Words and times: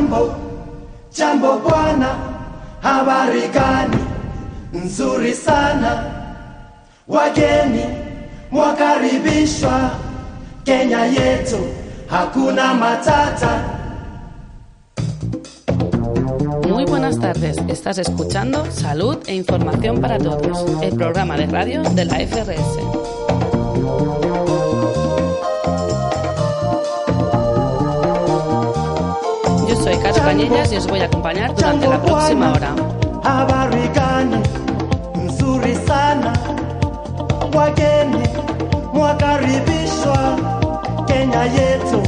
Jambo, 0.00 0.34
jambo 1.12 1.58
bwana, 1.58 2.08
habari 2.80 3.48
gani? 3.52 3.98
Nzuri 4.72 5.34
sana, 5.34 6.04
wageni 7.08 7.84
mwakaribishwa 8.50 9.90
Kenya 10.64 11.04
yetu, 11.04 11.58
hakuna 12.06 12.74
matata. 12.74 13.64
Muy 16.68 16.84
buenas 16.86 17.18
tardes, 17.18 17.58
estás 17.68 17.98
escuchando 17.98 18.64
Salud 18.70 19.18
e 19.26 19.34
Información 19.34 20.00
para 20.00 20.16
Todos, 20.16 20.64
el 20.82 20.94
programa 20.96 21.36
de 21.36 21.46
radio 21.46 21.82
de 21.82 22.04
la 22.06 22.14
FRS. 22.26 22.99
Soy 29.80 29.96
Caro 29.98 30.16
Cañellas 30.16 30.72
y 30.72 30.76
os 30.76 30.86
voy 30.86 31.00
a 31.00 31.06
acompañar 31.06 31.54
durante 31.54 31.88
la 31.88 32.02
próxima 32.02 32.52
hora. 32.52 32.74
Wageni 37.54 38.28
mwakaribishwa 38.94 40.36
Kenya 41.06 41.44
yetu, 41.46 42.02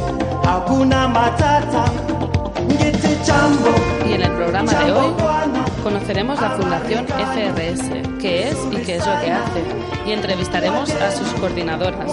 hakuna 0.46 1.08
matata. 1.08 1.84
Y 4.08 4.12
en 4.12 4.22
el 4.22 4.30
programa 4.32 4.72
de 4.72 4.92
hoy 4.92 5.14
conoceremos 5.82 6.40
la 6.40 6.50
Fundación 6.50 7.06
FRS, 7.06 8.18
qué 8.20 8.48
es 8.48 8.56
y 8.70 8.76
qué 8.76 8.96
es 8.96 9.06
lo 9.06 9.20
que 9.20 9.32
hace, 9.32 9.62
y 10.06 10.12
entrevistaremos 10.12 10.90
a 10.90 11.10
sus 11.10 11.28
coordinadoras. 11.40 12.08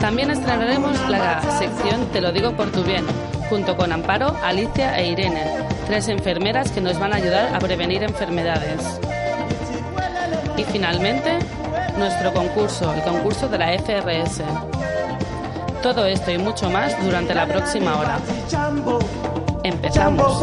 También 0.00 0.30
estrenaremos 0.30 1.08
la 1.08 1.42
sección 1.58 2.06
Te 2.12 2.20
lo 2.20 2.32
digo 2.32 2.52
por 2.52 2.70
tu 2.70 2.82
bien, 2.82 3.04
junto 3.48 3.76
con 3.76 3.92
Amparo, 3.92 4.34
Alicia 4.42 4.98
e 4.98 5.08
Irene, 5.08 5.44
tres 5.86 6.08
enfermeras 6.08 6.70
que 6.70 6.80
nos 6.80 6.98
van 6.98 7.12
a 7.12 7.16
ayudar 7.16 7.54
a 7.54 7.58
prevenir 7.58 8.02
enfermedades. 8.02 8.80
Y 10.56 10.64
finalmente, 10.64 11.38
nuestro 11.98 12.32
concurso, 12.32 12.92
el 12.92 13.02
concurso 13.02 13.48
de 13.48 13.58
la 13.58 13.78
FRS. 13.78 14.42
Todo 15.82 16.06
esto 16.06 16.30
y 16.30 16.38
mucho 16.38 16.70
más 16.70 16.96
durante 17.04 17.34
la 17.34 17.46
próxima 17.46 17.96
hora. 17.98 18.18
Empezamos. 19.62 20.42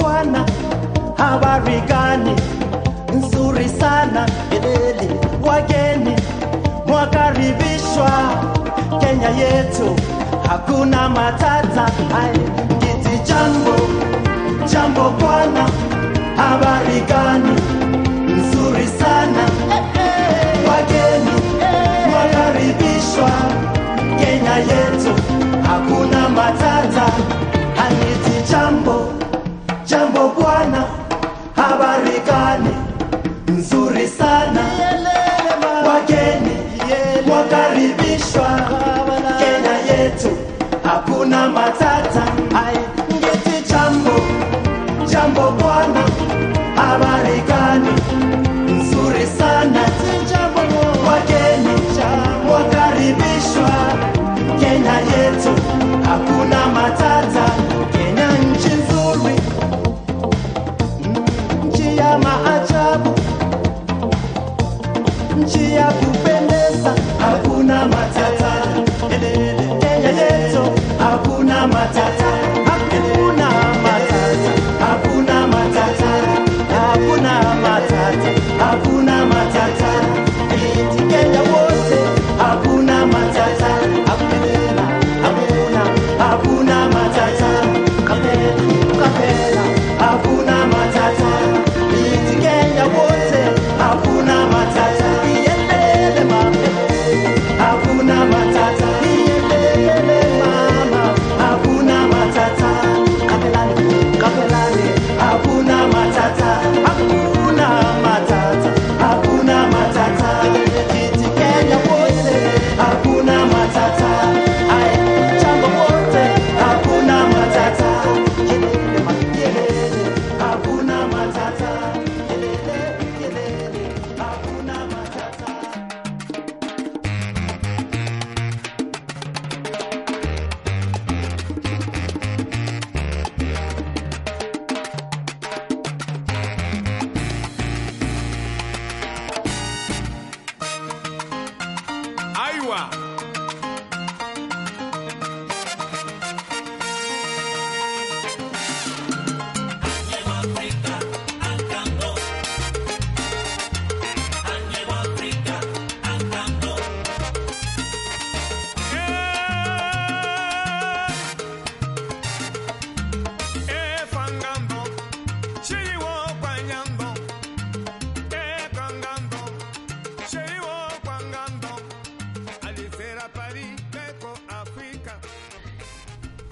Kenya 9.01 9.29
yetu, 9.29 9.95
hakuna 10.49 11.09
matata. 11.09 11.85
Hai 12.13 12.33
kiti 12.79 13.15
jambo, 13.27 13.75
jambo 14.71 15.09
bwana, 15.19 15.65
habari 16.37 16.99
gani? 17.09 17.55
Nzuri 18.35 18.87
sana, 18.99 19.43
wageni 20.67 21.35
wakaribishwa. 22.13 23.31
Kenya 24.19 24.55
yetu, 24.57 25.13
hakuna 25.67 26.29
matata. 26.29 27.05
Aniti 27.85 28.51
jambo, 28.51 29.13
jambo 29.85 30.27
bwana, 30.39 30.83
habari 31.55 32.19
gani? 32.27 32.73
Nzuri 33.47 34.07
sana, 34.07 34.63
wageni 35.87 36.52
wakaribishwa 37.31 38.49
Kenya 39.39 39.75
yetu, 40.03 40.37
hakuna 40.83 41.49
matata. 41.49 42.22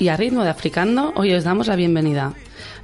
Y 0.01 0.09
a 0.09 0.17
ritmo 0.17 0.43
de 0.43 0.49
africano, 0.49 1.13
hoy 1.15 1.31
os 1.31 1.43
damos 1.43 1.67
la 1.67 1.75
bienvenida 1.75 2.33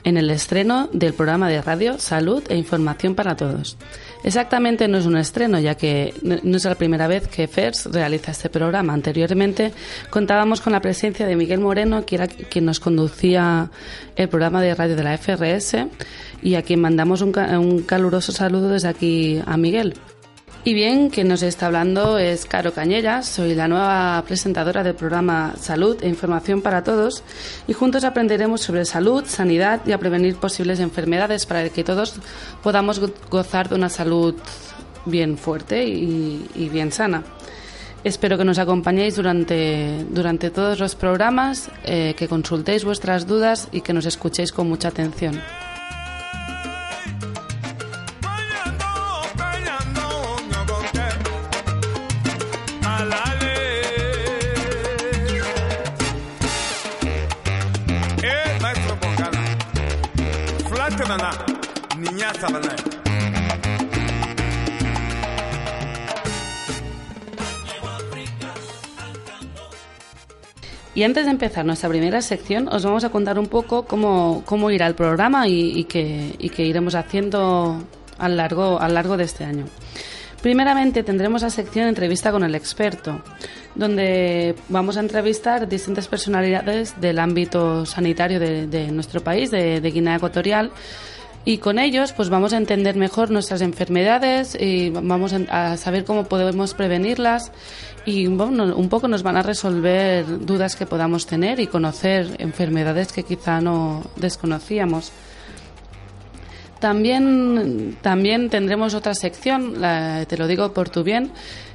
en 0.04 0.18
el 0.18 0.30
estreno 0.30 0.88
del 0.94 1.16
programa 1.16 1.50
de 1.50 1.64
radio 1.64 1.98
Salud 1.98 2.44
e 2.48 2.56
Información 2.56 3.16
para 3.16 3.36
Todos. 3.36 3.76
Exactamente 4.24 4.88
no 4.88 5.00
es 5.00 5.08
un 5.08 5.18
estreno, 5.18 5.60
ya 5.60 5.74
que 5.74 6.14
no 6.22 6.58
es 6.58 6.64
la 6.64 6.76
primera 6.76 7.08
vez 7.08 7.28
que 7.28 7.48
FERS 7.48 7.88
realiza 7.92 8.30
este 8.30 8.52
programa. 8.52 8.94
Anteriormente 8.94 9.74
contábamos 10.12 10.62
con 10.62 10.74
la 10.74 10.80
presencia 10.80 11.26
de 11.26 11.36
Miguel 11.36 11.60
Moreno, 11.60 12.06
que 12.06 12.18
era 12.18 12.28
quien 12.28 12.66
nos 12.66 12.80
conducía 12.80 13.72
el 14.16 14.30
programa 14.30 14.62
de 14.62 14.76
radio 14.76 14.96
de 14.96 15.04
la 15.04 15.18
FRS 15.18 15.88
y 16.44 16.54
a 16.54 16.62
quien 16.62 16.82
mandamos 16.82 17.24
un 17.24 17.84
caluroso 17.88 18.32
saludo 18.32 18.70
desde 18.70 18.90
aquí 18.90 19.42
a 19.44 19.58
Miguel. 19.58 19.96
Y 20.68 20.74
bien, 20.74 21.10
quien 21.10 21.30
nos 21.30 21.44
está 21.44 21.68
hablando 21.68 22.18
es 22.18 22.44
Caro 22.46 22.74
Cañellas, 22.74 23.26
soy 23.26 23.56
la 23.56 23.70
nueva 23.70 24.22
presentadora 24.28 24.84
del 24.84 24.96
programa 24.96 25.54
Salud 25.58 25.96
e 26.04 26.10
Información 26.10 26.62
para 26.62 26.84
Todos 26.84 27.24
y 27.70 27.72
juntos 27.72 28.04
aprenderemos 28.04 28.60
sobre 28.60 28.84
salud, 28.84 29.24
sanidad 29.26 29.80
y 29.86 29.94
a 29.94 29.98
prevenir 29.98 30.36
posibles 30.36 30.82
enfermedades 30.82 31.46
para 31.46 31.70
que 31.70 31.86
todos 31.86 32.16
podamos 32.62 33.00
go- 33.00 33.14
gozar 33.30 33.70
de 33.70 33.76
una 33.76 33.88
salud 33.88 34.36
bien 35.06 35.38
fuerte 35.38 35.86
y, 35.88 36.46
y 36.54 36.68
bien 36.68 36.92
sana. 36.92 37.24
Espero 38.04 38.38
que 38.38 38.44
nos 38.44 38.60
acompañéis 38.60 39.16
durante, 39.16 40.04
durante 40.10 40.50
todos 40.50 40.80
los 40.80 40.96
programas, 40.96 41.72
eh, 41.86 42.14
que 42.18 42.28
consultéis 42.28 42.84
vuestras 42.84 43.26
dudas 43.26 43.70
y 43.72 43.80
que 43.80 43.94
nos 43.94 44.06
escuchéis 44.06 44.52
con 44.52 44.68
mucha 44.68 44.90
atención. 44.90 45.40
Y 70.98 71.04
antes 71.04 71.26
de 71.26 71.32
empezar 71.32 71.64
nuestra 71.64 71.90
primera 71.90 72.24
sección, 72.24 72.68
os 72.70 72.84
vamos 72.84 73.04
a 73.04 73.10
contar 73.10 73.38
un 73.38 73.46
poco 73.46 73.86
cómo, 73.86 74.42
cómo 74.46 74.72
irá 74.72 74.88
el 74.88 74.96
programa 74.96 75.48
y, 75.48 75.80
y 75.80 75.84
que, 75.84 76.36
iremos 76.58 76.96
haciendo 76.96 77.84
a 78.18 78.28
lo 78.28 78.36
largo, 78.36 78.80
largo 78.80 79.16
de 79.16 79.26
este 79.26 79.46
año. 79.46 79.66
Primeramente 80.42 81.04
tendremos 81.04 81.42
la 81.42 81.50
sección 81.50 81.88
entrevista 81.88 82.32
con 82.32 82.44
el 82.44 82.56
experto, 82.56 83.22
donde 83.76 84.56
vamos 84.70 84.98
a 84.98 85.00
entrevistar 85.00 85.68
distintas 85.68 86.08
personalidades 86.08 87.00
del 87.02 87.20
ámbito 87.20 87.86
sanitario 87.86 88.40
de, 88.40 88.92
nuestro 88.92 89.22
país, 89.22 89.52
de, 89.52 89.82
de 89.82 89.92
Guinea 89.92 90.18
Ecuatorial, 90.18 90.72
y 91.48 91.60
con 91.60 91.80
ellos 91.80 92.12
pues 92.12 92.30
vamos 92.30 92.52
a 92.52 92.58
entender 92.58 92.98
mejor 92.98 93.32
nuestras 93.32 93.62
enfermedades 93.62 94.58
y 94.60 94.90
vamos 94.90 95.32
a 95.32 95.38
a 95.72 95.78
saber 95.78 96.04
cómo 96.04 96.26
podemos 96.26 96.74
prevenirlas 96.74 97.54
y 98.06 98.28
bueno, 98.28 98.76
un 98.76 98.90
poco 98.90 99.08
nos 99.08 99.24
van 99.24 99.38
a 99.38 99.44
resolver 99.44 100.46
dudas 100.46 100.76
que 100.76 100.86
podamos 100.86 101.26
tener 101.26 101.60
y 101.60 101.68
conocer 101.68 102.36
enfermedades 102.40 103.12
que 103.12 103.24
quizá 103.24 103.60
no 103.62 104.04
desconocíamos. 104.16 105.12
También, 106.80 107.98
también 108.02 108.50
tendremos 108.50 108.94
otra 108.94 109.16
sección, 109.16 109.82
la- 109.82 110.26
te 110.28 110.38
lo 110.38 110.48
digo 110.48 110.74
por 110.74 110.90
tu 110.90 111.04
bien, 111.04 111.32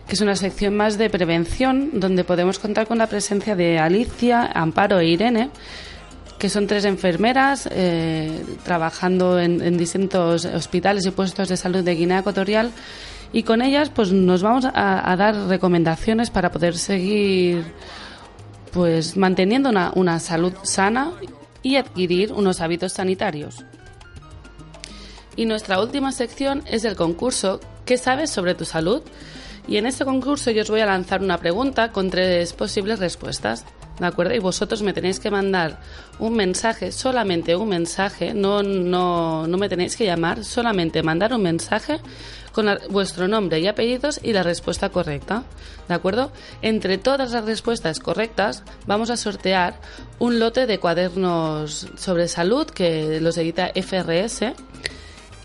que 0.07 0.15
es 0.15 0.21
una 0.21 0.37
sección 0.37 0.77
más 0.77 0.97
de 0.99 1.11
prevención, 1.11 1.91
donde 2.01 2.25
podemos 2.25 2.59
contar 2.59 2.87
con 2.87 2.99
la 2.99 3.09
presencia 3.09 3.57
de 3.57 3.79
Alicia, 3.79 4.51
Amparo 4.55 5.01
e 5.01 5.07
Irene, 5.07 5.51
que 6.39 6.49
son 6.49 6.67
tres 6.67 6.85
enfermeras 6.85 7.69
eh, 7.73 8.45
trabajando 8.65 9.39
en, 9.39 9.77
distintos 9.77 10.45
hospitales 10.45 11.07
y 11.07 11.11
puestos 11.13 11.49
de 11.49 11.57
salud 11.57 11.85
de 11.85 11.95
Guinea 11.95 12.19
Ecuatorial 12.19 12.71
y 13.33 13.45
con 13.45 13.63
ellas 13.63 13.91
pues 13.91 14.13
nos 14.13 14.43
vamos 14.43 14.65
a, 14.65 15.11
a 15.11 15.17
dar 15.17 15.37
recomendaciones 15.49 16.31
para 16.31 16.51
poder 16.51 16.77
seguir 16.77 17.63
pues 18.73 19.17
manteniendo 19.17 19.69
una, 19.71 19.93
una 19.95 20.19
salud 20.19 20.53
sana 20.65 21.13
y 21.63 21.77
adquirir 21.77 22.33
unos 22.33 22.61
hábitos 22.61 22.93
sanitarios. 22.95 23.65
Y 25.37 25.47
nuestra 25.47 25.81
última 25.81 26.13
sección 26.13 26.63
es 26.67 26.85
el 26.85 26.97
concurso 26.97 27.61
¿Qué 27.85 27.99
sabes 27.99 28.31
sobre 28.31 28.55
tu 28.55 28.65
salud? 28.65 29.03
Y 29.67 29.77
en 29.77 29.87
este 29.87 30.05
concurso 30.05 30.51
yo 30.51 30.63
os 30.63 30.71
voy 30.71 30.81
a 30.81 30.87
lanzar 30.87 31.21
una 31.21 31.39
pregunta 31.39 31.91
con 31.93 32.11
tres 32.11 32.53
posibles 32.53 32.99
respuestas. 32.99 33.65
¿De 33.99 34.07
acuerdo? 34.07 34.35
Y 34.35 34.39
vosotros 34.39 34.83
me 34.83 34.93
tenéis 34.93 35.21
que 35.21 35.31
mandar 35.31 35.81
un 36.19 36.35
mensaje, 36.35 36.91
solamente 36.93 37.55
un 37.55 37.69
mensaje, 37.69 38.35
no, 38.35 38.63
no, 38.63 39.47
no 39.47 39.59
me 39.59 39.69
tenéis 39.69 39.97
que 39.97 40.07
llamar, 40.07 40.45
solamente 40.45 41.03
mandar 41.03 41.35
un 41.35 41.43
mensaje 41.43 42.01
con 42.53 42.67
vuestro 42.91 43.29
nombre 43.29 43.61
y 43.61 43.67
apellidos 43.67 44.19
y 44.23 44.33
la 44.33 44.43
respuesta 44.43 44.89
correcta. 44.89 45.45
¿De 45.89 45.95
acuerdo? 45.95 46.33
Entre 46.63 46.99
todas 46.99 47.33
las 47.33 47.45
respuestas 47.45 48.01
correctas 48.01 48.65
vamos 48.87 49.11
a 49.11 49.17
sortear 49.17 49.75
un 50.19 50.39
lote 50.39 50.67
de 50.67 50.79
cuadernos 50.79 51.89
sobre 51.97 52.29
salud 52.29 52.67
que 52.67 53.21
los 53.21 53.37
edita 53.37 53.73
FRS 53.75 54.55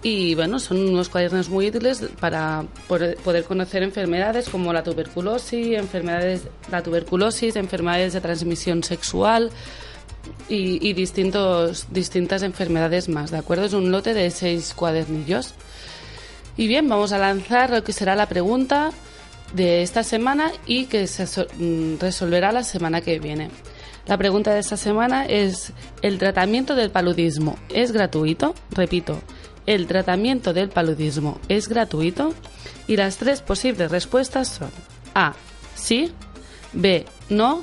y 0.10 0.36
bueno, 0.36 0.58
son 0.58 0.88
unos 0.88 1.10
cuadernos 1.10 1.50
muy 1.50 1.68
útiles 1.68 2.02
para 2.22 2.64
poder 2.88 3.44
conocer 3.44 3.84
enfermedades 3.84 4.48
como 4.48 4.72
la 4.72 4.82
tuberculosis, 4.82 5.78
enfermedades, 5.78 6.44
la 6.72 6.82
tuberculosis, 6.82 7.58
enfermedades 7.58 8.14
de 8.14 8.22
transmisión 8.22 8.84
sexual 8.84 9.52
y, 10.48 10.88
y 10.88 10.94
distintos, 10.94 11.88
distintas 11.92 12.44
enfermedades 12.44 13.10
más, 13.10 13.32
¿de 13.32 13.38
acuerdo? 13.40 13.66
Es 13.66 13.74
un 13.74 13.92
lote 13.92 14.14
de 14.14 14.32
seis 14.32 14.74
cuadernillos. 14.74 15.54
Y 16.56 16.70
bien, 16.70 16.88
vamos 16.88 17.12
a 17.12 17.18
lanzar 17.18 17.70
lo 17.70 17.84
que 17.84 17.92
será 17.92 18.16
la 18.16 18.28
pregunta 18.28 18.92
de 19.56 19.82
esta 19.82 20.04
semana 20.04 20.54
y 20.66 20.86
que 20.86 21.08
se 21.08 21.26
mm, 21.26 22.00
resolverá 22.00 22.54
la 22.54 22.64
semana 22.64 23.02
que 23.02 23.20
viene. 23.20 23.50
La 24.08 24.18
pregunta 24.18 24.54
de 24.54 24.62
esta 24.62 24.78
semana 24.78 25.26
es, 25.26 25.74
¿el 26.02 26.18
tratamiento 26.18 26.76
del 26.76 26.92
paludismo 26.92 27.58
es 27.68 27.92
gratuito? 27.92 28.56
Repito, 28.72 29.22
¿el 29.68 29.86
tratamiento 29.86 30.54
del 30.54 30.70
paludismo 30.70 31.40
es 31.50 31.68
gratuito? 31.68 32.34
Y 32.88 32.96
las 32.96 33.18
tres 33.18 33.42
posibles 33.42 33.92
respuestas 33.92 34.48
son 34.48 34.72
A, 35.14 35.34
sí, 35.76 36.12
B, 36.74 37.06
no, 37.30 37.62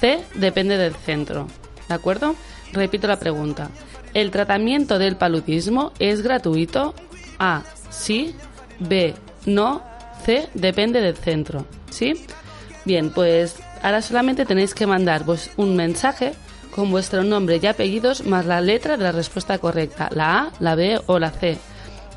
C, 0.00 0.20
depende 0.34 0.78
del 0.78 0.94
centro. 0.94 1.46
¿De 1.88 1.94
acuerdo? 1.94 2.34
Repito 2.72 3.06
la 3.06 3.18
pregunta. 3.18 3.68
¿El 4.14 4.30
tratamiento 4.30 4.98
del 4.98 5.16
paludismo 5.16 5.92
es 5.98 6.22
gratuito? 6.22 6.94
A, 7.38 7.62
sí, 7.90 8.34
B, 8.78 9.14
no, 9.46 9.82
C, 10.24 10.48
depende 10.54 11.00
del 11.00 11.16
centro. 11.16 11.66
¿Sí? 11.90 12.14
Bien, 12.84 13.10
pues 13.10 13.56
ahora 13.82 14.02
solamente 14.02 14.46
tenéis 14.46 14.74
que 14.74 14.86
mandar 14.86 15.24
vos 15.24 15.50
un 15.56 15.76
mensaje 15.76 16.32
con 16.74 16.90
vuestro 16.90 17.22
nombre 17.24 17.60
y 17.62 17.66
apellidos 17.66 18.24
más 18.24 18.46
la 18.46 18.60
letra 18.60 18.96
de 18.96 19.04
la 19.04 19.12
respuesta 19.12 19.58
correcta, 19.58 20.08
la 20.12 20.38
A, 20.38 20.50
la 20.60 20.74
B 20.74 21.00
o 21.06 21.18
la 21.18 21.30
C, 21.30 21.58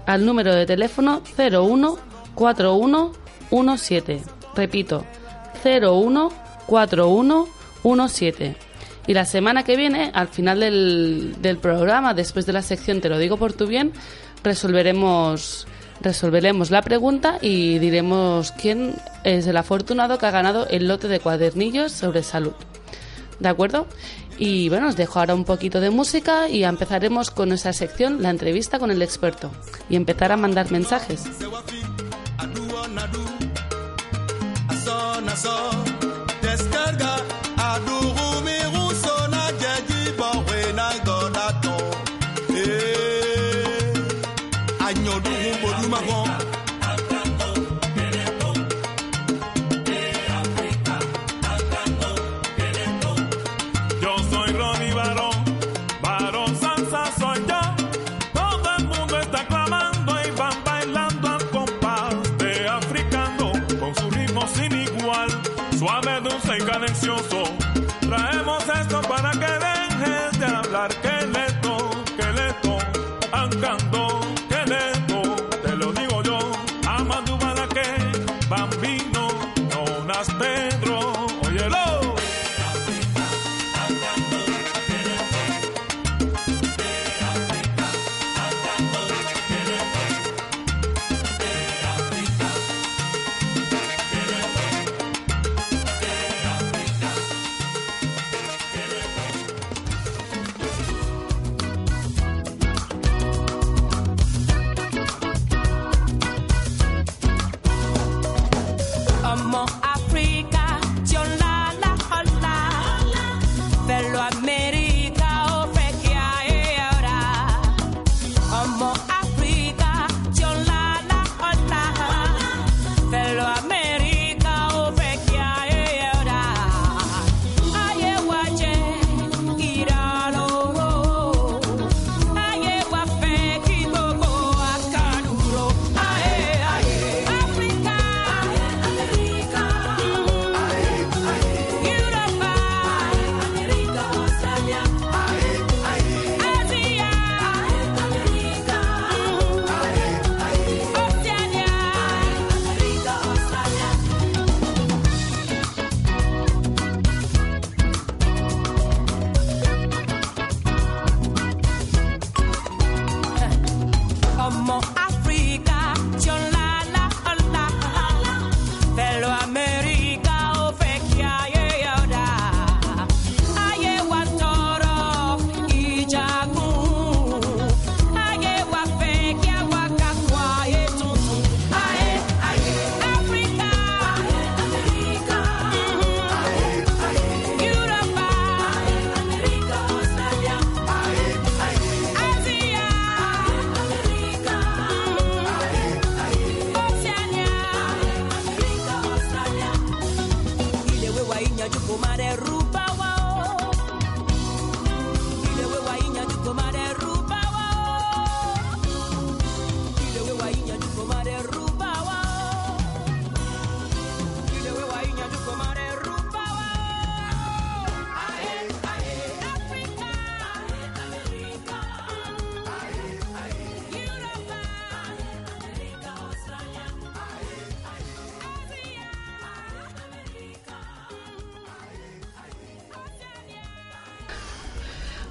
al 0.05 0.25
número 0.25 0.53
de 0.53 0.65
teléfono 0.65 1.21
014117. 1.35 4.21
Repito, 4.55 5.05
014117. 5.63 8.55
Y 9.05 9.13
la 9.13 9.25
semana 9.25 9.63
que 9.63 9.75
viene, 9.75 10.11
al 10.13 10.29
final 10.29 10.61
del, 10.61 11.35
del 11.41 11.57
programa, 11.57 12.13
después 12.13 12.45
de 12.45 12.53
la 12.53 12.61
sección 12.61 13.01
Te 13.01 13.09
lo 13.09 13.17
digo 13.17 13.35
por 13.35 13.51
tu 13.51 13.67
bien, 13.67 13.91
resolveremos, 14.43 15.67
resolveremos 16.01 16.71
la 16.71 16.81
pregunta 16.81 17.37
y 17.41 17.79
diremos 17.79 18.53
quién 18.53 18.95
es 19.25 19.45
el 19.47 19.57
afortunado 19.57 20.17
que 20.17 20.25
ha 20.25 20.31
ganado 20.31 20.67
el 20.67 20.87
lote 20.87 21.09
de 21.09 21.19
cuadernillos 21.19 21.91
sobre 21.91 22.23
salud. 22.23 22.53
¿De 23.39 23.49
acuerdo? 23.49 23.87
Y 24.37 24.69
bueno, 24.69 24.87
os 24.87 24.95
dejo 24.95 25.19
ahora 25.19 25.35
un 25.35 25.45
poquito 25.45 25.79
de 25.79 25.89
música 25.89 26.49
y 26.49 26.63
empezaremos 26.63 27.31
con 27.31 27.49
nuestra 27.49 27.73
sección, 27.73 28.21
la 28.21 28.29
entrevista 28.29 28.79
con 28.79 28.91
el 28.91 29.01
experto, 29.01 29.51
y 29.89 29.95
empezar 29.95 30.31
a 30.31 30.37
mandar 30.37 30.71
mensajes. 30.71 31.23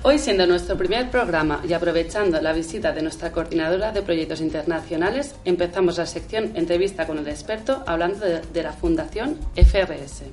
Hoy, 0.04 0.18
siendo 0.18 0.48
nuestro 0.48 0.76
primer 0.76 1.12
programa 1.12 1.60
y 1.62 1.72
aprovechando 1.74 2.40
la 2.40 2.52
visita 2.52 2.90
de 2.90 3.02
nuestra 3.02 3.30
coordinadora 3.30 3.92
de 3.92 4.02
proyectos 4.02 4.40
internacionales, 4.40 5.36
empezamos 5.44 5.96
la 5.96 6.06
sección 6.06 6.56
Entrevista 6.56 7.06
con 7.06 7.18
el 7.18 7.28
experto 7.28 7.84
hablando 7.86 8.26
de, 8.26 8.40
de 8.40 8.62
la 8.64 8.72
Fundación 8.72 9.38
FRS. 9.54 10.24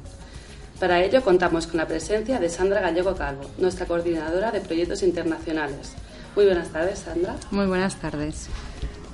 Para 0.80 1.04
ello 1.04 1.22
contamos 1.22 1.68
con 1.68 1.78
la 1.78 1.86
presencia 1.86 2.40
de 2.40 2.50
Sandra 2.50 2.82
Gallego 2.82 3.14
Calvo, 3.14 3.44
nuestra 3.60 3.86
coordinadora 3.86 4.50
de 4.50 4.62
proyectos 4.62 5.04
internacionales. 5.04 5.94
Muy 6.36 6.46
buenas 6.46 6.70
tardes, 6.70 7.00
Sandra. 7.00 7.36
Muy 7.52 7.68
buenas 7.68 7.96
tardes. 7.98 8.48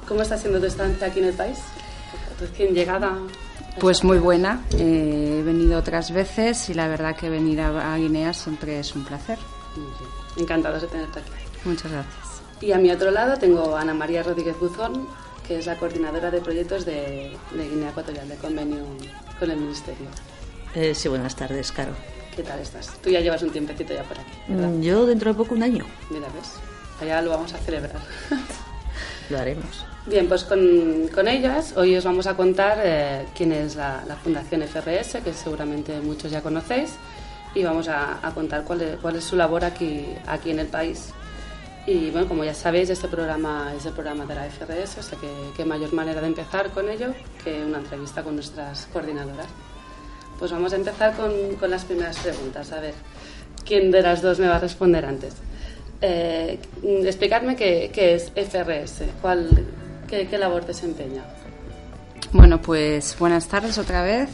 ¿Cómo 0.08 0.22
está 0.22 0.38
siendo 0.38 0.62
tu 0.62 0.68
estancia 0.68 1.08
aquí 1.08 1.20
en 1.20 1.26
el 1.26 1.34
país? 1.34 1.58
Recién 2.40 2.74
llegada. 2.74 3.18
Pues 3.82 4.06
muy 4.06 4.20
buena. 4.20 4.64
Eh, 4.78 5.40
he 5.40 5.44
venido 5.44 5.78
otras 5.78 6.12
veces 6.12 6.70
y 6.70 6.74
la 6.74 6.88
verdad 6.88 7.14
que 7.14 7.30
venir 7.30 7.60
a, 7.60 7.94
a 7.94 7.98
Guinea 7.98 8.32
siempre 8.34 8.80
es 8.80 8.96
un 8.96 9.04
placer. 9.04 9.38
Encantados 10.38 10.82
de 10.82 10.88
tenerte 10.88 11.20
aquí. 11.20 11.30
Muchas 11.64 11.92
gracias. 11.92 12.42
Y 12.62 12.72
a 12.72 12.78
mi 12.78 12.92
otro 12.92 13.12
lado 13.12 13.38
tengo 13.38 13.76
a 13.76 13.82
Ana 13.82 13.94
María 13.94 14.24
Rodríguez 14.24 14.58
Buzón, 14.60 15.08
que 15.48 15.58
es 15.60 15.66
la 15.66 15.78
coordinadora 15.78 16.32
de 16.32 16.42
proyectos 16.42 16.86
de, 16.86 17.36
de 17.52 17.70
Guinea 17.70 17.90
Ecuatorial, 17.90 18.28
de 18.30 18.36
convenio 18.36 18.86
con 19.40 19.52
el 19.52 19.58
Ministerio. 19.58 20.08
Eh, 20.74 20.94
sí, 20.96 21.08
buenas 21.10 21.36
tardes, 21.36 21.72
Caro. 21.72 21.92
¿Qué 22.36 22.44
tal 22.44 22.60
estás? 22.60 22.90
Tú 23.02 23.10
ya 23.10 23.22
llevas 23.22 23.42
un 23.44 23.52
tiempecito 23.52 23.94
ya 23.94 24.04
por 24.04 24.20
aquí, 24.20 24.32
¿verdad? 24.50 24.68
Mm, 24.70 24.82
Yo 24.82 25.06
dentro 25.06 25.32
de 25.32 25.38
poco 25.38 25.56
un 25.56 25.64
año 25.64 25.86
Mira, 26.10 26.28
ves, 26.36 26.52
allá 27.02 27.22
lo 27.22 27.30
vamos 27.30 27.54
a 27.54 27.58
celebrar. 27.60 27.96
lo 29.30 29.38
haremos. 29.40 29.86
Bien, 30.06 30.28
pues 30.28 30.44
con, 30.44 31.08
con 31.14 31.28
ellas 31.28 31.74
hoy 31.78 31.96
os 31.96 32.04
vamos 32.04 32.28
a 32.28 32.36
contar 32.36 32.80
eh, 32.84 33.26
quién 33.36 33.52
es 33.54 33.76
la, 33.76 34.04
la 34.08 34.16
Fundación 34.18 34.62
FRS, 34.64 35.22
que 35.24 35.34
seguramente 35.34 36.00
muchos 36.02 36.30
ya 36.30 36.42
conocéis, 36.42 36.92
y 37.56 37.64
vamos 37.64 37.88
a, 37.88 38.20
a 38.26 38.32
contar 38.34 38.64
cuál 38.64 38.82
es, 38.82 38.98
cuál 38.98 39.16
es 39.16 39.24
su 39.24 39.36
labor 39.36 39.64
aquí, 39.66 40.06
aquí 40.28 40.52
en 40.52 40.60
el 40.60 40.68
país. 40.68 41.14
Y 41.88 42.10
bueno, 42.10 42.28
como 42.28 42.44
ya 42.44 42.54
sabéis, 42.54 42.90
este 42.90 43.08
programa 43.08 43.72
es 43.78 43.86
el 43.86 43.94
programa 43.94 44.26
de 44.26 44.36
la 44.36 44.50
FRS, 44.50 44.98
o 44.98 45.04
sea 45.04 45.20
que 45.20 45.30
qué 45.56 45.66
mayor 45.66 45.94
manera 45.94 46.20
de 46.20 46.28
empezar 46.28 46.72
con 46.72 46.90
ello 46.90 47.14
que 47.44 47.64
una 47.64 47.78
entrevista 47.78 48.24
con 48.24 48.36
nuestras 48.36 48.88
coordinadoras. 48.92 49.48
Pues 50.40 50.52
vamos 50.52 50.74
a 50.74 50.76
empezar 50.76 51.16
con, 51.16 51.56
con 51.60 51.70
las 51.70 51.86
primeras 51.86 52.18
preguntas. 52.18 52.72
A 52.72 52.80
ver, 52.80 52.96
¿quién 53.64 53.92
de 53.92 54.02
las 54.02 54.22
dos 54.22 54.40
me 54.40 54.48
va 54.48 54.56
a 54.56 54.60
responder 54.60 55.06
antes? 55.06 55.36
Eh, 56.02 56.60
explicadme 56.84 57.56
qué, 57.56 57.92
qué 57.94 58.16
es 58.16 58.32
FRS, 58.36 59.04
cuál, 59.22 59.48
qué, 60.08 60.28
qué 60.28 60.38
labor 60.38 60.66
desempeña. 60.66 61.24
Bueno, 62.32 62.62
pues 62.62 63.16
buenas 63.18 63.48
tardes 63.48 63.78
otra 63.78 64.02
vez. 64.02 64.30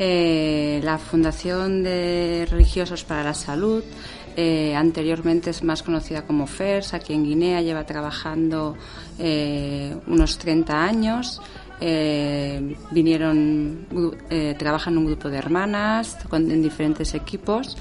Eh, 0.00 0.80
la 0.84 0.96
Fundación 0.96 1.82
de 1.82 2.46
Religiosos 2.48 3.02
para 3.02 3.24
la 3.24 3.34
Salud, 3.34 3.82
eh, 4.36 4.76
anteriormente 4.76 5.50
es 5.50 5.64
más 5.64 5.82
conocida 5.82 6.22
como 6.24 6.46
FERS, 6.46 6.94
aquí 6.94 7.14
en 7.14 7.24
Guinea 7.24 7.60
lleva 7.62 7.84
trabajando 7.84 8.76
eh, 9.18 9.96
unos 10.06 10.38
30 10.38 10.84
años. 10.84 11.40
Vinieron, 12.90 13.86
trabajan 14.58 14.98
un 14.98 15.06
grupo 15.06 15.28
de 15.28 15.38
hermanas 15.38 16.18
en 16.32 16.60
diferentes 16.60 17.14
equipos 17.14 17.76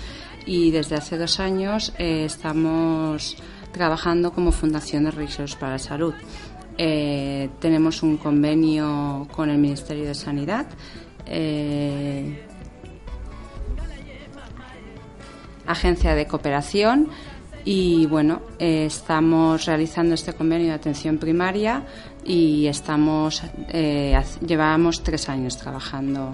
y 0.46 0.70
desde 0.70 0.98
hace 0.98 1.18
dos 1.18 1.40
años 1.40 1.92
estamos 1.98 3.38
trabajando 3.72 4.32
como 4.34 4.52
Fundación 4.52 5.06
de 5.06 5.12
Religiosos 5.12 5.56
para 5.56 5.74
la 5.74 5.80
Salud. 5.80 6.14
Tenemos 6.78 8.04
un 8.04 8.18
convenio 8.18 9.28
con 9.32 9.50
el 9.50 9.58
Ministerio 9.58 10.06
de 10.06 10.14
Sanidad. 10.14 10.68
Eh, 11.30 12.44
agencia 15.66 16.16
de 16.16 16.26
cooperación 16.26 17.10
y 17.66 18.06
bueno, 18.06 18.42
eh, 18.60 18.86
estamos 18.86 19.66
realizando 19.66 20.16
este 20.16 20.32
convenio 20.34 20.68
de 20.68 20.74
atención 20.74 21.18
primaria 21.18 21.84
y 22.24 22.66
estamos 22.68 23.44
eh, 23.70 24.18
llevamos 24.46 25.04
tres 25.04 25.28
años 25.28 25.58
trabajando 25.58 26.34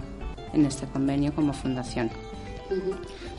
en 0.54 0.66
este 0.66 0.86
convenio 0.86 1.34
como 1.34 1.52
fundación. 1.54 2.12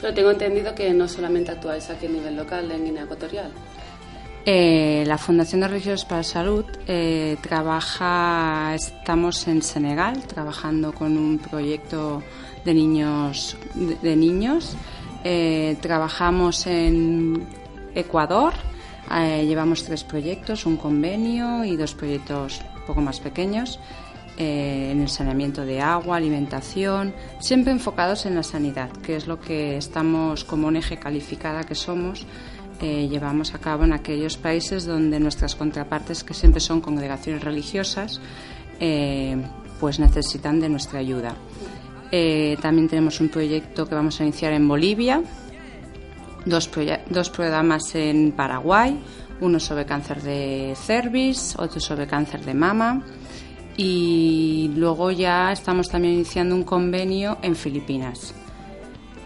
Pero 0.01 0.13
tengo 0.13 0.33
entendido 0.33 0.75
que 0.75 0.93
no 0.93 1.09
solamente 1.09 1.53
actuáis 1.53 1.89
aquí 1.89 2.07
a 2.07 2.11
nivel 2.11 2.37
local 2.37 2.71
en 2.71 2.85
Guinea 2.85 3.05
Ecuatorial. 3.05 3.53
Eh, 4.47 5.05
la 5.07 5.17
Fundación 5.17 5.63
de 5.63 5.69
Religiosos 5.69 6.05
para 6.05 6.19
la 6.19 6.25
Salud 6.25 6.67
eh, 6.87 7.39
trabaja, 7.41 8.75
estamos 8.75 9.49
en 9.49 9.63
Senegal 9.63 10.23
trabajando 10.27 10.93
con 10.93 11.17
un 11.17 11.39
proyecto 11.39 12.23
de 12.63 12.75
niños, 12.75 13.57
de, 13.75 14.17
niños. 14.17 14.77
Eh, 15.25 15.79
trabajamos 15.81 16.67
en 16.67 17.47
Ecuador, 17.95 18.53
eh, 19.17 19.47
llevamos 19.47 19.83
tres 19.85 20.05
proyectos, 20.05 20.67
un 20.67 20.77
convenio 20.77 21.65
y 21.65 21.77
dos 21.77 21.95
proyectos 21.95 22.61
un 22.81 22.87
poco 22.87 23.01
más 23.01 23.21
pequeños 23.21 23.81
eh, 24.37 24.91
en 24.91 25.01
el 25.01 25.09
saneamiento 25.09 25.65
de 25.65 25.81
agua, 25.81 26.17
alimentación, 26.17 27.15
siempre 27.39 27.73
enfocados 27.73 28.27
en 28.27 28.35
la 28.35 28.43
sanidad, 28.43 28.91
que 28.91 29.15
es 29.15 29.29
lo 29.29 29.41
que 29.41 29.77
estamos 29.77 30.43
como 30.43 30.67
un 30.67 30.75
eje 30.75 30.99
calificada 30.99 31.63
que 31.63 31.77
somos 31.77 32.27
eh, 32.81 33.09
llevamos 33.09 33.54
a 33.54 33.59
cabo 33.59 33.85
en 33.85 33.93
aquellos 33.93 34.37
países 34.37 34.85
donde 34.85 35.21
nuestras 35.21 35.54
contrapartes, 35.54 36.25
que 36.25 36.35
siempre 36.35 36.61
son 36.61 36.81
congregaciones 36.81 37.43
religiosas, 37.43 38.21
eh, 38.81 39.37
pues 39.81 39.99
necesitan 39.99 40.61
de 40.61 40.69
nuestra 40.69 40.99
ayuda. 40.99 41.35
Eh, 42.11 42.57
también 42.61 42.88
tenemos 42.88 43.21
un 43.21 43.28
proyecto 43.28 43.87
que 43.88 43.95
vamos 43.95 44.21
a 44.21 44.25
iniciar 44.25 44.52
en 44.52 44.66
Bolivia, 44.66 45.23
dos, 46.45 46.69
programas 47.31 47.95
en 47.95 48.33
Paraguay, 48.33 48.99
uno 49.40 49.61
sobre 49.61 49.87
cáncer 49.87 50.23
de 50.23 50.75
cervix, 50.76 51.57
otro 51.59 51.81
sobre 51.81 52.07
cáncer 52.07 52.45
de 52.45 52.54
mama. 52.54 53.02
Y 53.76 54.71
luego 54.76 55.11
ya 55.11 55.50
estamos 55.50 55.88
también 55.88 56.14
iniciando 56.14 56.54
un 56.54 56.62
convenio 56.62 57.38
en 57.43 57.57
Filipinas. 57.57 58.35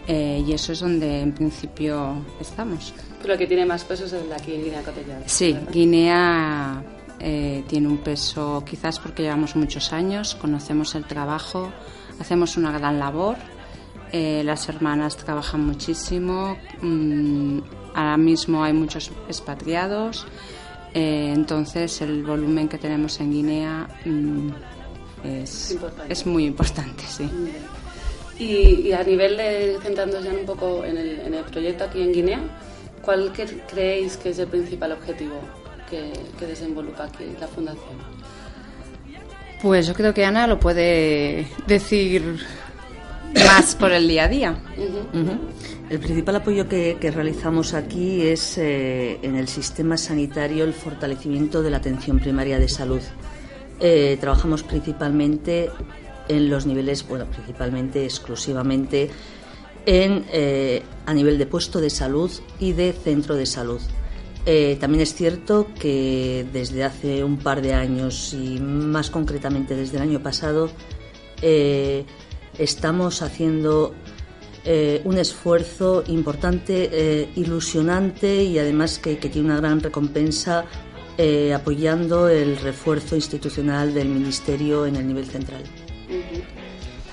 Y 0.07 0.51
eso 0.51 0.71
es 0.71 0.79
donde 0.79 1.21
en 1.21 1.33
principio 1.33 2.25
estamos. 2.41 2.95
Pero 3.21 3.33
el 3.33 3.39
que 3.39 3.47
tiene 3.47 3.65
más 3.65 3.83
peso 3.83 4.05
es 4.05 4.13
el 4.13 4.29
de 4.29 4.35
aquí 4.35 4.53
en 4.55 4.63
Guinea 4.63 4.79
Ecuatorial. 4.81 5.23
Sí, 5.25 5.53
¿verdad? 5.53 5.71
Guinea 5.71 6.83
eh, 7.19 7.63
tiene 7.67 7.87
un 7.87 7.97
peso 7.97 8.63
quizás 8.65 8.99
porque 8.99 9.23
llevamos 9.23 9.55
muchos 9.55 9.91
años, 9.93 10.35
conocemos 10.35 10.95
el 10.95 11.05
trabajo, 11.05 11.71
hacemos 12.19 12.55
una 12.57 12.71
gran 12.71 12.97
labor. 12.99 13.37
eh, 14.11 14.41
las 14.43 14.67
hermanas 14.69 15.17
trabajan 15.17 15.65
muchísimo. 15.65 16.57
mm, 16.81 17.59
ahora 17.93 18.17
mismo 18.17 18.63
hay 18.63 18.73
muchos 18.73 19.11
expatriados. 19.27 20.25
eh, 20.93 21.31
entonces 21.35 22.01
el 22.01 22.23
volumen 22.23 22.67
que 22.67 22.77
tenemos 22.79 23.19
en 23.19 23.31
Guinea 23.31 23.87
mm, 24.05 24.49
es, 25.23 25.77
es 26.07 26.25
muy 26.25 26.45
importante, 26.45 27.03
sí. 27.07 27.29
Y, 28.39 28.87
y 28.87 28.93
a 28.93 29.03
nivel 29.03 29.35
de, 29.37 29.77
centrándonos 29.83 30.23
ya 30.25 30.31
un 30.31 30.45
poco 30.45 30.83
en 30.85 30.97
el, 30.97 31.19
en 31.19 31.33
el 31.33 31.43
proyecto 31.43 31.83
aquí 31.83 32.01
en 32.01 32.13
Guinea, 32.13 32.39
¿cuál 33.09 33.33
que- 33.33 33.47
creéis 33.67 34.17
que 34.17 34.29
es 34.29 34.37
el 34.37 34.45
principal 34.47 34.91
objetivo 34.91 35.39
que, 35.89 36.13
que 36.37 36.45
desenvolupa 36.45 37.05
aquí 37.05 37.25
la 37.39 37.47
Fundación? 37.47 37.97
Pues 39.63 39.87
yo 39.87 39.95
creo 39.95 40.13
que 40.13 40.23
Ana 40.25 40.45
lo 40.45 40.59
puede 40.59 41.47
decir 41.65 42.37
más 43.47 43.73
por 43.73 43.91
el 43.93 44.07
día 44.07 44.25
a 44.25 44.27
día. 44.27 44.55
El 45.89 45.99
principal 45.99 46.35
apoyo 46.35 46.69
que, 46.69 46.97
que 47.01 47.09
realizamos 47.09 47.73
aquí 47.73 48.21
es 48.27 48.59
eh, 48.59 49.17
en 49.23 49.35
el 49.35 49.47
sistema 49.47 49.97
sanitario 49.97 50.63
el 50.63 50.73
fortalecimiento 50.73 51.63
de 51.63 51.71
la 51.71 51.77
atención 51.77 52.19
primaria 52.19 52.59
de 52.59 52.69
salud. 52.69 53.01
Eh, 53.79 54.17
trabajamos 54.21 54.61
principalmente 54.61 55.71
en 56.27 56.47
los 56.47 56.67
niveles, 56.67 57.07
bueno, 57.07 57.25
principalmente, 57.25 58.03
exclusivamente 58.05 59.09
eh, 59.85 60.83
a 61.05 61.13
nivel 61.13 61.37
de 61.37 61.45
puesto 61.45 61.79
de 61.79 61.89
salud 61.89 62.31
y 62.59 62.73
de 62.73 62.93
centro 62.93 63.35
de 63.35 63.45
salud. 63.45 63.81
Eh, 64.45 64.77
también 64.79 65.01
es 65.01 65.13
cierto 65.13 65.67
que 65.79 66.45
desde 66.53 66.83
hace 66.83 67.23
un 67.23 67.37
par 67.37 67.61
de 67.61 67.73
años 67.73 68.33
y 68.33 68.59
más 68.59 69.09
concretamente 69.09 69.75
desde 69.75 69.97
el 69.97 70.03
año 70.03 70.21
pasado 70.21 70.69
eh, 71.41 72.05
estamos 72.57 73.21
haciendo 73.21 73.93
un 75.03 75.17
esfuerzo 75.17 76.03
importante, 76.05 77.27
ilusionante 77.35 78.43
y 78.43 78.59
además 78.59 78.99
que, 78.99 79.17
que 79.17 79.27
tiene 79.27 79.47
una 79.47 79.57
gran 79.57 79.79
recompensa 79.79 80.65
apoyando 81.55 82.29
el 82.29 82.55
refuerzo 82.57 83.15
institucional 83.15 83.95
del 83.95 84.09
Ministerio 84.09 84.85
en 84.85 84.97
el 84.97 85.07
nivel 85.07 85.25
central. 85.25 85.63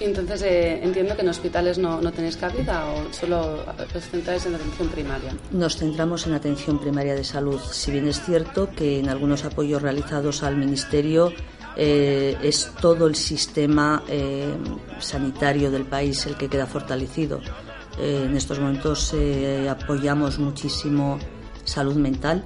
Entonces 0.05 0.43
eh, 0.43 0.81
entiendo 0.83 1.17
que 1.17 1.23
en 1.23 1.29
hospitales 1.29 1.79
no, 1.79 2.01
no 2.01 2.13
tenéis 2.13 2.37
cabida 2.37 2.87
o 2.87 3.13
solo 3.13 3.65
os 3.95 4.05
centráis 4.11 4.47
en 4.47 4.53
la 4.53 4.59
atención 4.59 4.89
primaria. 4.89 5.33
Nos 5.51 5.77
centramos 5.77 6.27
en 6.27 6.35
atención 6.35 6.79
primaria 6.79 7.15
de 7.15 7.25
salud, 7.25 7.61
si 7.71 7.91
bien 7.91 8.07
es 8.09 8.21
cierto 8.21 8.71
que 8.75 9.01
en 9.01 9.09
algunos 9.09 9.45
apoyos 9.45 9.83
realizados 9.83 10.43
al 10.43 10.57
Ministerio 10.57 11.33
eh, 11.77 12.37
es 12.43 12.73
todo 12.81 13.07
el 13.07 13.15
sistema 13.15 14.03
eh, 14.09 14.55
sanitario 14.99 15.71
del 15.71 15.85
país 15.85 16.27
el 16.27 16.37
que 16.37 16.49
queda 16.49 16.67
fortalecido. 16.67 17.41
Eh, 17.99 18.25
en 18.27 18.37
estos 18.37 18.59
momentos 18.61 19.15
eh, 19.15 19.69
apoyamos 19.69 20.39
muchísimo 20.39 21.19
salud 21.65 21.97
mental 21.97 22.45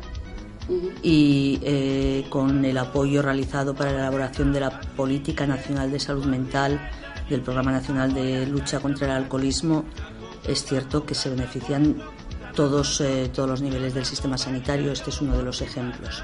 y 1.02 1.58
eh, 1.62 2.24
con 2.28 2.64
el 2.64 2.78
apoyo 2.78 3.22
realizado 3.22 3.74
para 3.74 3.90
la 3.92 3.98
elaboración 3.98 4.52
de 4.52 4.60
la 4.60 4.80
Política 4.96 5.46
Nacional 5.46 5.90
de 5.90 5.98
Salud 5.98 6.24
Mental, 6.24 6.80
del 7.30 7.40
Programa 7.42 7.72
Nacional 7.72 8.12
de 8.12 8.46
Lucha 8.46 8.80
contra 8.80 9.06
el 9.06 9.12
Alcoholismo, 9.12 9.84
es 10.46 10.64
cierto 10.64 11.04
que 11.06 11.14
se 11.14 11.30
benefician 11.30 11.96
todos, 12.54 13.00
eh, 13.00 13.30
todos 13.32 13.48
los 13.48 13.62
niveles 13.62 13.94
del 13.94 14.04
sistema 14.04 14.36
sanitario. 14.36 14.92
Este 14.92 15.10
es 15.10 15.20
uno 15.20 15.36
de 15.36 15.44
los 15.44 15.62
ejemplos. 15.62 16.22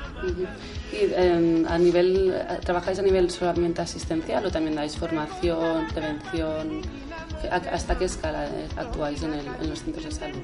Y 0.92 0.97
eh, 0.97 1.64
a 1.69 1.79
nivel, 1.79 2.35
¿trabajáis 2.64 2.99
a 2.99 3.03
nivel 3.03 3.31
solamente 3.31 3.83
asistencial 3.83 4.45
o 4.45 4.51
también 4.51 4.75
dais 4.75 4.97
formación, 4.97 5.87
prevención? 5.95 6.83
¿A- 7.51 7.57
¿Hasta 7.75 7.97
qué 7.99 8.05
escala 8.07 8.47
eh, 8.47 8.69
actuáis 8.77 9.23
en, 9.23 9.33
los 9.69 9.83
centros 9.83 10.05
de 10.05 10.11
salud? 10.11 10.39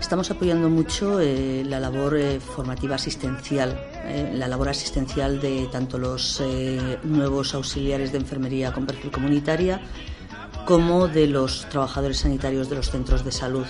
Estamos 0.00 0.30
apoyando 0.30 0.68
mucho 0.68 1.20
eh, 1.20 1.62
la 1.66 1.80
labor 1.80 2.16
eh, 2.16 2.40
formativa 2.40 2.94
asistencial, 2.96 3.78
la 4.34 4.48
labor 4.48 4.68
asistencial 4.68 5.40
de 5.40 5.68
tanto 5.70 5.98
los 5.98 6.42
nuevos 7.04 7.54
auxiliares 7.54 8.12
de 8.12 8.18
enfermería 8.18 8.72
con 8.72 8.86
perfil 8.86 9.10
comunitaria 9.10 9.80
como 10.64 11.08
de 11.08 11.26
los 11.26 11.66
trabajadores 11.68 12.18
sanitarios 12.18 12.68
de 12.70 12.76
los 12.76 12.90
centros 12.90 13.24
de 13.24 13.32
salud. 13.32 13.66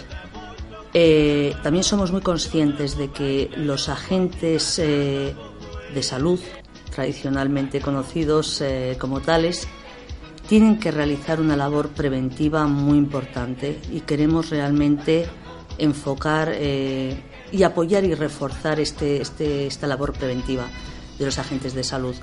También 1.62 1.85
somos 1.85 2.11
muy 2.12 2.20
conscientes 2.22 2.96
de 2.96 3.11
que 3.11 3.50
los 3.57 3.88
agentes 3.88 4.76
de 4.78 6.02
salud, 6.02 6.40
tradicionalmente 6.94 7.81
conocidos 7.81 8.62
como 8.98 9.20
tales, 9.20 9.68
tienen 10.48 10.78
que 10.78 10.90
realizar 10.90 11.40
una 11.40 11.56
labor 11.56 11.90
preventiva 11.90 12.66
muy 12.66 12.96
importante 12.98 13.78
y 13.92 14.00
queremos 14.00 14.48
realmente 14.50 15.26
enfocar 15.76 16.50
eh, 16.54 17.16
y 17.52 17.62
apoyar 17.62 18.04
y 18.04 18.14
reforzar 18.14 18.80
este, 18.80 19.20
este- 19.20 19.66
esta 19.66 19.87
labor 19.87 20.12
preventiva 20.14 20.66
de 21.18 21.24
los 21.26 21.38
agentes 21.38 21.74
de 21.74 21.84
salud. 21.84 22.14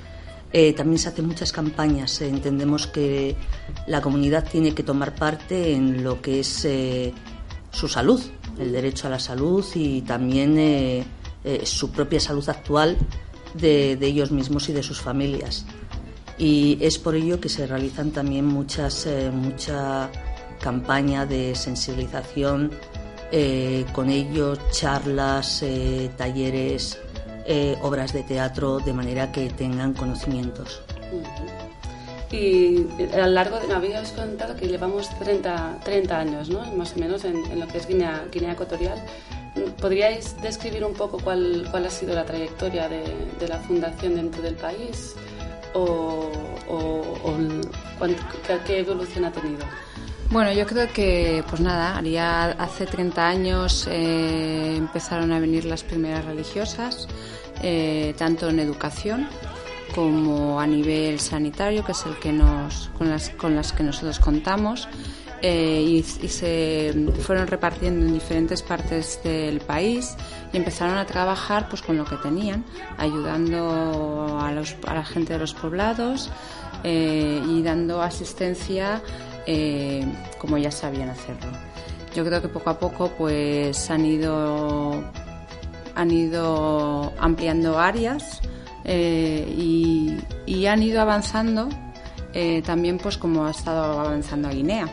Eh, 0.52 0.74
también 0.74 0.98
se 1.00 1.10
hacen 1.10 1.28
muchas 1.28 1.52
campañas. 1.52 2.20
eh, 2.22 2.28
entendemos 2.30 2.88
que 2.88 3.36
la 3.88 4.02
comunidad 4.02 4.48
tiene 4.50 4.74
que 4.74 4.84
tomar 4.84 5.14
parte 5.16 5.74
en 5.74 6.04
lo 6.04 6.22
que 6.22 6.40
es 6.40 6.68
su 7.72 7.88
salud, 7.88 8.22
el 8.58 8.72
derecho 8.72 9.08
a 9.08 9.10
la 9.12 9.20
salud 9.20 9.64
y 9.76 10.02
también 10.02 11.06
su 11.64 11.92
propia 11.92 12.20
salud 12.20 12.48
actual 12.50 12.98
de 13.54 13.98
ellos 14.02 14.32
mismos 14.32 14.70
y 14.70 14.74
de 14.74 14.82
sus 14.82 15.00
familias. 15.02 15.66
Y 16.38 16.78
es 16.82 16.98
por 16.98 17.16
ello 17.16 17.40
que 17.40 17.50
se 17.50 17.66
realizan 17.66 18.12
también 18.12 18.46
muchas, 18.46 19.06
eh, 19.06 19.32
mucha 19.32 20.10
campaña 20.60 21.26
de 21.26 21.56
sensibilización 21.56 22.72
eh, 23.32 23.86
con 23.92 24.10
ellos, 24.10 24.60
charlas, 24.72 25.62
eh, 25.64 26.10
talleres, 26.16 27.00
eh, 27.46 27.76
obras 27.82 28.14
de 28.14 28.24
teatro, 28.24 28.80
de 28.80 28.94
manera 28.94 29.32
que 29.32 29.50
tengan 29.50 29.94
conocimientos. 29.94 30.82
Y 32.32 32.86
a 33.14 33.28
lo 33.28 33.34
largo 33.34 33.60
de, 33.60 33.68
me 33.68 33.74
habías 33.74 34.12
contado 34.12 34.56
que 34.56 34.68
llevamos 34.68 35.10
30, 35.20 35.80
30 35.84 36.18
años, 36.18 36.50
¿no? 36.50 36.66
Más 36.74 36.96
o 36.96 37.00
menos 37.00 37.24
en, 37.26 37.60
lo 37.60 37.68
que 37.68 37.78
es 37.78 37.88
Guinea, 37.88 38.26
Guinea 38.32 38.54
Ecuatorial. 38.54 39.04
¿Podríais 39.80 40.40
describir 40.42 40.84
un 40.84 40.94
poco 40.94 41.18
cuál, 41.18 41.68
cuál 41.72 41.86
ha 41.86 41.90
sido 41.90 42.14
la 42.14 42.26
trayectoria 42.26 42.90
de 42.90 43.48
la 43.48 43.58
fundación 43.60 44.16
dentro 44.16 44.42
del 44.42 44.56
país? 44.56 45.16
¿O, 45.78 46.32
qué, 48.66 48.80
evolución 48.80 49.26
ha 49.26 49.32
tenido? 49.32 49.66
Bueno, 50.32 50.54
yo 50.54 50.66
creo 50.66 50.92
que, 50.92 51.44
pues 51.50 51.62
nada, 51.62 52.02
hace 52.58 52.86
30 52.86 53.28
años 53.28 53.88
eh, 53.92 54.76
empezaron 54.78 55.34
a 55.34 55.40
venir 55.40 55.66
las 55.66 55.84
primeras 55.84 56.24
religiosas, 56.26 57.08
eh, 57.62 58.16
tanto 58.18 58.50
en 58.50 58.60
educación 58.60 59.28
como 59.94 60.60
a 60.60 60.66
nivel 60.66 61.20
sanitario, 61.20 61.84
que 61.84 61.92
es 61.92 62.06
el 62.06 62.18
que 62.20 62.32
nos, 62.32 62.90
con 62.98 63.10
las, 63.10 63.30
con 63.32 63.56
las 63.56 63.74
que 63.74 63.84
nosotros 63.84 64.20
contamos, 64.20 64.88
eh, 65.42 65.82
y 65.84 66.02
se 66.04 66.94
fueron 67.22 67.48
repartiendo 67.48 68.06
en 68.06 68.14
diferentes 68.14 68.64
partes 68.64 69.20
del 69.24 69.60
país 69.60 70.16
y 70.56 70.58
empezaron 70.58 70.98
a 70.98 71.06
trabajar 71.06 71.68
pues 71.68 71.82
con 71.82 71.98
lo 71.98 72.06
que 72.06 72.16
tenían, 72.16 72.64
ayudando 72.98 74.40
a, 74.40 74.54
los, 74.54 74.78
a 74.88 74.94
la 74.94 75.04
gente 75.04 75.34
de 75.34 75.40
los 75.40 75.54
poblados 75.54 76.32
eh, 76.86 77.42
y 77.46 77.62
dando 77.62 78.02
asistencia 78.02 79.02
eh, 79.46 80.06
como 80.40 80.58
ya 80.58 80.72
sabían 80.72 81.10
hacerlo. 81.10 81.52
Yo 82.16 82.24
creo 82.24 82.42
que 82.42 82.48
poco 82.48 82.70
a 82.70 82.80
poco 82.80 83.12
pues 83.18 83.92
han 83.92 84.06
ido 84.06 85.04
han 85.94 86.12
ido 86.12 87.12
ampliando 87.20 87.78
áreas 87.78 88.40
eh, 88.86 89.54
y, 89.58 90.66
han 90.68 90.82
ido 90.82 91.02
avanzando 91.02 91.68
también 92.66 92.98
pues 92.98 93.18
como 93.18 93.46
ha 93.46 93.52
estado 93.52 94.00
avanzando 94.00 94.50
Guinea. 94.50 94.88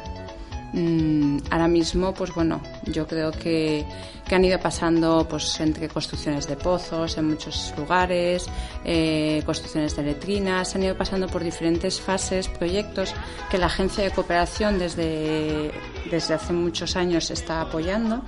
Mm, 0.72 1.38
ahora 1.50 1.68
mismo, 1.68 2.14
pues 2.14 2.34
bueno, 2.34 2.60
yo 2.84 3.06
creo 3.06 3.30
que, 3.30 3.84
que 4.26 4.34
han 4.34 4.44
ido 4.44 4.58
pasando 4.58 5.26
pues 5.28 5.60
entre 5.60 5.88
construcciones 5.88 6.46
de 6.48 6.56
pozos 6.56 7.16
en 7.18 7.28
muchos 7.28 7.72
lugares, 7.76 8.46
eh, 8.84 9.42
construcciones 9.44 9.96
de 9.96 10.02
letrinas, 10.02 10.74
han 10.74 10.82
ido 10.82 10.96
pasando 10.96 11.28
por 11.28 11.44
diferentes 11.44 12.00
fases, 12.00 12.48
proyectos 12.48 13.14
que 13.50 13.58
la 13.58 13.66
Agencia 13.66 14.04
de 14.04 14.10
Cooperación 14.10 14.78
desde, 14.78 15.70
desde 16.10 16.34
hace 16.34 16.52
muchos 16.52 16.96
años 16.96 17.30
está 17.30 17.60
apoyando 17.60 18.22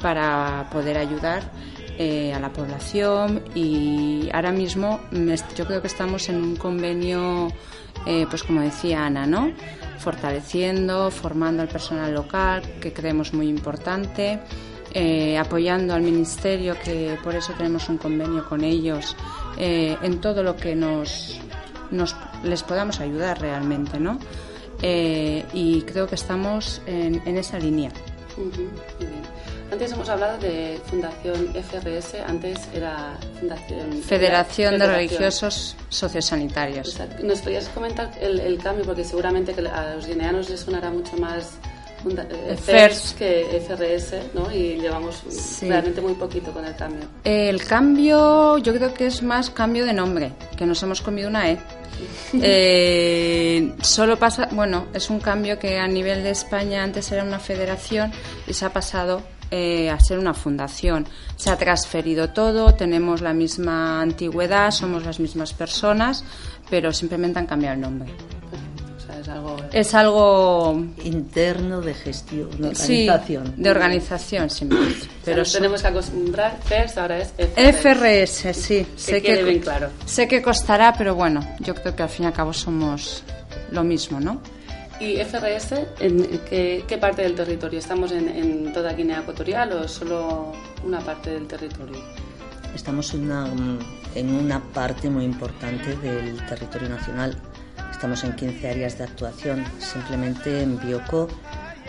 para 0.00 0.68
poder 0.70 0.98
ayudar 0.98 1.42
eh, 1.98 2.34
a 2.34 2.38
la 2.38 2.52
población 2.52 3.42
y 3.54 4.28
ahora 4.32 4.52
mismo 4.52 5.00
yo 5.56 5.66
creo 5.66 5.80
que 5.80 5.86
estamos 5.86 6.28
en 6.28 6.36
un 6.36 6.56
convenio, 6.56 7.48
eh, 8.04 8.26
pues 8.28 8.42
como 8.42 8.60
decía 8.60 9.06
Ana, 9.06 9.26
¿no? 9.26 9.50
Fortaleciendo, 9.98 11.10
formando 11.10 11.62
al 11.62 11.68
personal 11.68 12.12
local, 12.14 12.62
que 12.80 12.92
creemos 12.92 13.32
muy 13.32 13.48
importante, 13.48 14.40
eh, 14.92 15.36
apoyando 15.36 15.94
al 15.94 16.02
Ministerio, 16.02 16.76
que 16.82 17.18
por 17.22 17.34
eso 17.34 17.52
tenemos 17.56 17.88
un 17.88 17.98
convenio 17.98 18.48
con 18.48 18.64
ellos, 18.64 19.16
eh, 19.58 19.96
en 20.02 20.20
todo 20.20 20.42
lo 20.42 20.56
que 20.56 20.74
nos, 20.74 21.38
nos 21.90 22.16
les 22.42 22.62
podamos 22.62 23.00
ayudar 23.00 23.40
realmente, 23.40 23.98
¿no? 23.98 24.18
Eh, 24.82 25.44
y 25.52 25.82
creo 25.82 26.06
que 26.06 26.14
estamos 26.14 26.82
en, 26.86 27.22
en 27.26 27.36
esa 27.38 27.58
línea. 27.58 27.90
Antes 29.76 29.92
hemos 29.92 30.08
hablado 30.08 30.38
de 30.38 30.80
Fundación 30.86 31.52
FRS, 31.54 32.14
antes 32.26 32.58
era 32.74 33.18
Fundación... 33.38 33.92
Federación 34.02 34.72
de 34.72 34.78
Federación. 34.78 34.80
Religiosos 34.80 35.76
Sociosanitarios. 35.90 36.88
Exacto. 36.88 37.22
¿Nos 37.22 37.40
podrías 37.40 37.68
comentar 37.68 38.10
el, 38.18 38.40
el 38.40 38.56
cambio? 38.56 38.86
Porque 38.86 39.04
seguramente 39.04 39.52
que 39.52 39.60
a 39.68 39.94
los 39.96 40.06
guineanos 40.06 40.48
les 40.48 40.60
sonará 40.60 40.88
mucho 40.90 41.14
más 41.18 41.58
funda- 42.02 42.26
eh, 42.30 42.56
FERS. 42.56 43.12
FERS 43.12 43.14
que 43.18 43.60
FRS, 43.68 44.14
¿no? 44.32 44.50
Y 44.50 44.80
llevamos 44.80 45.22
Sí. 45.28 45.68
realmente 45.68 46.00
muy 46.00 46.14
poquito 46.14 46.52
con 46.52 46.64
el 46.64 46.74
cambio. 46.74 47.04
El 47.24 47.62
cambio, 47.62 48.56
yo 48.56 48.72
creo 48.72 48.94
que 48.94 49.06
es 49.08 49.22
más 49.22 49.50
cambio 49.50 49.84
de 49.84 49.92
nombre, 49.92 50.32
que 50.56 50.64
nos 50.64 50.82
hemos 50.82 51.02
comido 51.02 51.28
una 51.28 51.50
E. 51.50 51.58
Eh, 52.42 53.72
solo 53.82 54.18
pasa, 54.18 54.48
bueno, 54.52 54.86
es 54.94 55.10
un 55.10 55.20
cambio 55.20 55.58
que 55.58 55.78
a 55.78 55.86
nivel 55.86 56.22
de 56.22 56.30
España 56.30 56.82
antes 56.82 57.12
era 57.12 57.22
una 57.22 57.38
federación 57.38 58.10
y 58.46 58.52
se 58.54 58.64
ha 58.64 58.70
pasado 58.72 59.22
eh, 59.50 59.90
a 59.90 59.98
ser 60.00 60.18
una 60.18 60.34
fundación. 60.34 61.06
Se 61.36 61.50
ha 61.50 61.56
transferido 61.56 62.30
todo, 62.30 62.74
tenemos 62.74 63.20
la 63.20 63.32
misma 63.32 64.00
antigüedad, 64.00 64.70
somos 64.70 65.04
las 65.04 65.20
mismas 65.20 65.52
personas, 65.52 66.24
pero 66.70 66.92
simplemente 66.92 67.38
han 67.38 67.46
cambiado 67.46 67.74
el 67.74 67.80
nombre. 67.80 68.10
O 68.96 69.00
sea, 69.06 69.20
es 69.20 69.28
algo... 69.28 69.56
Es 69.72 69.94
algo 69.94 70.84
Interno 71.04 71.80
de 71.80 71.94
gestión, 71.94 72.50
de 72.60 72.74
sí, 72.74 73.08
organización. 73.08 73.54
de 73.56 73.70
organización 73.70 74.50
simplemente. 74.50 75.00
Pero 75.02 75.10
Pero 75.24 75.36
nos 75.38 75.48
son- 75.48 75.60
tenemos 75.60 75.82
que 75.82 75.88
acostumbrar, 75.88 76.58
FERS 76.64 76.98
ahora 76.98 77.18
es 77.18 77.32
FRS. 77.36 77.72
FRS, 77.72 78.54
sí. 78.54 78.86
Que 79.20 79.44
bien 79.44 79.60
claro. 79.60 79.90
Sé 80.04 80.26
que 80.26 80.42
costará, 80.42 80.92
pero 80.96 81.14
bueno, 81.14 81.40
yo 81.60 81.74
creo 81.74 81.94
que 81.94 82.02
al 82.02 82.08
fin 82.08 82.24
y 82.24 82.26
al 82.28 82.32
cabo 82.32 82.52
somos 82.52 83.22
lo 83.70 83.84
mismo, 83.84 84.18
¿no? 84.20 84.40
¿Y 84.98 85.18
FRS 85.18 85.72
en 86.00 86.40
qué, 86.48 86.84
qué 86.86 86.98
parte 86.98 87.22
del 87.22 87.34
territorio? 87.34 87.78
¿Estamos 87.78 88.12
en, 88.12 88.28
en 88.28 88.72
toda 88.72 88.94
Guinea 88.94 89.20
Ecuatorial 89.20 89.72
o 89.72 89.88
solo 89.88 90.52
una 90.84 91.00
parte 91.00 91.30
del 91.30 91.46
territorio? 91.46 91.98
Estamos 92.74 93.12
en 93.12 93.24
una, 93.24 93.46
en 94.14 94.34
una 94.34 94.62
parte 94.72 95.10
muy 95.10 95.24
importante 95.24 95.96
del 95.96 96.44
territorio 96.46 96.88
nacional. 96.88 97.36
Estamos 97.90 98.24
en 98.24 98.36
15 98.36 98.70
áreas 98.70 98.98
de 98.98 99.04
actuación. 99.04 99.64
Simplemente 99.78 100.62
en 100.62 100.78
Bioko 100.78 101.28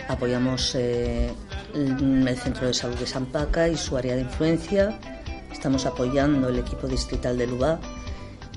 apoyamos 0.08 0.74
eh, 0.74 1.32
el 1.74 2.38
Centro 2.38 2.66
de 2.66 2.74
Salud 2.74 2.96
de 2.96 3.06
San 3.06 3.26
Paca 3.26 3.68
y 3.68 3.76
su 3.76 3.96
área 3.96 4.16
de 4.16 4.22
influencia. 4.22 4.98
Estamos 5.50 5.86
apoyando 5.86 6.48
el 6.48 6.58
equipo 6.58 6.86
distrital 6.86 7.38
de 7.38 7.46
Lubá 7.46 7.80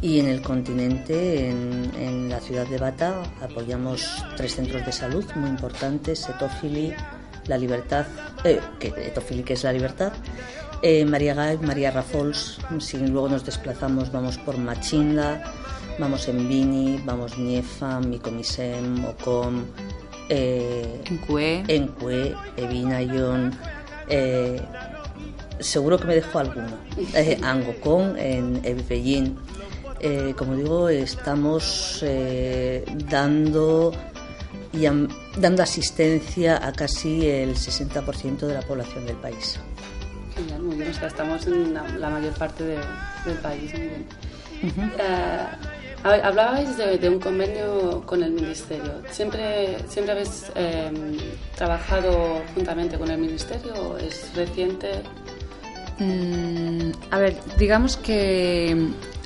y 0.02 0.20
en 0.20 0.28
el 0.28 0.42
continente, 0.42 1.50
en, 1.50 1.92
en 1.96 2.30
la 2.30 2.40
ciudad 2.40 2.68
de 2.68 2.78
Bata, 2.78 3.22
apoyamos 3.42 4.26
tres 4.36 4.56
centros 4.56 4.86
de 4.86 4.92
salud 4.92 5.26
muy 5.36 5.50
importantes, 5.50 6.28
Etofili, 6.28 6.94
La 7.48 7.58
Libertad, 7.58 8.06
eh, 8.44 8.60
que, 8.80 8.88
Etofili 8.88 9.44
que 9.44 9.54
es 9.54 9.64
La 9.64 9.74
Libertad, 9.74 10.14
eh, 10.82 11.06
María 11.06 11.36
Gay, 11.36 11.58
María 11.60 11.92
Rafols, 11.92 12.60
si 12.80 12.98
luego 12.98 13.30
nos 13.30 13.46
desplazamos 13.46 14.12
vamos 14.12 14.38
por 14.40 14.58
Machinda, 14.58 15.54
vamos 16.00 16.28
en 16.28 16.50
Bini, 16.50 17.00
vamos 17.06 17.38
Niefa, 17.38 18.00
Micomisem, 18.00 19.06
Ocom, 19.06 19.66
eh, 20.30 21.02
En 21.06 21.18
Cue. 21.18 21.64
Encue, 21.68 22.36
Evinayon, 22.58 23.52
eh, 24.08 24.62
seguro 25.60 26.00
que 26.00 26.08
me 26.08 26.16
dejo 26.16 26.40
alguno, 26.40 26.78
eh, 27.14 27.38
Angokon, 27.44 28.18
en 28.18 28.62
Ebellín. 28.64 29.38
Eh, 30.04 30.34
como 30.38 30.56
digo, 30.56 30.90
estamos 30.90 32.00
eh, 32.02 32.84
dando, 33.10 33.92
y 34.74 34.86
am- 34.88 35.08
dando 35.38 35.62
asistencia 35.64 36.66
a 36.66 36.72
casi 36.74 37.28
el 37.30 37.56
60% 37.56 38.48
de 38.48 38.54
la 38.56 38.62
población 38.62 39.06
del 39.06 39.18
país. 39.18 39.60
Genial, 40.36 40.62
muy 40.64 40.76
bien. 40.78 40.90
O 40.90 40.94
sea, 40.94 41.08
estamos 41.08 41.46
en 41.46 41.74
la, 41.74 41.88
la 42.00 42.10
mayor 42.10 42.34
parte 42.34 42.64
de- 42.64 42.80
del 43.26 43.38
país. 43.44 43.72
Muy 43.74 43.82
bien. 43.84 44.06
Eh, 45.00 45.46
a 46.04 46.10
ver, 46.10 46.26
hablabais 46.26 46.76
de, 46.78 46.98
de 46.98 47.10
un 47.10 47.20
convenio 47.20 48.02
con 48.08 48.24
el 48.24 48.32
Ministerio. 48.32 49.04
¿Siempre, 49.12 49.78
siempre 49.88 50.14
habéis 50.14 50.46
eh, 50.56 50.90
trabajado 51.56 52.42
juntamente 52.56 52.98
con 52.98 53.12
el 53.12 53.20
Ministerio 53.20 53.98
es 54.00 54.34
reciente? 54.36 55.04
Mm, 56.02 56.94
a 57.12 57.20
ver, 57.20 57.38
digamos 57.60 57.96
que 57.96 58.76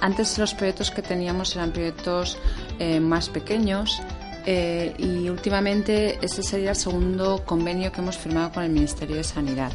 antes 0.02 0.38
los 0.38 0.54
proyectos 0.54 0.92
que 0.92 1.02
teníamos 1.02 1.56
eran 1.56 1.72
proyectos 1.72 2.38
eh, 2.80 3.00
más 3.00 3.30
pequeños 3.30 4.02
eh, 4.46 4.94
y 4.98 5.30
últimamente 5.30 6.20
ese 6.22 6.44
sería 6.44 6.72
el 6.72 6.76
segundo 6.76 7.44
convenio 7.46 7.94
que 7.94 8.02
hemos 8.02 8.18
firmado 8.18 8.52
con 8.52 8.64
el 8.64 8.72
Ministerio 8.72 9.16
de 9.16 9.24
Sanidad. 9.24 9.72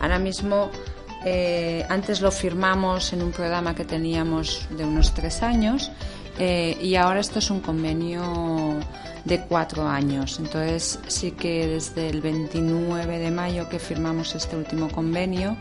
Ahora 0.00 0.18
mismo, 0.18 0.70
eh, 1.24 1.86
antes 1.88 2.20
lo 2.20 2.32
firmamos 2.32 3.12
en 3.12 3.22
un 3.22 3.30
programa 3.30 3.76
que 3.76 3.84
teníamos 3.84 4.66
de 4.70 4.84
unos 4.84 5.14
tres 5.14 5.42
años 5.42 5.92
y 6.40 6.94
ahora 6.94 7.20
esto 7.20 7.38
es 7.38 7.50
un 7.50 7.60
convenio 7.60 8.80
de 9.26 9.40
cuatro 9.42 9.86
años. 9.86 10.38
Entonces 10.38 10.98
sí 11.06 11.32
que 11.32 11.66
desde 11.66 12.08
el 12.08 12.22
29 12.22 13.18
de 13.18 13.30
mayo 13.30 13.68
que 13.68 13.78
firmamos 13.78 14.34
este 14.34 14.56
último 14.56 14.88
convenio 14.88 15.58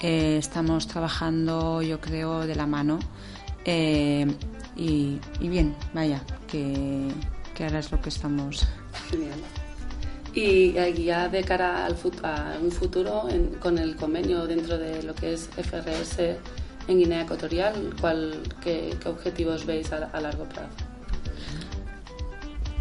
eh, 0.00 0.36
estamos 0.38 0.86
trabajando, 0.86 1.82
yo 1.82 2.00
creo, 2.00 2.46
de 2.46 2.54
la 2.54 2.66
mano. 2.66 2.98
Eh, 3.64 4.26
y, 4.76 5.18
y 5.40 5.48
bien, 5.48 5.74
vaya, 5.92 6.22
que, 6.46 7.08
que 7.54 7.64
ahora 7.64 7.78
es 7.80 7.92
lo 7.92 8.00
que 8.00 8.08
estamos. 8.08 8.66
Genial. 9.10 9.38
Y 10.32 10.72
ya 10.72 11.28
de 11.28 11.42
cara 11.42 11.84
al 11.86 11.96
a 12.22 12.58
un 12.62 12.70
futuro 12.70 13.28
con 13.58 13.78
el 13.78 13.96
convenio 13.96 14.46
dentro 14.46 14.78
de 14.78 15.02
lo 15.02 15.14
que 15.14 15.34
es 15.34 15.48
FRS 15.48 16.36
en 16.86 16.98
Guinea 16.98 17.22
Ecuatorial, 17.22 17.94
¿cuál, 18.00 18.40
qué, 18.62 18.96
objetivos 19.06 19.66
veis 19.66 19.92
a 19.92 20.20
largo 20.20 20.44
plazo? 20.44 20.89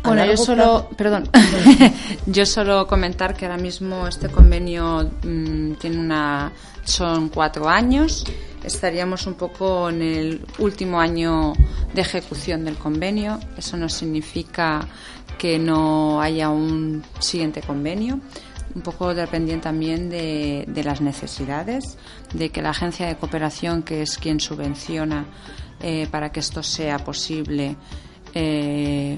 Bueno, 0.03 0.25
yo 0.25 0.38
solo, 0.38 0.63
plazo- 0.89 0.95
perdón, 0.95 1.29
yo 2.25 2.45
solo 2.45 2.88
comentar 2.88 3.35
que 3.35 3.45
ahora 3.45 3.57
mismo 3.57 4.07
este 4.07 4.29
convenio 4.29 5.09
mm, 5.23 5.73
tiene 5.73 5.99
una, 5.99 6.51
son 6.83 7.29
cuatro 7.29 7.67
años. 7.69 8.25
Estaríamos 8.63 9.25
un 9.25 9.35
poco 9.35 9.89
en 9.89 10.01
el 10.01 10.45
último 10.59 10.99
año 10.99 11.53
de 11.93 12.01
ejecución 12.01 12.65
del 12.65 12.75
convenio. 12.75 13.39
Eso 13.57 13.77
no 13.77 13.88
significa 13.88 14.88
que 15.38 15.57
no 15.59 16.21
haya 16.21 16.49
un 16.49 17.03
siguiente 17.19 17.62
convenio. 17.62 18.19
Un 18.75 18.81
poco 18.81 19.15
dependiente 19.15 19.63
también 19.63 20.09
de, 20.09 20.65
de 20.67 20.83
las 20.83 21.01
necesidades, 21.01 21.97
de 22.33 22.49
que 22.49 22.62
la 22.62 22.69
agencia 22.69 23.07
de 23.07 23.15
cooperación, 23.15 23.81
que 23.81 24.03
es 24.03 24.17
quien 24.17 24.39
subvenciona 24.39 25.25
eh, 25.81 26.07
para 26.12 26.31
que 26.31 26.39
esto 26.41 26.62
sea 26.62 26.99
posible, 26.99 27.77
eh, 28.33 29.17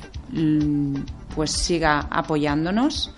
pues 1.36 1.52
siga 1.52 2.08
apoyándonos 2.10 3.12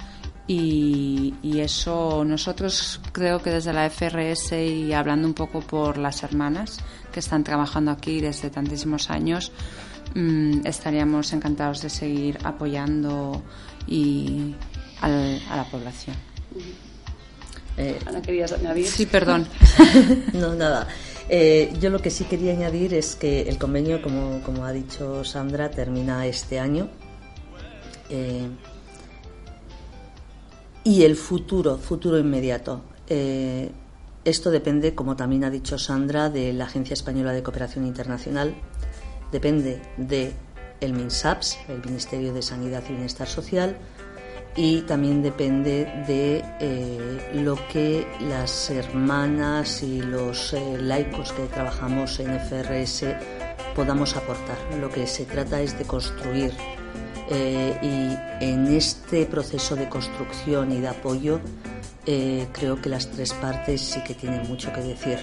y, 0.47 1.33
y 1.41 1.59
eso 1.61 2.23
nosotros 2.25 2.99
creo 3.11 3.41
que 3.41 3.49
desde 3.51 3.71
la 3.73 3.89
FRS 3.89 4.51
y 4.53 4.91
hablando 4.93 5.27
un 5.27 5.33
poco 5.33 5.61
por 5.61 5.97
las 5.97 6.23
hermanas 6.23 6.79
que 7.11 7.19
están 7.19 7.43
trabajando 7.43 7.91
aquí 7.91 8.19
desde 8.21 8.49
tantísimos 8.49 9.09
años 9.09 9.51
mm, 10.15 10.65
estaríamos 10.65 11.31
encantados 11.33 11.81
de 11.81 11.89
seguir 11.89 12.37
apoyando 12.43 13.41
y 13.87 14.55
al- 15.01 15.41
a 15.49 15.55
la 15.57 15.63
población. 15.65 16.15
Eh, 17.77 17.97
Ana, 18.05 18.21
¿querías 18.21 18.51
añadir? 18.51 18.85
Sí, 18.87 19.05
perdón. 19.05 19.47
No, 20.33 20.53
nada. 20.55 20.87
Eh, 21.29 21.73
yo 21.79 21.89
lo 21.89 21.99
que 21.99 22.09
sí 22.09 22.25
quería 22.25 22.51
añadir 22.51 22.93
es 22.93 23.15
que 23.15 23.43
el 23.43 23.57
convenio, 23.57 24.01
como, 24.01 24.65
ha 24.65 24.71
dicho 24.71 25.23
Sandra, 25.23 25.69
termina 25.69 26.25
este 26.25 26.59
año. 26.59 26.89
Eh, 28.09 28.47
y 30.83 31.03
el 31.03 31.15
futuro, 31.15 31.77
futuro 31.77 32.19
inmediato. 32.19 32.81
Eh, 33.07 33.71
esto 34.25 34.51
depende, 34.51 34.95
como 34.95 35.15
también 35.15 35.43
ha 35.43 35.49
dicho 35.49 35.77
Sandra, 35.77 36.29
de 36.29 36.53
la 36.53 36.65
Agencia 36.65 36.93
Española 36.93 37.31
de 37.33 37.43
Cooperación 37.43 37.85
Internacional, 37.85 38.55
depende 39.31 39.81
de 39.97 40.33
el 40.81 40.93
MINSAPS, 40.93 41.57
el 41.69 41.83
Ministerio 41.83 42.33
de 42.33 42.41
Sanidad 42.41 42.83
y 42.89 42.93
Bienestar 42.93 43.27
Social, 43.27 43.77
y 44.55 44.81
también 44.81 45.23
depende 45.23 45.85
de 46.07 46.43
eh, 46.59 47.31
lo 47.33 47.57
que 47.69 48.07
las 48.21 48.69
hermanas 48.69 49.81
y 49.81 50.01
los 50.01 50.53
eh, 50.53 50.77
laicos 50.79 51.31
que 51.33 51.43
trabajamos 51.45 52.19
en 52.19 52.39
FRS 52.39 53.05
podamos 53.75 54.15
aportar. 54.15 54.57
Lo 54.79 54.89
que 54.89 55.07
se 55.07 55.25
trata 55.25 55.59
es 55.61 55.77
de 55.77 55.85
construir 55.85 56.53
eh, 57.31 57.77
y 57.81 58.43
en 58.45 58.67
este 58.67 59.25
proceso 59.25 59.75
de 59.75 59.89
construcción 59.89 60.71
y 60.71 60.79
de 60.79 60.89
apoyo 60.89 61.39
creo 62.05 62.81
que 62.81 62.89
las 62.89 63.09
tres 63.09 63.31
partes 63.33 63.79
sí 63.79 64.03
que 64.03 64.13
tienen 64.13 64.45
mucho 64.47 64.73
que 64.73 64.81
decir. 64.81 65.19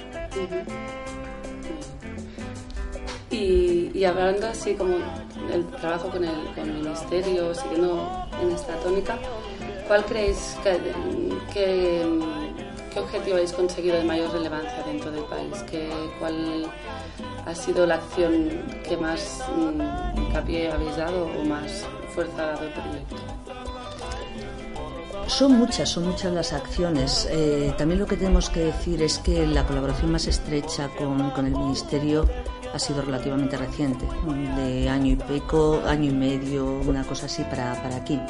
Y, 3.31 4.05
hablando 4.05 4.49
así 4.49 4.75
como 4.75 4.97
del 5.49 5.65
trabajo 5.81 6.09
con 6.09 6.25
el, 6.25 6.35
con 6.55 6.69
el 6.69 6.73
ministerio, 6.83 7.55
siguiendo 7.55 8.09
en 8.43 8.51
esta 8.51 8.75
tónica, 8.81 9.19
¿cuál 9.87 10.05
creéis 10.05 10.57
que, 10.65 10.79
que- 11.53 12.21
qué 12.93 12.99
objetivo 12.99 13.37
habéis 13.37 13.53
conseguido 13.53 13.97
de 13.99 14.03
mayor 14.05 14.33
relevancia 14.33 14.83
dentro 14.85 15.13
del 15.13 15.23
país? 15.25 15.63
¿Qué, 15.71 15.89
¿Cuál 16.19 16.67
ha 17.47 17.55
sido 17.55 17.87
la 17.87 17.97
acción 17.97 18.49
que 18.89 18.97
más 18.97 19.45
mm, 19.57 20.19
hincapié 20.19 20.73
habéis 20.73 20.97
dado 20.97 21.27
o 21.27 21.45
más 21.45 21.85
fuerza 22.13 22.43
ha 22.43 22.47
dado 22.55 22.67
el 22.67 22.73
proyecto? 22.73 23.17
Son 25.29 25.53
muchas, 25.53 25.89
son 25.89 26.09
muchas 26.09 26.33
las 26.33 26.53
acciones. 26.53 27.29
Eh, 27.31 27.73
también 27.79 28.01
lo 28.01 28.07
que 28.07 28.17
tenemos 28.17 28.51
que 28.51 28.61
decir 28.65 29.01
es 29.03 29.19
que 29.19 29.47
la 29.47 29.65
colaboración 29.65 30.11
más 30.11 30.27
estrecha 30.27 30.89
con, 30.99 31.31
con 31.31 31.47
el 31.47 31.53
Ministerio 31.53 32.27
ha 32.73 32.79
sido 32.79 33.03
relativamente 33.03 33.57
reciente, 33.57 34.07
de 34.57 34.89
año 34.89 35.13
y 35.13 35.17
pico, 35.17 35.83
año 35.87 36.11
y 36.11 36.15
medio, 36.15 36.81
una 36.81 37.05
cosa 37.05 37.27
así 37.27 37.43
para, 37.45 37.75
para 37.83 37.97
aquí. 37.97 38.21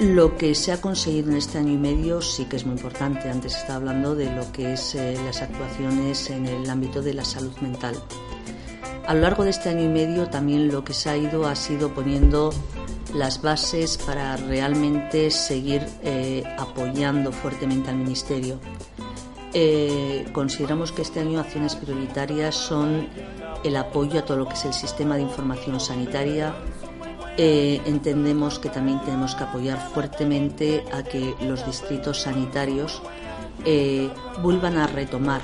Lo 0.00 0.36
que 0.36 0.54
se 0.54 0.72
ha 0.72 0.80
conseguido 0.80 1.30
en 1.30 1.36
este 1.36 1.58
año 1.58 1.72
y 1.72 1.76
medio 1.76 2.22
sí 2.22 2.46
que 2.46 2.56
es 2.56 2.64
muy 2.64 2.76
importante. 2.76 3.28
Antes 3.28 3.54
estaba 3.54 3.76
hablando 3.76 4.14
de 4.14 4.34
lo 4.34 4.50
que 4.50 4.72
es 4.72 4.94
eh, 4.94 5.14
las 5.26 5.42
actuaciones 5.42 6.30
en 6.30 6.46
el 6.46 6.70
ámbito 6.70 7.02
de 7.02 7.12
la 7.12 7.24
salud 7.24 7.54
mental. 7.60 7.94
A 9.06 9.14
lo 9.14 9.20
largo 9.20 9.44
de 9.44 9.50
este 9.50 9.68
año 9.68 9.82
y 9.82 9.88
medio 9.88 10.30
también 10.30 10.68
lo 10.68 10.84
que 10.84 10.94
se 10.94 11.10
ha 11.10 11.16
ido 11.18 11.46
ha 11.46 11.54
sido 11.54 11.92
poniendo 11.92 12.50
las 13.14 13.42
bases 13.42 13.98
para 13.98 14.36
realmente 14.36 15.30
seguir 15.30 15.86
eh, 16.02 16.44
apoyando 16.58 17.30
fuertemente 17.30 17.90
al 17.90 17.96
Ministerio. 17.96 18.58
Eh, 19.52 20.26
consideramos 20.32 20.92
que 20.92 21.02
este 21.02 21.20
año 21.20 21.40
acciones 21.40 21.74
prioritarias 21.74 22.54
son 22.54 23.08
el 23.64 23.76
apoyo 23.76 24.20
a 24.20 24.24
todo 24.24 24.36
lo 24.36 24.46
que 24.46 24.54
es 24.54 24.64
el 24.64 24.72
sistema 24.72 25.16
de 25.16 25.22
información 25.22 25.80
sanitaria. 25.80 26.54
Eh, 27.36 27.80
entendemos 27.86 28.58
que 28.58 28.68
también 28.68 29.00
tenemos 29.00 29.34
que 29.34 29.44
apoyar 29.44 29.78
fuertemente 29.92 30.84
a 30.92 31.02
que 31.02 31.34
los 31.40 31.64
distritos 31.66 32.20
sanitarios 32.20 33.02
eh, 33.64 34.10
vuelvan 34.42 34.76
a 34.78 34.86
retomar 34.86 35.40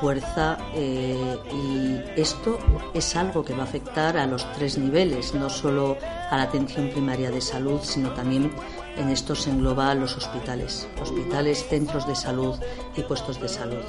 fuerza 0.00 0.58
y 0.74 2.20
esto 2.20 2.58
es 2.94 3.16
algo 3.16 3.44
que 3.44 3.54
va 3.54 3.60
a 3.60 3.64
afectar 3.64 4.16
a 4.18 4.26
los 4.26 4.50
tres 4.52 4.76
niveles, 4.76 5.34
no 5.34 5.48
solo 5.48 5.96
a 6.30 6.36
la 6.36 6.42
atención 6.42 6.90
primaria 6.90 7.30
de 7.30 7.40
salud, 7.40 7.80
sino 7.82 8.10
también 8.10 8.52
en 8.96 9.08
esto 9.10 9.34
se 9.34 9.50
engloba 9.50 9.94
los 9.94 10.16
hospitales, 10.16 10.88
hospitales, 11.00 11.66
centros 11.68 12.06
de 12.06 12.14
salud 12.16 12.54
y 12.96 13.02
puestos 13.02 13.40
de 13.40 13.48
salud. 13.48 13.82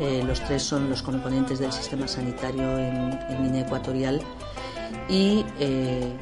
Eh, 0.00 0.22
los 0.26 0.40
tres 0.44 0.62
son 0.62 0.90
los 0.90 1.02
componentes 1.02 1.58
del 1.58 1.72
sistema 1.72 2.06
sanitario 2.06 2.78
en, 2.78 3.18
en 3.30 3.42
Guinea 3.44 3.62
Ecuatorial 3.62 4.20
y 5.08 5.44
eh, 5.58 6.12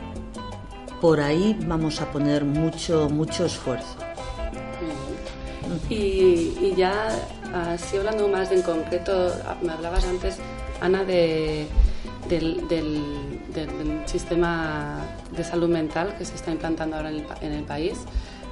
por 1.00 1.20
ahí 1.20 1.56
vamos 1.66 2.00
a 2.00 2.10
poner 2.12 2.44
mucho, 2.44 3.08
mucho 3.10 3.46
esfuerzo. 3.46 3.96
Y, 5.88 6.74
ya 6.76 7.08
así 7.52 7.96
hablando 7.96 8.28
más 8.28 8.50
en 8.52 8.62
concreto, 8.62 9.32
me 9.62 9.72
hablabas 9.72 10.04
antes, 10.04 10.36
Ana, 10.80 11.04
de, 11.04 11.66
del- 12.28 13.33
del- 13.54 13.78
del 13.78 14.08
sistema 14.08 14.98
de 15.36 15.44
salud 15.44 15.68
mental 15.68 16.14
que 16.18 16.24
se 16.24 16.34
está 16.34 16.50
implantando 16.50 16.96
ahora 16.96 17.10
en 17.10 17.16
el, 17.16 17.26
en 17.40 17.52
el 17.52 17.64
país. 17.64 17.98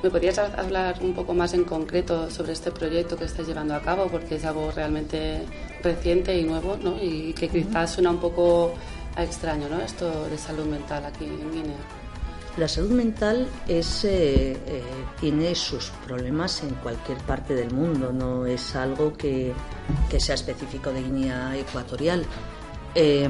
¿Me 0.03 0.11
podrías 0.11 0.38
ha- 0.38 0.55
hablar 0.61 0.97
un 1.01 1.12
poco 1.15 1.33
más 1.35 1.55
en 1.55 1.65
concreto 1.65 2.29
sobre 2.31 2.53
este 2.53 2.71
proyecto 2.73 3.17
que 3.17 3.25
estáis 3.25 3.47
llevando 3.49 3.75
a 3.75 3.81
cabo? 3.81 4.07
Porque 4.09 4.37
es 4.37 4.45
algo 4.45 4.71
realmente 4.73 5.43
reciente 5.83 6.37
y 6.38 6.45
nuevo, 6.45 6.77
¿no? 6.83 6.97
Y 7.03 7.33
que 7.35 7.49
quizás 7.49 7.93
suena 7.93 8.11
un 8.11 8.19
poco 8.19 8.75
a 9.17 9.23
extraño, 9.25 9.69
¿no? 9.69 9.81
Esto 9.81 10.29
de 10.29 10.38
salud 10.38 10.65
mental 10.65 11.05
aquí 11.05 11.25
en 11.25 11.53
Guinea. 11.53 11.77
La 12.59 12.69
salud 12.69 12.91
mental 12.91 13.47
es, 13.67 14.05
eh, 14.05 14.53
eh, 14.67 14.83
tiene 15.21 15.55
sus 15.55 15.87
problemas 16.07 16.62
en 16.62 16.71
cualquier 16.77 17.17
parte 17.19 17.55
del 17.55 17.71
mundo, 17.73 18.12
no 18.12 18.45
es 18.45 18.77
algo 18.77 19.12
que, 19.15 19.53
que 20.11 20.21
sea 20.21 20.35
específico 20.35 20.93
de 20.93 21.03
Guinea 21.03 21.57
Ecuatorial. 21.57 22.27
Eh, 22.95 23.27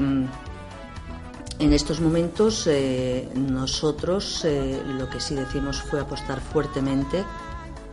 en 1.59 1.73
estos 1.73 1.99
momentos 2.01 2.67
eh, 2.67 3.27
nosotros 3.35 4.43
eh, 4.45 4.81
lo 4.85 5.09
que 5.09 5.19
sí 5.19 5.35
decimos 5.35 5.81
fue 5.81 5.99
apostar 5.99 6.41
fuertemente 6.41 7.23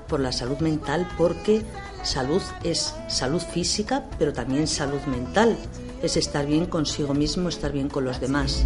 por 0.09 0.21
la 0.21 0.33
salud 0.33 0.59
mental 0.59 1.09
porque 1.17 1.63
salud 2.03 2.43
es 2.65 2.95
salud 3.09 3.41
física 3.41 4.05
pero 4.19 4.33
también 4.33 4.67
salud 4.67 5.01
mental, 5.07 5.57
es 6.03 6.17
estar 6.17 6.47
bien 6.47 6.67
consigo 6.67 7.15
mismo, 7.15 7.49
estar 7.49 7.73
bien 7.73 7.89
con 7.89 8.05
los 8.05 8.21
demás. 8.21 8.65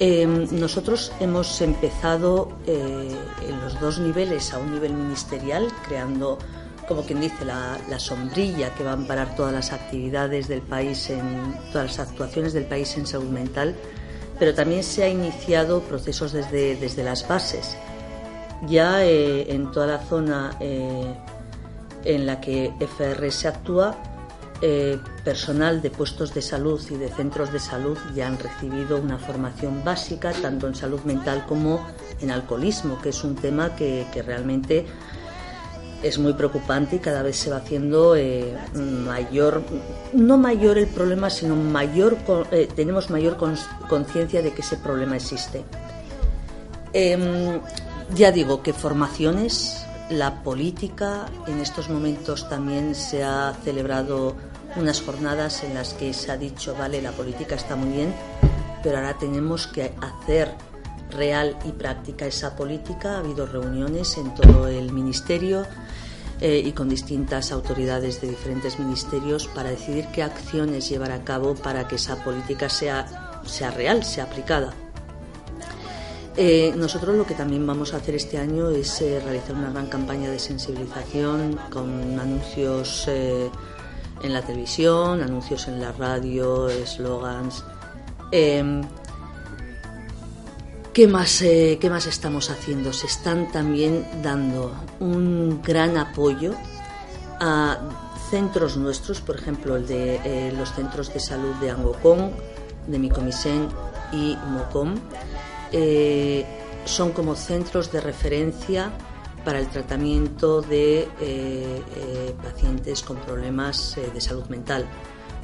Eh, 0.00 0.26
nosotros 0.52 1.12
hemos 1.18 1.60
empezado 1.60 2.52
eh, 2.66 3.10
en 3.48 3.60
los 3.60 3.80
dos 3.80 3.98
niveles, 3.98 4.52
a 4.54 4.58
un 4.58 4.72
nivel 4.72 4.92
ministerial, 4.92 5.66
creando, 5.88 6.38
como 6.88 7.02
quien 7.02 7.20
dice, 7.20 7.44
la, 7.44 7.78
la 7.88 8.00
sombrilla 8.00 8.74
que 8.74 8.82
va 8.82 8.90
a 8.90 8.94
amparar 8.94 9.36
todas 9.36 9.52
las 9.52 9.72
actividades 9.72 10.48
del 10.48 10.62
país, 10.62 11.10
en, 11.10 11.54
todas 11.70 11.98
las 11.98 12.08
actuaciones 12.08 12.54
del 12.54 12.64
país 12.64 12.96
en 12.96 13.06
salud 13.06 13.28
mental, 13.28 13.76
pero 14.38 14.54
también 14.54 14.82
se 14.82 15.04
ha 15.04 15.08
iniciado 15.08 15.82
procesos 15.82 16.32
desde, 16.32 16.76
desde 16.76 17.04
las 17.04 17.28
bases. 17.28 17.76
Ya 18.66 19.04
eh, 19.04 19.52
en 19.52 19.70
toda 19.70 19.86
la 19.86 19.98
zona 19.98 20.56
eh, 20.60 21.14
en 22.04 22.26
la 22.26 22.40
que 22.40 22.72
FRS 22.80 23.46
actúa, 23.46 23.96
eh, 24.60 24.98
personal 25.22 25.82
de 25.82 25.90
puestos 25.90 26.34
de 26.34 26.42
salud 26.42 26.80
y 26.90 26.96
de 26.96 27.08
centros 27.10 27.52
de 27.52 27.60
salud 27.60 27.96
ya 28.12 28.26
han 28.26 28.36
recibido 28.40 28.96
una 28.96 29.16
formación 29.16 29.84
básica 29.84 30.32
tanto 30.32 30.66
en 30.66 30.74
salud 30.74 31.00
mental 31.02 31.44
como 31.46 31.86
en 32.20 32.32
alcoholismo, 32.32 33.00
que 33.00 33.10
es 33.10 33.22
un 33.22 33.36
tema 33.36 33.76
que 33.76 34.04
realmente 34.26 34.84
es 36.02 36.18
muy 36.18 36.32
preocupante 36.34 36.96
y 36.96 36.98
cada 36.98 37.22
vez 37.22 37.36
se 37.36 37.50
va 37.50 37.56
haciendo 37.56 38.14
eh, 38.16 38.56
mayor, 38.74 39.62
no 40.12 40.38
mayor 40.38 40.78
el 40.78 40.86
problema, 40.86 41.30
sino 41.30 41.56
mayor, 41.56 42.16
eh, 42.52 42.68
tenemos 42.74 43.10
mayor 43.10 43.36
conciencia 43.88 44.42
de 44.42 44.52
que 44.52 44.62
ese 44.62 44.76
problema 44.76 45.16
existe. 45.16 45.64
Em, 46.92 47.60
ya 48.14 48.32
digo 48.32 48.62
que 48.62 48.72
formaciones, 48.72 49.84
la 50.10 50.42
política, 50.42 51.26
en 51.46 51.60
estos 51.60 51.90
momentos 51.90 52.48
también 52.48 52.94
se 52.94 53.24
ha 53.24 53.54
celebrado 53.64 54.34
unas 54.76 55.02
jornadas 55.02 55.64
en 55.64 55.74
las 55.74 55.94
que 55.94 56.14
se 56.14 56.30
ha 56.30 56.36
dicho, 56.36 56.74
vale, 56.78 57.02
la 57.02 57.12
política 57.12 57.56
está 57.56 57.76
muy 57.76 57.96
bien, 57.96 58.14
pero 58.82 58.98
ahora 58.98 59.18
tenemos 59.18 59.66
que 59.66 59.92
hacer 60.00 60.54
real 61.10 61.56
y 61.64 61.72
práctica 61.72 62.26
esa 62.26 62.56
política. 62.56 63.16
Ha 63.16 63.18
habido 63.18 63.46
reuniones 63.46 64.16
en 64.18 64.34
todo 64.34 64.68
el 64.68 64.92
ministerio 64.92 65.66
eh, 66.40 66.62
y 66.64 66.72
con 66.72 66.88
distintas 66.88 67.50
autoridades 67.50 68.20
de 68.20 68.28
diferentes 68.28 68.78
ministerios 68.78 69.48
para 69.48 69.70
decidir 69.70 70.06
qué 70.12 70.22
acciones 70.22 70.88
llevar 70.88 71.10
a 71.10 71.24
cabo 71.24 71.54
para 71.54 71.88
que 71.88 71.96
esa 71.96 72.22
política 72.22 72.68
sea, 72.68 73.40
sea 73.44 73.70
real, 73.70 74.04
sea 74.04 74.24
aplicada. 74.24 74.72
Eh, 76.36 76.72
nosotros 76.76 77.16
lo 77.16 77.26
que 77.26 77.34
también 77.34 77.66
vamos 77.66 77.92
a 77.92 77.96
hacer 77.96 78.14
este 78.14 78.38
año 78.38 78.70
es 78.70 79.00
eh, 79.00 79.20
realizar 79.24 79.56
una 79.56 79.70
gran 79.70 79.88
campaña 79.88 80.30
de 80.30 80.38
sensibilización 80.38 81.58
con 81.70 82.20
anuncios 82.20 83.08
en 83.08 84.32
la 84.32 84.42
televisión, 84.42 85.20
anuncios 85.20 85.66
en 85.66 85.80
la 85.80 85.90
radio, 85.90 86.68
eslogans. 86.68 87.64
¿Qué 90.92 91.06
más, 91.06 91.42
eh, 91.42 91.78
¿Qué 91.80 91.90
más 91.90 92.06
estamos 92.06 92.50
haciendo? 92.50 92.92
Se 92.92 93.06
están 93.06 93.52
también 93.52 94.04
dando 94.22 94.72
un 94.98 95.62
gran 95.62 95.96
apoyo 95.96 96.54
a 97.40 97.78
centros 98.30 98.76
nuestros, 98.76 99.20
por 99.20 99.36
ejemplo, 99.36 99.76
el 99.76 99.86
de 99.86 100.16
eh, 100.24 100.52
los 100.56 100.72
centros 100.74 101.12
de 101.12 101.20
salud 101.20 101.54
de 101.56 101.70
Angokong, 101.70 102.32
de 102.88 102.98
Micomisen 102.98 103.68
y 104.12 104.36
Mocom. 104.50 104.96
Eh, 105.72 106.44
son 106.84 107.12
como 107.12 107.36
centros 107.36 107.92
de 107.92 108.00
referencia 108.00 108.90
para 109.44 109.60
el 109.60 109.68
tratamiento 109.68 110.62
de 110.62 111.06
pacientes 112.42 113.02
con 113.02 113.18
problemas 113.18 113.96
de 114.12 114.20
salud 114.20 114.46
mental. 114.46 114.86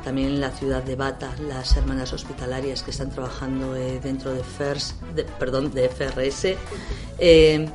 También 0.05 0.29
en 0.29 0.41
la 0.41 0.51
ciudad 0.51 0.83
de 0.83 0.97
Bata, 0.97 1.35
las 1.49 1.77
hermanas 1.77 2.13
hospitalarias 2.13 2.83
que 2.83 2.91
están 2.91 3.11
trabajando 3.11 3.75
eh, 3.75 4.01
dentro 4.03 4.33
de, 4.33 4.45
FERS, 4.45 4.95
perdón, 5.39 5.73
de 5.73 5.89
FRS 5.89 6.57
eh, 7.19 7.67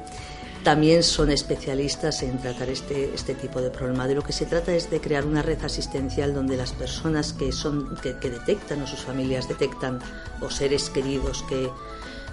también 0.64 1.04
son 1.04 1.32
especialistas 1.32 2.22
en 2.22 2.38
tratar 2.38 2.70
este, 2.70 3.14
este 3.14 3.34
tipo 3.34 3.62
de 3.62 3.72
problema. 3.72 4.08
De 4.08 4.14
lo 4.14 4.22
que 4.22 4.34
se 4.34 4.46
trata 4.46 4.74
es 4.74 4.92
de 4.92 5.02
crear 5.02 5.26
una 5.26 5.42
red 5.42 5.64
asistencial 5.64 6.34
donde 6.34 6.56
las 6.56 6.74
personas 6.74 7.34
que, 7.34 7.52
son, 7.52 7.96
que, 7.98 8.18
que 8.18 8.30
detectan 8.30 8.82
o 8.84 8.88
sus 8.88 9.00
familias 9.00 9.48
detectan 9.48 10.00
o 10.42 10.50
seres 10.50 10.90
queridos 10.90 11.44
que, 11.50 11.70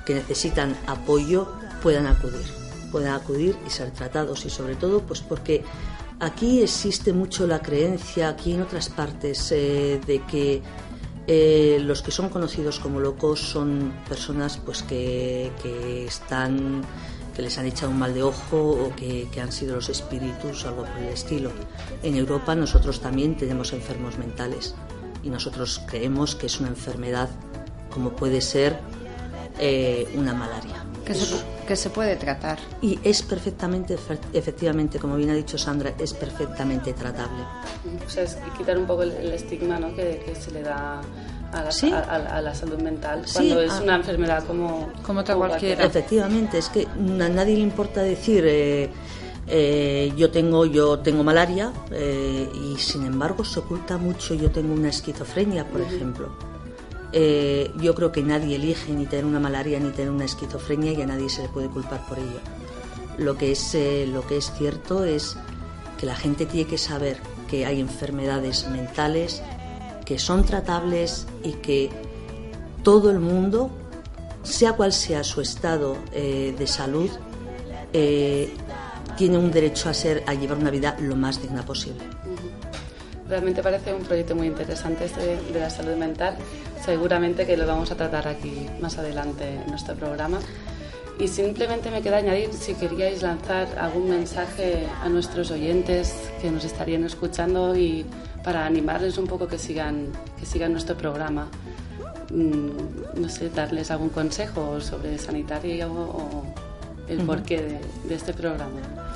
que 0.04 0.14
necesitan 0.14 0.76
apoyo 0.86 1.48
puedan 1.82 2.06
acudir, 2.06 2.46
puedan 2.90 3.14
acudir 3.14 3.56
y 3.66 3.70
ser 3.70 3.90
tratados 3.92 4.44
y 4.44 4.50
sobre 4.50 4.76
todo 4.76 5.00
pues 5.02 5.20
porque 5.20 5.64
aquí 6.20 6.62
existe 6.62 7.12
mucho 7.12 7.46
la 7.46 7.60
creencia, 7.60 8.28
aquí 8.28 8.54
en 8.54 8.62
otras 8.62 8.88
partes, 8.88 9.52
eh, 9.52 10.00
de 10.06 10.22
que 10.22 10.62
eh, 11.26 11.78
los 11.82 12.02
que 12.02 12.10
son 12.10 12.28
conocidos 12.28 12.78
como 12.78 13.00
locos 13.00 13.40
son 13.40 13.92
personas 14.08 14.58
pues 14.58 14.82
que, 14.82 15.50
que 15.62 16.04
están 16.06 16.82
que 17.34 17.42
les 17.42 17.58
han 17.58 17.66
echado 17.66 17.90
un 17.90 17.98
mal 17.98 18.14
de 18.14 18.22
ojo 18.22 18.70
o 18.70 18.96
que, 18.96 19.28
que 19.30 19.42
han 19.42 19.52
sido 19.52 19.74
los 19.74 19.90
espíritus 19.90 20.64
algo 20.64 20.84
por 20.84 20.96
el 21.02 21.08
estilo. 21.08 21.50
En 22.02 22.16
Europa 22.16 22.54
nosotros 22.54 23.00
también 23.00 23.36
tenemos 23.36 23.74
enfermos 23.74 24.16
mentales 24.16 24.74
y 25.22 25.28
nosotros 25.28 25.82
creemos 25.86 26.34
que 26.34 26.46
es 26.46 26.60
una 26.60 26.70
enfermedad 26.70 27.28
como 27.90 28.10
puede 28.10 28.40
ser 28.40 28.78
eh, 29.58 30.08
una 30.14 30.32
malaria. 30.32 30.84
Que 31.06 31.14
se, 31.14 31.36
que 31.68 31.76
se 31.76 31.90
puede 31.90 32.16
tratar. 32.16 32.58
Y 32.82 32.98
es 33.04 33.22
perfectamente, 33.22 33.96
efe- 33.96 34.18
efectivamente, 34.32 34.98
como 34.98 35.14
bien 35.16 35.30
ha 35.30 35.34
dicho 35.34 35.56
Sandra, 35.56 35.92
es 35.98 36.12
perfectamente 36.12 36.92
tratable. 36.94 37.44
O 38.04 38.10
sea, 38.10 38.24
es 38.24 38.36
quitar 38.58 38.76
un 38.76 38.86
poco 38.86 39.02
el, 39.04 39.12
el 39.12 39.32
estigma 39.32 39.78
¿no? 39.78 39.94
que, 39.94 40.20
que 40.26 40.34
se 40.34 40.50
le 40.50 40.62
da 40.62 41.00
a 41.52 41.62
la, 41.62 41.70
Sí. 41.70 41.92
a, 41.92 41.98
a- 42.00 42.36
a 42.38 42.40
la 42.42 42.54
salud 42.54 42.80
mental 42.82 43.22
Sí, 43.24 43.34
cuando 43.34 43.60
es 43.62 43.70
a- 43.70 43.82
una 43.82 43.94
enfermedad 43.96 44.44
como, 44.44 44.90
Como 45.04 45.20
otra 45.20 45.36
cualquiera. 45.36 45.84
Efectivamente, 45.84 46.58
es 46.58 46.68
que 46.68 46.86
a 46.86 47.28
nadie 47.28 47.54
le 47.54 47.62
importa 47.62 48.02
decir 48.02 48.44
eh, 48.46 48.90
eh, 49.46 50.12
yo 50.16 50.30
tengo 50.32 50.66
yo 50.66 50.98
tengo 50.98 51.22
malaria 51.22 51.72
eh, 51.92 52.48
y 52.52 52.76
sin 52.78 53.06
embargo 53.06 53.44
se 53.44 53.60
oculta 53.60 53.96
mucho 53.96 54.34
yo 54.34 54.50
tengo 54.50 54.74
una 54.74 54.88
esquizofrenia, 54.88 55.64
por 55.68 55.82
ejemplo. 55.82 56.30
Eh, 57.12 57.72
yo 57.76 57.94
creo 57.94 58.12
que 58.12 58.22
nadie 58.22 58.56
elige 58.56 58.92
ni 58.92 59.06
tener 59.06 59.24
una 59.24 59.40
malaria 59.40 59.78
ni 59.80 59.90
tener 59.90 60.10
una 60.10 60.24
esquizofrenia 60.24 60.92
y 60.92 61.02
a 61.02 61.06
nadie 61.06 61.28
se 61.28 61.42
le 61.42 61.48
puede 61.48 61.68
culpar 61.68 62.04
por 62.06 62.18
ello. 62.18 62.40
Lo 63.18 63.36
que 63.36 63.52
es 63.52 63.74
eh, 63.74 64.06
lo 64.06 64.26
que 64.26 64.36
es 64.36 64.52
cierto 64.56 65.04
es 65.04 65.36
que 65.98 66.06
la 66.06 66.14
gente 66.14 66.46
tiene 66.46 66.68
que 66.68 66.78
saber 66.78 67.18
que 67.48 67.64
hay 67.64 67.80
enfermedades 67.80 68.68
mentales 68.68 69.42
que 70.04 70.18
son 70.18 70.44
tratables 70.44 71.26
y 71.42 71.52
que 71.54 71.90
todo 72.82 73.10
el 73.10 73.18
mundo 73.18 73.70
sea 74.42 74.74
cual 74.74 74.92
sea 74.92 75.24
su 75.24 75.40
estado 75.40 75.96
eh, 76.12 76.54
de 76.56 76.66
salud, 76.66 77.10
tiene 79.16 79.38
un 79.38 79.50
derecho 79.50 79.88
a 79.88 79.94
ser 79.94 80.22
a 80.26 80.34
llevar 80.34 80.58
una 80.58 80.70
vida 80.70 80.96
lo 81.00 81.16
más 81.16 81.40
digna 81.40 81.64
posible. 81.64 82.02
Realmente 83.28 83.62
parece 83.62 83.92
un 83.92 84.02
proyecto 84.02 84.36
muy 84.36 84.46
interesante 84.46 85.06
este 85.06 85.36
de, 85.36 85.60
la 85.60 85.70
salud 85.70 85.96
mental. 85.96 86.36
Seguramente 86.84 87.46
que 87.46 87.56
lo 87.56 87.66
vamos 87.66 87.90
a 87.90 87.96
tratar 87.96 88.28
aquí 88.28 88.66
más 88.80 88.98
adelante 88.98 89.54
en 89.54 89.66
nuestro 89.68 89.94
programa. 89.94 90.38
Y 91.18 91.28
simplemente 91.28 91.90
me 91.90 92.02
queda 92.02 92.18
añadir 92.18 92.52
si 92.52 92.74
queríais 92.74 93.22
lanzar 93.22 93.66
algún 93.78 94.10
mensaje 94.10 94.86
a 95.02 95.08
nuestros 95.08 95.50
oyentes 95.50 96.14
que 96.40 96.50
nos 96.50 96.64
estarían 96.64 97.04
escuchando 97.04 97.74
y 97.74 98.04
para 98.44 98.66
animarles 98.66 99.16
un 99.18 99.26
poco 99.26 99.48
que 99.48 99.58
sigan, 99.58 100.12
que 100.38 100.46
sigan 100.46 100.72
nuestro 100.72 100.96
programa. 100.96 101.48
Mm, 102.30 103.20
no 103.20 103.28
sé, 103.28 103.50
darles 103.50 103.90
algún 103.90 104.10
consejo 104.10 104.80
sobre 104.80 105.16
sanitario 105.18 105.90
o 105.92 106.44
el 107.08 107.18
porqué 107.22 107.62
de, 107.62 107.80
de 108.08 108.14
este 108.14 108.32
programa. 108.34 109.15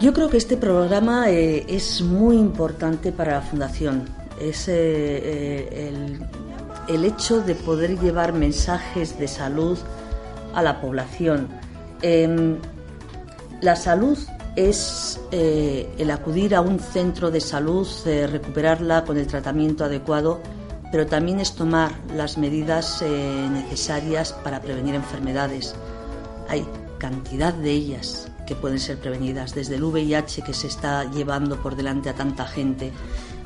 Yo 0.00 0.12
creo 0.12 0.28
que 0.28 0.36
este 0.36 0.56
programa 0.56 1.30
eh, 1.30 1.64
es 1.68 2.02
muy 2.02 2.36
importante 2.36 3.12
para 3.12 3.34
la 3.34 3.40
Fundación. 3.40 4.08
Es 4.40 4.66
eh, 4.66 4.74
eh, 4.74 6.18
el, 6.88 7.04
hecho 7.04 7.40
de 7.40 7.54
poder 7.54 7.98
llevar 8.00 8.32
mensajes 8.32 9.18
de 9.18 9.28
salud 9.28 9.78
a 10.52 10.62
la 10.62 10.80
población. 10.80 11.48
Em, 12.02 12.58
la 13.60 13.76
salud 13.76 14.18
es 14.56 15.20
el 15.30 16.10
acudir 16.10 16.54
a 16.54 16.60
un 16.60 16.78
centro 16.78 17.30
de 17.30 17.40
salud, 17.40 17.88
recuperarla 18.04 19.04
con 19.04 19.16
el 19.16 19.26
tratamiento 19.26 19.84
adecuado, 19.84 20.40
pero 20.92 21.06
también 21.06 21.40
es 21.40 21.54
tomar 21.54 21.92
las 22.14 22.36
medidas 22.36 23.02
necesarias 23.02 24.32
para 24.32 24.60
prevenir 24.60 24.94
enfermedades. 24.94 25.74
Hay 26.48 26.64
cantidad 26.98 27.52
de 27.52 27.70
ellas 27.70 28.30
que 28.46 28.54
pueden 28.54 28.78
ser 28.78 28.98
prevenidas, 28.98 29.54
desde 29.54 29.76
el 29.76 29.84
VIH 29.84 30.42
que 30.42 30.54
se 30.54 30.66
está 30.66 31.10
llevando 31.10 31.60
por 31.62 31.76
delante 31.76 32.08
a 32.08 32.14
tanta 32.14 32.46
gente, 32.46 32.92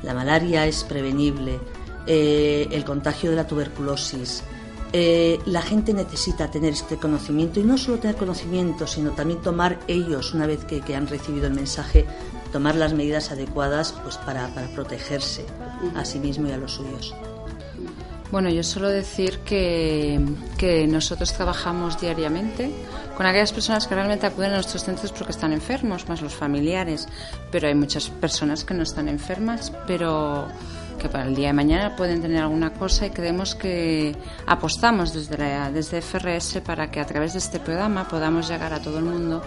la 0.03 0.13
malaria 0.13 0.65
es 0.65 0.83
prevenible, 0.83 1.59
eh, 2.07 2.67
el 2.71 2.85
contagio 2.85 3.29
de 3.29 3.35
la 3.35 3.47
tuberculosis, 3.47 4.43
eh, 4.91 5.39
la 5.45 5.61
gente 5.61 5.93
necesita 5.93 6.49
tener 6.49 6.73
este 6.73 6.97
conocimiento 6.97 7.59
y 7.59 7.63
no 7.63 7.77
solo 7.77 7.99
tener 7.99 8.15
conocimiento, 8.15 8.87
sino 8.87 9.11
también 9.11 9.41
tomar 9.41 9.79
ellos, 9.87 10.33
una 10.33 10.47
vez 10.47 10.65
que, 10.65 10.81
que 10.81 10.95
han 10.95 11.07
recibido 11.07 11.45
el 11.45 11.53
mensaje, 11.53 12.05
tomar 12.51 12.75
las 12.75 12.93
medidas 12.93 13.31
adecuadas 13.31 13.93
pues, 14.03 14.17
para, 14.17 14.47
para 14.47 14.67
protegerse 14.69 15.45
a 15.95 16.03
sí 16.05 16.17
mismo 16.17 16.47
y 16.47 16.51
a 16.51 16.57
los 16.57 16.73
suyos. 16.73 17.13
Bueno, 18.31 18.49
yo 18.49 18.63
suelo 18.63 18.89
decir 18.89 19.39
que, 19.39 20.19
que 20.57 20.87
nosotros 20.87 21.33
trabajamos 21.33 21.99
diariamente 21.99 22.71
con 23.19 23.25
aquellas 23.25 23.51
personas 23.51 23.85
que 23.85 23.95
realmente 23.95 24.25
acuden 24.25 24.51
a 24.51 24.53
nuestros 24.53 24.85
centros 24.85 25.11
porque 25.11 25.33
están 25.33 25.51
enfermos, 25.51 26.07
más 26.07 26.21
los 26.21 26.33
familiares, 26.33 27.05
pero 27.51 27.67
hay 27.67 27.75
muchas 27.75 28.09
personas 28.09 28.63
que 28.63 28.73
no 28.73 28.83
están 28.83 29.09
enfermas, 29.09 29.73
pero 29.85 30.47
que 30.99 31.09
para 31.09 31.25
el 31.25 31.35
día 31.35 31.47
de 31.47 31.53
mañana 31.53 31.97
pueden 31.97 32.21
tener 32.21 32.41
alguna 32.41 32.71
cosa 32.71 33.07
y 33.07 33.09
creemos 33.09 33.55
que 33.55 34.15
apostamos 34.45 35.13
desde, 35.13 35.37
la, 35.37 35.69
desde 35.69 36.01
FRS 36.01 36.61
para 36.61 36.91
que 36.91 37.01
a 37.01 37.05
través 37.05 37.33
de 37.33 37.39
este 37.39 37.59
programa 37.59 38.07
podamos 38.07 38.47
llegar 38.47 38.71
a 38.71 38.81
todo 38.81 38.99
el 38.99 39.03
mundo 39.03 39.41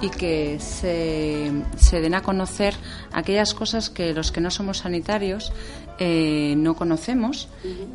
y 0.00 0.10
que 0.10 0.58
se, 0.58 1.52
se 1.76 2.00
den 2.00 2.16
a 2.16 2.22
conocer 2.22 2.74
aquellas 3.12 3.54
cosas 3.54 3.88
que 3.88 4.12
los 4.14 4.32
que 4.32 4.40
no 4.40 4.50
somos 4.50 4.78
sanitarios 4.78 5.52
eh, 6.04 6.56
no 6.56 6.74
conocemos 6.74 7.46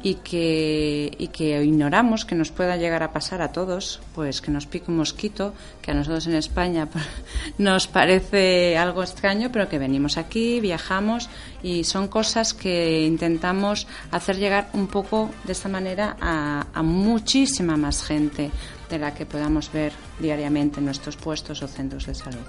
y 0.01 0.15
que, 0.15 1.11
y 1.17 1.27
que 1.27 1.61
ignoramos 1.61 2.23
que 2.23 2.35
nos 2.35 2.51
pueda 2.51 2.77
llegar 2.77 3.03
a 3.03 3.11
pasar 3.11 3.41
a 3.41 3.51
todos, 3.51 3.99
pues 4.15 4.39
que 4.39 4.49
nos 4.49 4.65
pique 4.65 4.89
un 4.89 4.95
mosquito, 4.95 5.53
que 5.81 5.91
a 5.91 5.93
nosotros 5.93 6.25
en 6.27 6.35
España 6.35 6.87
nos 7.57 7.87
parece 7.87 8.77
algo 8.77 9.03
extraño, 9.03 9.49
pero 9.51 9.67
que 9.67 9.77
venimos 9.77 10.15
aquí, 10.15 10.61
viajamos 10.61 11.29
y 11.61 11.83
son 11.83 12.07
cosas 12.07 12.53
que 12.53 13.05
intentamos 13.05 13.87
hacer 14.11 14.37
llegar 14.37 14.69
un 14.71 14.87
poco 14.87 15.29
de 15.43 15.51
esta 15.51 15.67
manera 15.67 16.15
a, 16.21 16.67
a 16.73 16.83
muchísima 16.83 17.75
más 17.75 18.05
gente 18.05 18.51
de 18.89 18.99
la 18.99 19.13
que 19.13 19.25
podamos 19.25 19.69
ver 19.73 19.91
diariamente 20.17 20.79
en 20.79 20.85
nuestros 20.85 21.17
puestos 21.17 21.61
o 21.61 21.67
centros 21.67 22.05
de 22.05 22.15
salud. 22.15 22.47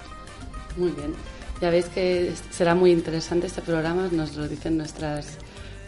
Muy 0.77 0.93
bien. 0.93 1.15
Ya 1.61 1.71
veis 1.71 1.87
que 1.87 2.33
será 2.51 2.77
muy 2.77 2.93
interesante 2.93 3.49
este 3.49 3.63
programa, 3.63 4.09
nos 4.13 4.37
lo 4.37 4.47
dicen 4.47 4.77
nuestras, 4.77 5.39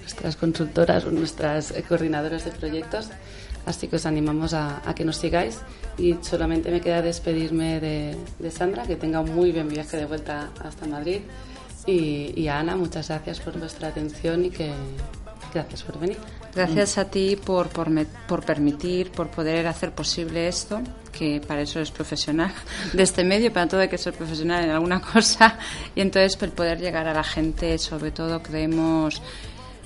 nuestras 0.01 0.37
consultoras 0.37 1.05
o 1.05 1.11
nuestras 1.11 1.71
eh, 1.71 1.83
coordinadoras 1.89 2.45
de 2.45 2.51
proyectos, 2.53 3.09
así 3.67 3.89
que 3.89 3.97
os 3.97 4.07
animamos 4.07 4.55
a, 4.55 4.83
a 4.89 4.95
que 4.95 5.05
nos 5.05 5.17
sigáis. 5.17 5.59
Y 5.99 6.17
solamente 6.23 6.71
me 6.71 6.81
queda 6.81 7.03
despedirme 7.03 7.79
de, 7.81 8.17
de 8.39 8.51
Sandra, 8.51 8.85
que 8.85 8.97
tenga 8.97 9.21
un 9.21 9.35
muy 9.35 9.53
buen 9.53 9.69
viaje 9.69 9.97
de 9.97 10.07
vuelta 10.07 10.51
hasta 10.65 10.87
Madrid. 10.87 11.21
Y, 11.87 12.33
y 12.37 12.49
a 12.49 12.59
Ana, 12.61 12.77
muchas 12.77 13.09
gracias 13.09 13.41
por 13.41 13.59
vuestra 13.59 13.89
atención 13.89 14.45
y 14.45 14.51
que 14.51 14.71
gracias 15.53 15.83
por 15.83 15.99
venir. 15.99 16.17
Gracias 16.55 16.99
a 16.99 17.05
ti 17.07 17.37
por, 17.37 17.69
por, 17.69 17.91
me- 17.91 18.07
por 18.07 18.45
permitir, 18.45 19.11
por 19.13 19.29
poder 19.31 19.67
hacer 19.67 19.93
posible 19.93 20.49
esto, 20.49 20.81
que 21.13 21.41
para 21.47 21.63
eso 21.63 21.79
eres 21.79 21.91
profesional 21.91 22.53
de 22.93 23.03
este 23.03 23.25
medio, 23.25 23.53
para 23.53 23.67
todo 23.69 23.81
hay 23.81 23.89
que 23.89 23.99
ser 23.99 24.15
profesional 24.15 24.65
en 24.65 24.71
alguna 24.71 25.01
cosa, 25.13 25.59
y 25.95 26.01
entonces 26.01 26.41
el 26.43 26.51
poder 26.51 26.79
llegar 26.81 27.07
a 27.09 27.15
la 27.15 27.25
gente, 27.25 27.79
sobre 27.79 28.11
todo 28.11 28.43
creemos 28.43 29.23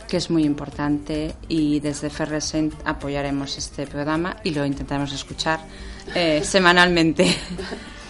que 0.07 0.17
es 0.17 0.31
muy 0.31 0.45
importante 0.45 1.35
y 1.49 1.81
desde 1.81 2.11
FRSEN 2.11 2.73
apoyaremos 2.85 3.59
este 3.59 3.87
programa 3.87 4.37
y 4.45 4.51
lo 4.51 4.65
intentaremos 4.65 5.13
escuchar 5.13 5.61
eh, 6.15 6.43
semanalmente. 6.45 7.25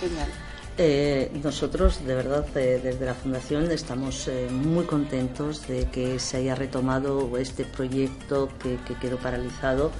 Genial. 0.00 0.44
Eh, 0.76 1.30
nosotros, 1.42 2.04
de 2.04 2.14
verdad, 2.16 2.44
eh, 2.56 2.80
desde 2.82 3.06
la 3.06 3.14
Fundación 3.14 3.70
estamos 3.70 4.26
eh, 4.26 4.48
muy 4.50 4.86
contentos 4.86 5.68
de 5.68 5.84
que 5.84 6.18
se 6.18 6.38
haya 6.38 6.56
retomado 6.56 7.38
este 7.38 7.64
proyecto 7.64 8.48
que, 8.60 8.78
que 8.86 8.94
quedó 8.94 9.18
paralizado 9.18 9.92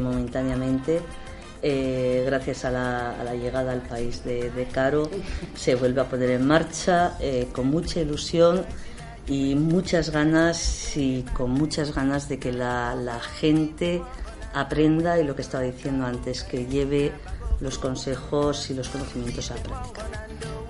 momentáneamente. 0.00 1.00
Gracias 1.60 2.64
a 2.64 2.70
la, 2.70 3.20
a 3.20 3.24
la 3.24 3.34
llegada 3.34 3.72
al 3.72 3.80
país 3.82 4.22
de, 4.22 4.50
de 4.50 4.66
Caro, 4.66 5.10
se 5.56 5.74
vuelve 5.74 6.00
a 6.00 6.04
poner 6.04 6.30
en 6.30 6.46
marcha 6.46 7.18
con 7.52 7.68
mucha 7.68 7.98
ilusión 7.98 8.64
y 9.26 9.54
muchas 9.54 10.10
ganas 10.10 10.96
y 10.96 11.24
con 11.34 11.50
muchas 11.50 11.94
ganas 11.94 12.28
de 12.28 12.38
que 12.38 12.52
la, 12.52 12.94
la 12.94 13.20
gente 13.20 14.02
aprenda 14.52 15.18
y 15.18 15.24
lo 15.24 15.34
que 15.34 15.42
estaba 15.42 15.64
diciendo 15.64 16.06
antes, 16.06 16.42
que 16.44 16.66
lleve 16.66 17.12
los 17.60 17.78
consejos 17.78 18.70
y 18.70 18.74
los 18.74 18.88
conocimientos 18.88 19.50
a 19.50 19.56
la 19.56 19.62
práctica. 19.62 20.06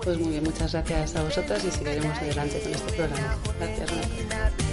Pues 0.03 0.19
muy 0.19 0.29
bien, 0.29 0.43
muchas 0.43 0.71
gracias 0.71 1.15
a 1.15 1.23
vosotras 1.23 1.63
y 1.65 1.71
seguiremos 1.71 2.17
adelante 2.17 2.61
con 2.61 2.71
este 2.71 2.93
programa. 2.93 3.37
Gracias. 3.59 4.64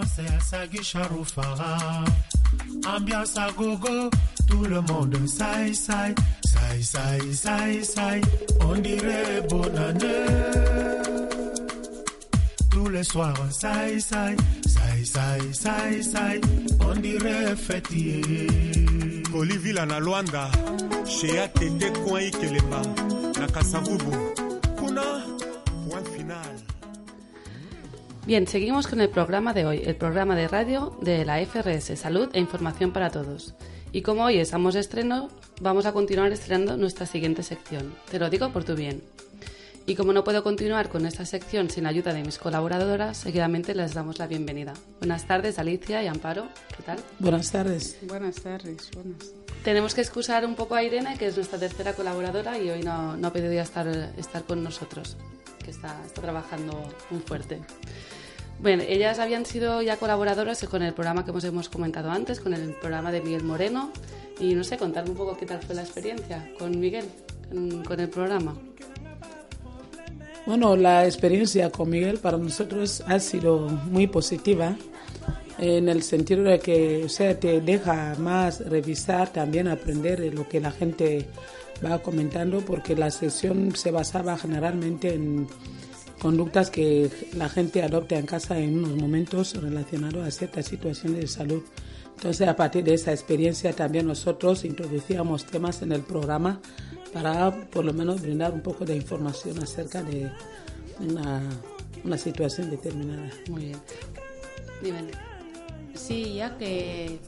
Référence 0.00 0.18
à 0.18 0.40
Sagui 0.40 0.82
Charoufara. 0.82 2.04
Ambiance 2.86 3.36
à 3.36 3.50
gogo, 3.52 4.10
tout 4.48 4.64
le 4.64 4.80
monde 4.80 5.16
saï 5.26 5.74
saï, 5.74 6.14
saï 6.44 6.82
saï 6.82 7.34
saï 7.34 7.84
saï, 7.84 8.20
on 8.60 8.74
dirait 8.76 9.42
bonne 9.48 9.78
année. 9.78 10.26
Tous 12.70 12.88
les 12.88 13.04
soirs, 13.04 13.34
saï 13.50 14.00
saï, 14.00 14.36
saï 14.66 15.06
saï 15.06 15.54
saï 15.54 16.04
saï, 16.04 16.40
on 16.80 16.94
dirait 17.00 17.56
fêtier. 17.56 18.22
kolivila 19.32 19.86
na 19.86 19.98
lwanda 19.98 20.50
shea 21.06 21.48
tete 21.48 21.90
coin 22.04 22.20
ikelemba 22.22 22.82
na 23.40 23.46
Bien, 28.24 28.46
seguimos 28.46 28.86
con 28.86 29.00
el 29.00 29.08
programa 29.08 29.52
de 29.52 29.66
hoy, 29.66 29.82
el 29.84 29.96
programa 29.96 30.36
de 30.36 30.46
radio 30.46 30.96
de 31.02 31.24
la 31.24 31.44
FRS, 31.44 31.98
Salud 31.98 32.28
e 32.32 32.38
Información 32.38 32.92
para 32.92 33.10
Todos. 33.10 33.54
Y 33.90 34.02
como 34.02 34.22
hoy 34.24 34.38
estamos 34.38 34.74
de 34.74 34.80
estreno, 34.80 35.28
vamos 35.60 35.86
a 35.86 35.92
continuar 35.92 36.30
estrenando 36.30 36.76
nuestra 36.76 37.04
siguiente 37.04 37.42
sección. 37.42 37.92
Te 38.12 38.20
lo 38.20 38.30
digo 38.30 38.52
por 38.52 38.62
tu 38.62 38.76
bien. 38.76 39.02
Y 39.86 39.96
como 39.96 40.12
no 40.12 40.22
puedo 40.22 40.44
continuar 40.44 40.88
con 40.88 41.04
esta 41.04 41.26
sección 41.26 41.68
sin 41.68 41.84
ayuda 41.84 42.14
de 42.14 42.22
mis 42.22 42.38
colaboradoras, 42.38 43.16
seguidamente 43.16 43.74
les 43.74 43.92
damos 43.92 44.20
la 44.20 44.28
bienvenida. 44.28 44.72
Buenas 45.00 45.26
tardes, 45.26 45.58
Alicia 45.58 46.00
y 46.04 46.06
Amparo. 46.06 46.46
¿Qué 46.76 46.84
tal? 46.84 47.00
Buenas 47.18 47.50
tardes. 47.50 47.98
Buenas 48.02 48.36
tardes, 48.36 48.88
buenas. 48.94 49.32
Tenemos 49.64 49.96
que 49.96 50.00
excusar 50.00 50.46
un 50.46 50.54
poco 50.54 50.76
a 50.76 50.84
Irene, 50.84 51.18
que 51.18 51.26
es 51.26 51.36
nuestra 51.36 51.58
tercera 51.58 51.94
colaboradora 51.94 52.56
y 52.56 52.70
hoy 52.70 52.84
no, 52.84 53.16
no 53.16 53.28
ha 53.28 53.32
podido 53.32 53.52
estar, 53.52 53.88
estar 54.16 54.44
con 54.44 54.62
nosotros, 54.62 55.16
está, 55.72 56.00
está 56.06 56.22
trabajando 56.22 56.82
muy 57.10 57.20
fuerte. 57.20 57.60
Bueno, 58.62 58.84
ellas 58.86 59.18
habían 59.18 59.44
sido 59.44 59.82
ya 59.82 59.96
colaboradoras 59.96 60.64
con 60.70 60.82
el 60.82 60.94
programa 60.94 61.24
que 61.24 61.32
hemos, 61.46 61.68
comentado 61.68 62.12
antes, 62.12 62.38
con 62.38 62.54
el 62.54 62.74
programa 62.74 63.10
de 63.10 63.20
Miguel 63.20 63.42
Moreno. 63.42 63.90
Y 64.38 64.54
no 64.54 64.62
sé, 64.62 64.76
contarme 64.76 65.10
un 65.10 65.16
poco 65.16 65.36
qué 65.36 65.46
tal 65.46 65.60
fue 65.60 65.74
la 65.74 65.82
experiencia 65.82 66.48
con 66.60 66.78
Miguel, 66.78 67.06
con, 67.84 67.98
el 67.98 68.08
programa. 68.08 68.56
Bueno, 70.46 70.76
la 70.76 71.06
experiencia 71.06 71.70
con 71.70 71.90
Miguel 71.90 72.18
para 72.18 72.38
nosotros 72.38 73.02
ha 73.08 73.18
sido 73.18 73.68
muy 73.68 74.06
positiva 74.06 74.76
en 75.58 75.88
el 75.88 76.04
sentido 76.04 76.44
de 76.44 76.60
que 76.60 77.04
o 77.04 77.08
sea, 77.08 77.38
te 77.38 77.60
deja 77.60 78.14
más 78.18 78.60
revisar, 78.60 79.32
también 79.32 79.66
aprender 79.66 80.20
de 80.20 80.30
lo 80.30 80.48
que 80.48 80.60
la 80.60 80.70
gente 80.70 81.26
va 81.84 82.00
comentando, 82.00 82.60
porque 82.60 82.96
la 82.96 83.10
sesión 83.10 83.74
se 83.74 83.90
basaba 83.90 84.36
generalmente 84.38 85.14
en 85.14 85.46
conductas 86.20 86.70
que 86.70 87.10
la 87.36 87.48
gente 87.48 87.82
adopta 87.82 88.16
en 88.16 88.26
casa 88.26 88.58
en 88.58 88.78
unos 88.78 88.96
momentos 88.96 89.60
relacionados 89.60 90.26
a 90.26 90.30
ciertas 90.30 90.66
situaciones 90.66 91.20
de 91.20 91.26
salud. 91.26 91.62
Entonces, 92.14 92.46
a 92.46 92.54
partir 92.54 92.84
de 92.84 92.94
esa 92.94 93.10
experiencia, 93.10 93.72
también 93.72 94.06
nosotros 94.06 94.64
introducíamos 94.64 95.44
temas 95.44 95.82
en 95.82 95.90
el 95.90 96.02
programa 96.02 96.60
para 97.12 97.68
por 97.70 97.84
lo 97.84 97.92
menos 97.92 98.22
brindar 98.22 98.52
un 98.52 98.60
poco 98.60 98.84
de 98.84 98.94
información 98.94 99.58
acerca 99.60 100.02
de 100.02 100.30
una, 101.00 101.42
una 102.04 102.16
situación 102.16 102.70
determinada. 102.70 103.28
Muy 103.50 103.64
bien. 103.66 103.78
Dime. 104.82 104.98
Sí, 105.94 106.34
ya 106.34 106.56
que 106.56 107.18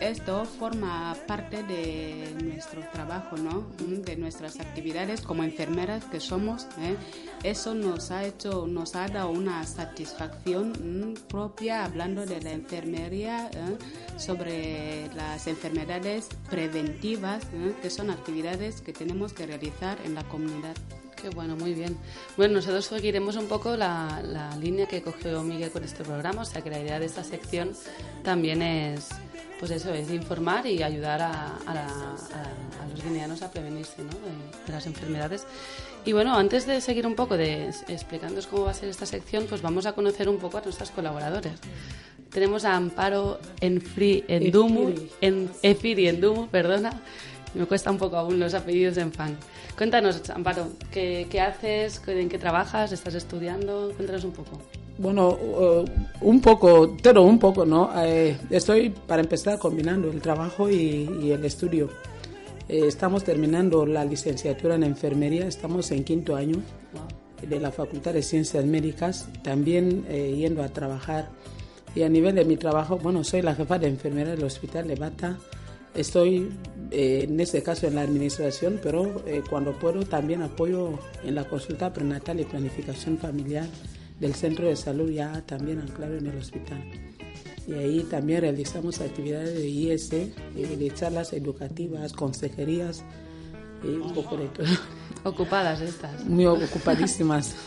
esto 0.00 0.44
forma 0.44 1.16
parte 1.26 1.62
de 1.62 2.34
nuestro 2.42 2.80
trabajo, 2.92 3.36
¿no? 3.36 3.66
Mm, 3.84 4.02
De 4.02 4.16
nuestras 4.16 4.60
actividades 4.60 5.20
como 5.20 5.42
enfermeras 5.42 6.04
que 6.04 6.20
somos. 6.20 6.64
¿eh? 6.80 6.96
Eso 7.42 7.74
nos 7.74 8.10
ha 8.10 8.24
hecho, 8.24 8.66
nos 8.66 8.94
ha 8.94 9.08
dado 9.08 9.30
una 9.30 9.64
satisfacción 9.64 10.72
mm, 10.72 11.28
propia 11.28 11.84
hablando 11.84 12.26
de 12.26 12.40
la 12.40 12.52
enfermería 12.52 13.50
¿eh? 13.52 13.78
sobre 14.16 15.08
las 15.14 15.46
enfermedades 15.46 16.28
preventivas, 16.48 17.44
¿eh? 17.54 17.74
que 17.82 17.90
son 17.90 18.10
actividades 18.10 18.80
que 18.80 18.92
tenemos 18.92 19.32
que 19.32 19.46
realizar 19.46 19.98
en 20.04 20.14
la 20.14 20.24
comunidad. 20.24 20.76
Qué 21.20 21.30
bueno, 21.30 21.56
muy 21.56 21.74
bien. 21.74 21.96
Bueno, 22.36 22.54
nosotros 22.54 22.84
seguiremos 22.84 23.34
un 23.34 23.46
poco 23.46 23.76
la, 23.76 24.22
la 24.22 24.56
línea 24.56 24.86
que 24.86 25.02
cogió 25.02 25.42
Miguel 25.42 25.72
con 25.72 25.82
este 25.82 26.04
programa, 26.04 26.42
o 26.42 26.44
sea 26.44 26.62
que 26.62 26.70
la 26.70 26.78
idea 26.78 27.00
de 27.00 27.06
esta 27.06 27.24
sección 27.24 27.72
también 28.22 28.62
es, 28.62 29.08
pues 29.58 29.70
eso, 29.70 29.92
es 29.92 30.10
informar 30.10 30.66
y 30.66 30.82
ayudar 30.82 31.20
a, 31.22 31.56
a 31.66 31.74
la- 31.74 31.86
a- 31.86 32.84
a 32.84 32.88
los 32.90 33.02
guineanos 33.02 33.42
a 33.42 33.50
prevenirse 33.50 34.02
¿no? 34.02 34.10
de, 34.10 34.66
de 34.66 34.72
las 34.72 34.86
enfermedades. 34.86 35.44
Y 36.04 36.12
bueno, 36.12 36.36
antes 36.36 36.66
de 36.66 36.80
seguir 36.80 37.06
un 37.06 37.14
poco 37.14 37.36
de 37.36 37.68
explicándoos 37.88 38.46
cómo 38.46 38.64
va 38.64 38.70
a 38.70 38.74
ser 38.74 38.88
esta 38.88 39.04
sección, 39.06 39.46
pues 39.48 39.60
vamos 39.62 39.84
a 39.86 39.92
conocer 39.92 40.28
un 40.28 40.38
poco 40.38 40.58
a 40.58 40.60
nuestras 40.62 40.90
colaboradores. 40.90 41.52
Tenemos 42.30 42.64
a 42.64 42.76
Amparo 42.76 43.40
en 43.60 43.80
Free 43.80 44.24
en 44.28 44.50
Dumu, 44.50 44.88
Efiri. 44.90 45.10
en 45.22 45.50
Efiri 45.62 46.08
en 46.08 46.20
Dumu, 46.20 46.46
perdona. 46.48 46.90
Me 47.54 47.64
cuesta 47.66 47.90
un 47.90 47.96
poco 47.98 48.16
aún 48.16 48.38
los 48.38 48.52
apellidos 48.54 48.96
en 48.98 49.12
fan. 49.12 49.36
Cuéntanos, 49.76 50.28
Amparo, 50.30 50.68
¿qué, 50.92 51.26
qué 51.30 51.40
haces? 51.40 52.00
¿En 52.06 52.28
qué 52.28 52.38
trabajas? 52.38 52.92
¿Estás 52.92 53.14
estudiando? 53.14 53.92
Cuéntanos 53.96 54.24
un 54.24 54.32
poco. 54.32 54.60
Bueno, 54.98 55.38
eh, 55.40 55.84
un 56.22 56.40
poco, 56.40 56.96
todo 57.00 57.22
un 57.22 57.38
poco, 57.38 57.64
¿no? 57.64 57.90
Eh, 58.02 58.36
estoy, 58.50 58.90
para 58.90 59.22
empezar, 59.22 59.56
combinando 59.56 60.10
el 60.10 60.20
trabajo 60.20 60.68
y, 60.68 61.30
el 61.30 61.44
estudio. 61.44 61.88
Eh, 62.68 62.82
estamos 62.86 63.22
terminando 63.22 63.86
la 63.86 64.04
licenciatura 64.04 64.74
en 64.74 64.82
enfermería, 64.82 65.46
estamos 65.46 65.92
en 65.92 66.02
quinto 66.02 66.34
año 66.34 66.56
de 67.48 67.60
la 67.60 67.70
Facultad 67.70 68.12
de 68.12 68.24
Ciencias 68.24 68.64
Médicas, 68.64 69.28
también 69.42 70.04
eh, 70.08 70.34
yendo 70.36 70.64
a 70.64 70.68
trabajar. 70.68 71.28
Y 71.94 72.02
a 72.02 72.08
nivel 72.08 72.34
de 72.34 72.44
mi 72.44 72.56
trabajo, 72.56 72.98
bueno, 72.98 73.22
soy 73.22 73.42
la 73.42 73.54
jefa 73.54 73.78
de 73.78 73.86
enfermería 73.86 74.34
del 74.34 74.44
Hospital 74.44 74.88
de 74.88 74.96
Bata. 74.96 75.38
Estoy, 75.94 76.50
eh, 76.90 77.26
en 77.28 77.38
este 77.38 77.62
caso, 77.62 77.86
en 77.86 77.94
la 77.94 78.02
administración, 78.02 78.80
pero 78.82 79.22
cuando 79.48 79.78
puedo 79.78 80.04
también 80.04 80.42
apoyo 80.42 80.98
en 81.24 81.36
la 81.36 81.44
consulta 81.44 81.92
prenatal 81.92 82.40
y 82.40 82.44
planificación 82.44 83.16
familiar 83.16 83.66
del 84.20 84.34
centro 84.34 84.66
de 84.66 84.76
salud, 84.76 85.10
ya 85.10 85.40
también 85.46 85.80
anclado 85.80 86.16
en 86.16 86.26
el 86.26 86.36
hospital. 86.36 86.82
Y 87.66 87.74
ahí 87.74 88.00
también 88.10 88.40
realizamos 88.40 89.00
actividades 89.00 89.54
de 89.54 89.68
IS, 89.68 90.12
eh, 90.12 90.32
de 90.54 90.90
charlas 90.94 91.32
educativas, 91.32 92.12
consejerías 92.12 93.04
y 93.84 93.88
un 93.88 94.14
poco 94.14 94.36
de 94.36 94.46
todo. 94.48 94.66
Ocupadas 95.24 95.80
estas. 95.80 96.24
Muy 96.24 96.46
ocupadísimas. 96.46 97.54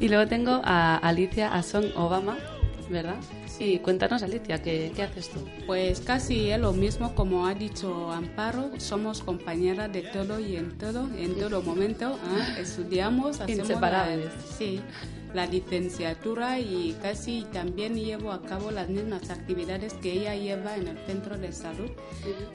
Y 0.00 0.08
luego 0.08 0.26
tengo 0.26 0.60
a 0.64 0.96
Alicia 0.96 1.54
Asson 1.54 1.92
Obama, 1.94 2.36
¿verdad? 2.90 3.14
Sí, 3.46 3.78
cuéntanos, 3.78 4.22
Alicia, 4.24 4.60
¿qué, 4.60 4.90
qué 4.96 5.02
haces 5.02 5.28
tú? 5.28 5.46
Pues 5.66 6.00
casi 6.00 6.50
es 6.50 6.58
lo 6.58 6.72
mismo 6.72 7.14
como 7.14 7.46
ha 7.46 7.54
dicho 7.54 8.10
Amparo, 8.10 8.70
somos 8.78 9.20
compañeras 9.20 9.92
de 9.92 10.02
todo 10.02 10.40
y 10.40 10.56
en 10.56 10.76
todo, 10.78 11.08
en 11.16 11.38
todo 11.38 11.62
momento. 11.62 12.18
¿ah? 12.24 12.58
Estudiamos, 12.58 13.40
hacemos 13.40 13.68
Inseparables. 13.68 14.24
La, 14.24 14.56
sí, 14.58 14.80
la 15.34 15.46
licenciatura 15.46 16.58
y 16.58 16.96
casi 17.00 17.46
también 17.52 17.94
llevo 17.94 18.32
a 18.32 18.42
cabo 18.42 18.70
las 18.70 18.88
mismas 18.88 19.30
actividades 19.30 19.94
que 19.94 20.12
ella 20.12 20.34
lleva 20.34 20.76
en 20.76 20.88
el 20.88 20.98
centro 21.06 21.38
de 21.38 21.52
salud. 21.52 21.90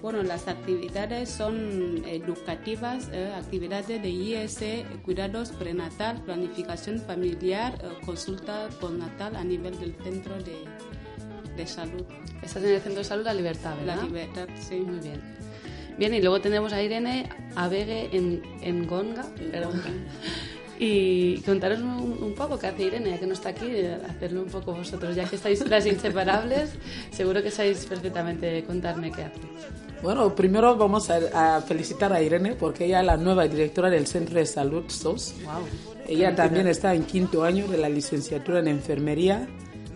Bueno, 0.02 0.24
las 0.24 0.48
actividades 0.48 1.30
son 1.30 2.04
educativas, 2.06 3.10
eh, 3.12 3.32
actividades 3.36 4.02
de 4.02 4.10
IS, 4.10 4.60
cuidados 5.04 5.52
prenatal, 5.52 6.22
planificación 6.24 7.00
familiar, 7.00 7.78
eh, 7.84 8.06
consulta 8.06 8.70
postnatal 8.80 9.36
a 9.36 9.44
nivel 9.44 9.80
del 9.80 9.96
centro 10.04 10.36
de, 10.36 10.58
de 11.56 11.68
salud. 11.68 12.06
Estás 12.42 12.64
en 12.64 12.70
el 12.70 12.82
Centro 12.82 13.00
de 13.00 13.04
Salud 13.04 13.24
La 13.26 13.34
Libertad, 13.34 13.76
¿verdad? 13.78 13.98
La 13.98 14.04
libertad, 14.04 14.48
sí. 14.60 14.76
Muy 14.76 15.00
bien. 15.00 15.22
Bien, 15.98 16.14
y 16.14 16.22
luego 16.22 16.40
tenemos 16.40 16.74
a 16.74 16.82
Irene 16.84 17.28
Abegue 17.56 18.16
en, 18.16 18.44
en 18.62 18.86
Gonga. 18.86 19.26
perdón. 19.52 19.82
Y 20.80 21.42
contaros 21.42 21.80
un, 21.80 22.18
un 22.22 22.34
poco 22.36 22.60
qué 22.60 22.68
hace 22.68 22.84
Irene, 22.84 23.10
ya 23.10 23.20
que 23.20 23.26
no 23.26 23.34
está 23.34 23.50
aquí, 23.50 23.66
eh, 23.68 23.98
hacerlo 24.08 24.44
un 24.44 24.50
poco 24.50 24.74
vosotros, 24.74 25.16
ya 25.16 25.26
que 25.26 25.36
estáis 25.36 25.68
las 25.68 25.86
inseparables, 25.86 26.72
seguro 27.12 27.42
que 27.42 27.50
sabéis 27.50 27.86
perfectamente 27.86 28.64
contarme 28.64 29.12
qué 29.12 29.24
hace. 29.24 29.40
Bueno, 30.04 30.36
primero 30.36 30.78
vamos 30.78 31.10
a, 31.10 31.58
a 31.58 31.62
felicitar 31.62 32.14
a 32.14 32.22
Irene 32.22 32.54
porque 32.54 32.86
ella 32.86 33.00
es 33.00 33.06
la 33.08 33.18
nueva 33.18 33.48
directora 33.48 33.90
del 33.90 34.06
Centro 34.06 34.38
de 34.38 34.46
Salud 34.46 34.84
SOS. 34.88 35.34
Wow. 35.44 35.54
Ella 36.08 36.36
también 36.36 36.68
está 36.68 36.94
en 36.94 37.04
quinto 37.04 37.44
año 37.44 37.68
de 37.68 37.78
la 37.78 37.90
licenciatura 37.90 38.60
en 38.60 38.68
enfermería 38.68 39.48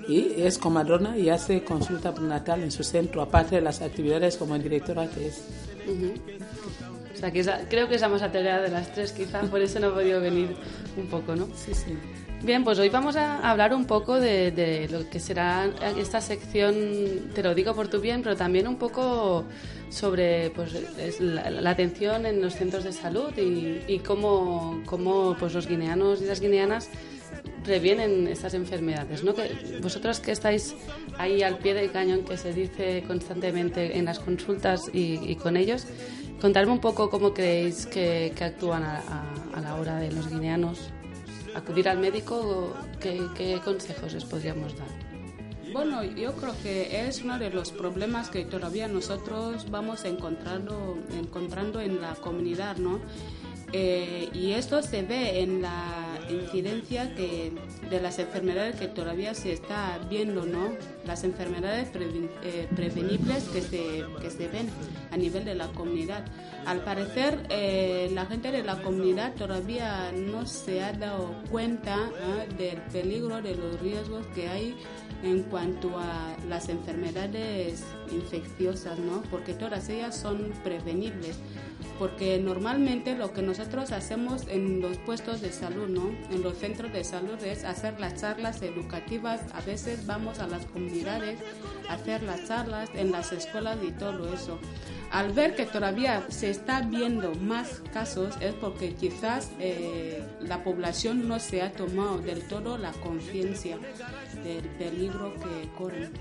y 0.08 0.42
es 0.42 0.58
comadrona 0.58 1.18
y 1.18 1.30
hace 1.30 1.64
consulta 1.64 2.14
prenatal 2.14 2.64
en 2.64 2.72
su 2.72 2.84
centro, 2.84 3.22
aparte 3.22 3.56
de 3.56 3.62
las 3.62 3.82
actividades 3.82 4.38
como 4.38 4.58
directora 4.58 5.08
que 5.10 5.28
es. 5.28 5.44
O 5.88 6.81
sea, 7.22 7.32
que 7.32 7.40
esa- 7.40 7.62
creo 7.70 7.88
que 7.88 7.96
es 7.96 8.02
la 8.02 8.10
más 8.10 8.22
atareada 8.22 8.62
de 8.62 8.70
las 8.70 8.92
tres, 8.94 9.12
quizá, 9.14 9.42
por 9.42 9.62
eso 9.62 9.80
no 9.80 9.88
ha 9.88 9.94
podido 9.94 10.20
venir 10.20 10.56
un 10.98 11.06
poco, 11.08 11.36
¿no? 11.36 11.48
Sí, 11.56 11.74
sí. 11.74 11.98
Bien, 12.44 12.64
pues 12.64 12.80
hoy 12.80 12.90
vamos 12.90 13.16
a 13.16 13.48
hablar 13.48 13.72
un 13.74 13.86
poco 13.86 14.20
de, 14.20 14.50
de 14.52 14.90
lo 14.90 15.08
que 15.08 15.20
será 15.20 15.70
esta 15.98 16.20
sección, 16.22 16.74
te 17.36 17.44
lo 17.44 17.54
digo 17.54 17.76
por 17.76 17.88
tu 17.88 18.02
bien, 18.02 18.24
pero 18.24 18.36
también 18.36 18.68
un 18.68 18.78
poco 18.78 19.46
sobre 19.90 20.50
pues, 20.50 20.74
es 20.74 21.20
la, 21.22 21.52
la 21.52 21.70
atención 21.70 22.26
en 22.26 22.42
los 22.42 22.56
centros 22.56 22.84
de 22.84 22.94
salud 22.94 23.32
y, 23.38 23.82
y 23.88 24.00
cómo, 24.00 24.82
cómo 24.88 25.36
pues, 25.40 25.54
los 25.54 25.68
guineanos 25.68 26.20
y 26.24 26.26
las 26.26 26.40
guineanas 26.42 26.90
previenen 27.64 28.28
estas 28.28 28.56
enfermedades, 28.56 29.24
¿no? 29.24 29.36
Que 29.36 29.78
vosotros 29.82 30.20
que 30.20 30.32
estáis 30.32 30.74
ahí 31.20 31.44
al 31.44 31.60
pie 31.60 31.76
del 31.76 31.92
cañón, 31.92 32.24
que 32.26 32.38
se 32.38 32.54
dice 32.54 33.04
constantemente 33.06 33.98
en 34.00 34.06
las 34.06 34.18
consultas 34.20 34.90
y, 34.92 35.20
y 35.30 35.36
con 35.36 35.56
ellos, 35.58 35.86
contarme 36.42 36.72
un 36.72 36.82
poco 36.82 37.10
cómo 37.10 37.34
creéis 37.34 37.86
que, 37.86 38.34
actúan 38.42 38.84
a 38.84 39.62
la 39.62 39.76
hora 39.76 39.98
de 39.98 40.12
los 40.12 40.28
guineanos. 40.30 40.90
Acudir 41.56 41.88
al 41.90 42.00
médico, 42.00 42.74
¿qué, 43.00 43.22
qué 43.36 43.60
consejos 43.64 44.14
les 44.14 44.24
podríamos 44.24 44.76
dar? 44.78 44.88
Bueno, 45.74 46.04
yo 46.04 46.34
creo 46.34 46.54
que 46.64 47.08
es 47.08 47.22
uno 47.24 47.40
de 47.40 47.50
los 47.50 47.72
problemas 47.72 48.30
que 48.30 48.44
todavía 48.44 48.88
nosotros 48.88 49.70
vamos 49.70 50.04
encontrando, 50.04 50.98
encontrando 51.18 51.80
en 51.80 52.02
la 52.02 52.16
comunidad, 52.16 52.76
¿no? 52.78 53.00
Eh, 53.74 54.30
y 54.34 54.52
esto 54.52 54.82
se 54.82 55.04
ve 55.04 55.42
en 55.42 55.62
la 55.62 56.20
incidencia 56.30 57.14
que, 57.16 57.52
de 57.90 58.02
las 58.02 58.20
enfermedades 58.20 58.76
que 58.76 58.88
todavía 58.88 59.34
se 59.34 59.54
está 59.54 60.00
viendo, 60.10 60.46
¿no? 60.46 60.74
Las 61.06 61.24
enfermedades 61.24 61.90
eh, 62.44 62.68
prevenibles 62.76 63.46
que 63.46 63.62
se, 63.62 64.04
que 64.22 64.30
se 64.30 64.48
ven 64.48 64.70
a 65.12 65.18
nivel 65.18 65.46
de 65.46 65.56
la 65.56 65.68
comunidad. 65.68 66.26
Al 66.66 66.84
parecer, 66.84 67.46
eh, 67.50 68.10
la 68.14 68.26
gente 68.26 68.52
de 68.52 68.64
la 68.64 68.82
comunidad 68.82 69.34
todavía 69.36 70.12
no 70.12 70.46
se 70.46 70.84
ha 70.84 70.94
dado 70.94 71.34
cuenta 71.50 71.96
¿ah? 71.96 72.46
del 72.58 72.78
peligro, 72.92 73.42
de 73.42 73.56
los 73.56 73.80
riesgos 73.80 74.26
que 74.36 74.48
hay 74.48 74.76
en 75.24 75.44
cuanto 75.44 75.98
a 75.98 76.36
las 76.50 76.70
enfermedades 76.70 77.84
infecciosas, 78.12 79.00
¿no? 79.00 79.22
Porque 79.30 79.54
todas 79.54 79.88
ellas 79.90 80.16
son 80.16 80.52
prevenibles. 80.64 81.38
Porque 82.00 82.40
normalmente 82.40 83.16
lo 83.16 83.32
que 83.32 83.42
nosotros 83.42 83.92
hacemos 83.92 84.48
en 84.48 84.82
los 84.82 84.98
puestos 84.98 85.42
de 85.42 85.52
salud, 85.52 85.88
¿no? 85.88 86.12
En 86.32 86.42
los 86.42 86.58
centros 86.58 86.92
de 86.92 87.04
salud 87.04 87.42
es 87.44 87.64
hacer 87.64 88.00
las 88.00 88.20
charlas 88.20 88.62
educativas. 88.62 89.42
A 89.54 89.62
veces 89.62 90.06
vamos 90.06 90.40
a 90.40 90.48
las 90.48 90.66
comunidades 90.66 91.40
a 91.90 91.94
hacer 91.94 92.24
las 92.24 92.48
charlas 92.48 92.90
en 92.96 93.12
las 93.12 93.32
escuelas 93.32 93.78
y 93.88 93.92
todo 93.92 94.34
eso. 94.34 94.60
Al 95.12 95.34
ver 95.34 95.56
que 95.56 95.66
todavía 95.66 96.26
se 96.30 96.50
está 96.50 96.82
viendo 96.82 97.36
más 97.36 97.82
casos 97.94 98.36
es 98.40 98.54
porque 98.54 98.94
quizás 98.94 99.52
eh, 99.60 100.24
la 100.40 100.64
población 100.64 101.28
no 101.28 101.40
se 101.40 101.62
ha 101.62 101.72
tomado 101.74 102.20
del 102.20 102.48
todo 102.48 102.78
la 102.78 102.92
conciencia 102.94 103.78
del 104.44 104.64
peligro 104.78 105.34
que 105.36 105.70
corren. 105.78 106.12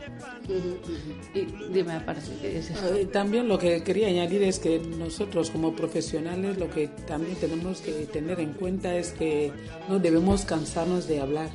Y 1.34 1.72
dime, 1.72 1.94
aparte, 1.94 2.22
¿qué 2.40 2.58
es 2.58 2.70
eso? 2.70 2.94
Eh, 2.94 3.06
También 3.06 3.48
lo 3.48 3.58
que 3.58 3.82
quería 3.82 4.08
añadir 4.08 4.42
es 4.42 4.58
que 4.58 4.78
nosotros 4.78 5.50
como 5.50 5.74
profesionales 5.74 6.58
lo 6.58 6.70
que 6.70 6.88
también 7.06 7.36
tenemos 7.36 7.80
que 7.80 7.92
tener 8.06 8.40
en 8.40 8.52
cuenta 8.52 8.94
es 8.96 9.12
que 9.12 9.52
no 9.88 9.98
debemos 9.98 10.44
cansarnos 10.44 11.06
de 11.06 11.20
hablar. 11.20 11.50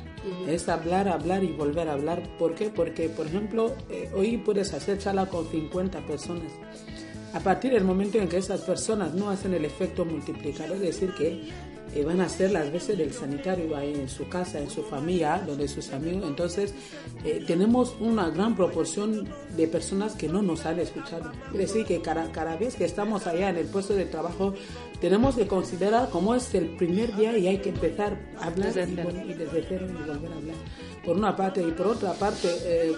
Es 0.48 0.68
hablar, 0.68 1.08
hablar 1.08 1.44
y 1.44 1.52
volver 1.52 1.88
a 1.88 1.92
hablar. 1.92 2.20
¿Por 2.36 2.54
qué? 2.56 2.68
Porque, 2.68 3.08
por 3.08 3.26
ejemplo, 3.26 3.74
eh, 3.88 4.10
hoy 4.12 4.36
puedes 4.38 4.74
hacer 4.74 4.98
charla 4.98 5.26
con 5.26 5.48
50 5.48 6.00
personas. 6.00 6.50
A 7.32 7.40
partir 7.40 7.72
del 7.72 7.84
momento 7.84 8.18
en 8.18 8.28
que 8.28 8.38
esas 8.38 8.62
personas 8.62 9.14
no 9.14 9.30
hacen 9.30 9.54
el 9.54 9.64
efecto 9.64 10.04
multiplicador, 10.04 10.76
es 10.76 10.82
decir, 10.82 11.12
que 11.14 11.48
eh, 11.94 12.04
van 12.04 12.20
a 12.20 12.24
hacer 12.24 12.52
las 12.52 12.70
veces 12.72 12.98
del 12.98 13.12
sanitario 13.12 13.76
ahí 13.76 13.94
en 13.94 14.08
su 14.08 14.28
casa, 14.28 14.58
en 14.58 14.70
su 14.70 14.82
familia, 14.82 15.42
donde 15.46 15.68
sus 15.68 15.92
amigos. 15.92 16.24
Entonces, 16.26 16.74
eh, 17.24 17.42
tenemos 17.46 17.96
una 18.00 18.30
gran 18.30 18.54
proporción 18.54 19.28
de 19.56 19.66
personas 19.66 20.14
que 20.14 20.28
no 20.28 20.42
nos 20.42 20.66
han 20.66 20.78
escuchado. 20.78 21.32
Es 21.52 21.58
decir, 21.58 21.86
que 21.86 22.00
cada, 22.00 22.30
cada 22.32 22.56
vez 22.56 22.76
que 22.76 22.84
estamos 22.84 23.26
allá 23.26 23.50
en 23.50 23.56
el 23.56 23.66
puesto 23.66 23.94
de 23.94 24.04
trabajo, 24.04 24.54
tenemos 25.00 25.36
que 25.36 25.46
considerar 25.46 26.10
como 26.10 26.34
es 26.34 26.54
el 26.54 26.76
primer 26.76 27.14
día 27.16 27.36
y 27.36 27.46
hay 27.46 27.58
que 27.58 27.70
empezar 27.70 28.18
a 28.38 28.46
hablar 28.46 28.72
Desde 28.72 28.92
y, 28.92 29.30
y 29.30 29.34
desde 29.34 29.64
cero 29.68 29.86
y 29.88 29.92
volver 29.92 30.32
a 30.32 30.36
hablar. 30.36 30.56
Por 31.06 31.16
una 31.16 31.36
parte, 31.36 31.62
y 31.62 31.70
por 31.70 31.86
otra 31.86 32.12
parte, 32.14 32.48
eh, 32.64 32.92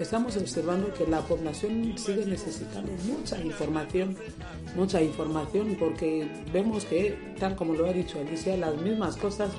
estamos 0.00 0.34
observando 0.38 0.94
que 0.94 1.06
la 1.06 1.20
población 1.20 1.92
sigue 1.98 2.24
necesitando 2.24 2.90
mucha 3.04 3.38
información, 3.38 4.16
mucha 4.74 5.02
información, 5.02 5.76
porque 5.78 6.26
vemos 6.54 6.86
que, 6.86 7.34
tal 7.38 7.54
como 7.56 7.74
lo 7.74 7.84
ha 7.84 7.92
dicho 7.92 8.18
Alicia, 8.18 8.56
las 8.56 8.74
mismas 8.80 9.18
cosas 9.18 9.50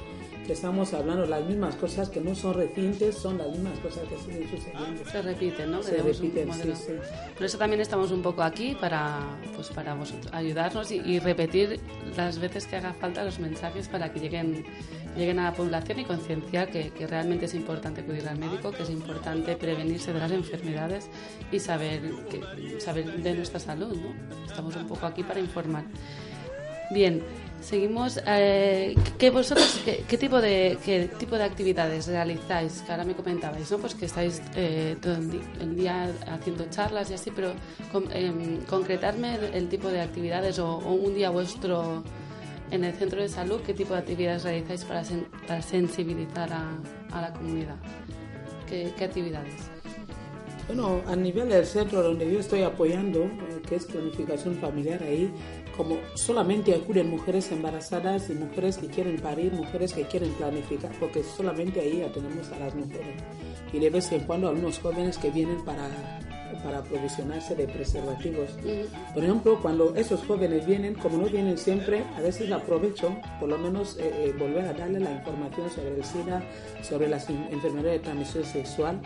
que 0.48 0.54
estamos 0.54 0.94
hablando, 0.96 1.28
las 1.28 1.46
mismas 1.46 1.76
cosas 1.76 2.10
que 2.10 2.20
no 2.20 2.34
son 2.34 2.56
recientes, 2.56 3.16
son 3.16 3.38
las 3.38 3.50
mismas 3.50 3.78
cosas 3.80 4.04
que 4.10 4.18
siguen 4.18 4.50
sucediendo. 4.50 5.06
Se 5.12 5.22
repiten, 5.22 5.72
¿no? 5.72 5.84
Se 5.84 5.98
repiten, 5.98 6.54
sí, 6.54 6.74
sí. 6.76 6.94
Por 7.36 7.46
eso 7.46 7.60
también 7.60 7.82
estamos 7.82 8.12
un 8.12 8.24
poco 8.24 8.42
aquí 8.42 8.76
para, 8.82 9.20
pues 9.56 9.68
para 9.70 9.94
vosotros, 9.94 10.34
ayudarnos 10.34 10.92
y, 10.92 10.96
y 10.96 11.20
repetir 11.20 11.80
las 12.18 12.40
veces 12.40 12.66
que 12.66 12.78
haga 12.78 12.94
falta 12.94 13.24
los 13.24 13.38
mensajes 13.38 13.88
para 13.88 14.12
que 14.12 14.20
lleguen, 14.20 14.66
lleguen 15.16 15.40
a 15.40 15.46
la 15.46 15.54
población 15.54 16.00
y 16.00 16.06
concienciar 16.06 16.70
que, 16.70 16.90
que 16.92 17.08
realmente 17.08 17.46
es 17.46 17.54
importante 17.54 18.02
acudir 18.02 18.28
al 18.28 18.38
médico, 18.38 18.72
que 18.72 18.84
es 18.84 18.90
importante 18.90 19.56
prevenirse 19.56 20.14
de 20.14 20.20
las 20.20 20.32
enfermedades 20.32 21.08
y 21.52 21.60
saber, 21.60 22.02
que, 22.30 22.80
saber 22.80 23.22
de 23.22 23.34
nuestra 23.34 23.60
salud, 23.60 23.96
¿no? 23.96 24.46
Estamos 24.46 24.76
un 24.76 24.88
poco 24.88 25.06
aquí 25.06 25.24
para 25.24 25.40
informar. 25.40 25.84
Bien, 26.92 27.22
seguimos. 27.62 28.20
Eh, 28.28 28.96
¿qué 29.18 29.30
vosotros 29.30 29.80
qué, 29.86 30.04
qué 30.08 30.18
tipo 30.18 30.42
de 30.42 30.78
qué 30.84 31.10
tipo 31.18 31.38
de 31.38 31.44
actividades 31.44 32.08
realizáis? 32.08 32.82
Que 32.82 32.92
ahora 32.92 33.06
me 33.06 33.14
comentabais, 33.16 33.72
¿no? 33.72 33.78
Pues 33.78 33.96
que 33.96 34.06
estáis 34.06 34.42
eh, 34.56 34.98
todo 35.02 35.16
el, 35.16 35.76
día 35.76 36.12
haciendo 36.28 36.66
charlas 36.70 37.10
y 37.12 37.14
así, 37.14 37.32
pero 37.32 37.54
con- 37.92 38.12
em, 38.12 38.58
concretarme 38.66 39.40
el, 39.54 39.70
tipo 39.70 39.88
de 39.88 40.02
actividades 40.02 40.60
o 40.60 40.78
un 40.80 41.14
día 41.16 41.30
vuestro 41.30 42.04
en 42.72 42.84
el 42.84 42.94
centro 42.94 43.22
de 43.22 43.30
salud, 43.30 43.62
¿qué 43.66 43.74
tipo 43.74 43.94
de 43.94 44.00
actividades 44.00 44.44
realizáis 44.44 44.84
para, 44.86 45.04
sen- 45.04 45.28
para 45.48 45.62
sensibilizar 45.62 46.52
a, 46.52 46.78
a 47.12 47.22
la 47.22 47.34
comunidad? 47.34 47.76
¿Qué, 48.68 48.92
qué 48.98 49.06
actividades? 49.06 49.54
Bueno, 50.68 51.02
a 51.08 51.16
nivel 51.16 51.50
del 51.50 51.66
centro 51.66 52.02
donde 52.02 52.32
yo 52.32 52.40
estoy 52.40 52.62
apoyando, 52.64 53.24
eh, 53.24 53.62
que 53.68 53.76
es 53.76 53.86
planificación 53.86 54.56
familiar, 54.56 55.04
ahí 55.04 55.30
como 55.76 55.98
solamente 56.16 56.74
acuden 56.74 57.10
mujeres 57.10 57.52
embarazadas 57.52 58.30
y 58.30 58.34
mujeres 58.34 58.78
que 58.78 58.88
quieren 58.88 59.18
parir, 59.18 59.52
mujeres 59.54 59.94
que 59.94 60.04
quieren 60.04 60.32
planificar, 60.34 60.92
porque 61.00 61.24
solamente 61.24 61.82
ahí 61.82 62.02
atendemos 62.02 62.50
a 62.52 62.60
las 62.60 62.76
mujeres. 62.76 63.16
Y 63.74 63.80
de 63.80 63.90
vez 63.90 64.12
en 64.12 64.22
cuando 64.22 64.48
algunos 64.50 64.80
jóvenes 64.80 65.18
que 65.18 65.30
vienen 65.32 65.64
para, 65.66 65.90
para 66.64 66.80
aprovisionarse 66.80 67.56
de 67.56 67.68
preservativos. 67.68 68.50
Por 69.14 69.24
ejemplo, 69.24 69.60
cuando 69.62 69.96
esos 69.96 70.24
jóvenes 70.26 70.66
vienen, 70.66 70.94
como 70.96 71.18
no 71.18 71.26
vienen 71.26 71.58
siempre, 71.58 72.04
a 72.18 72.22
veces 72.22 72.52
aprovecho 72.52 73.16
por 73.40 73.50
lo 73.50 73.58
menos 73.58 73.98
eh, 74.00 74.12
eh, 74.28 74.36
volver 74.38 74.66
a 74.66 74.74
darle 74.74 75.00
la 75.00 75.12
información 75.12 75.70
sobre 75.70 75.96
el 75.96 76.04
SIDA, 76.04 76.42
sobre 76.82 77.08
las 77.08 77.30
enfermedades 77.30 77.94
de 77.94 78.00
transmisión 78.00 78.44
sexual. 78.46 79.02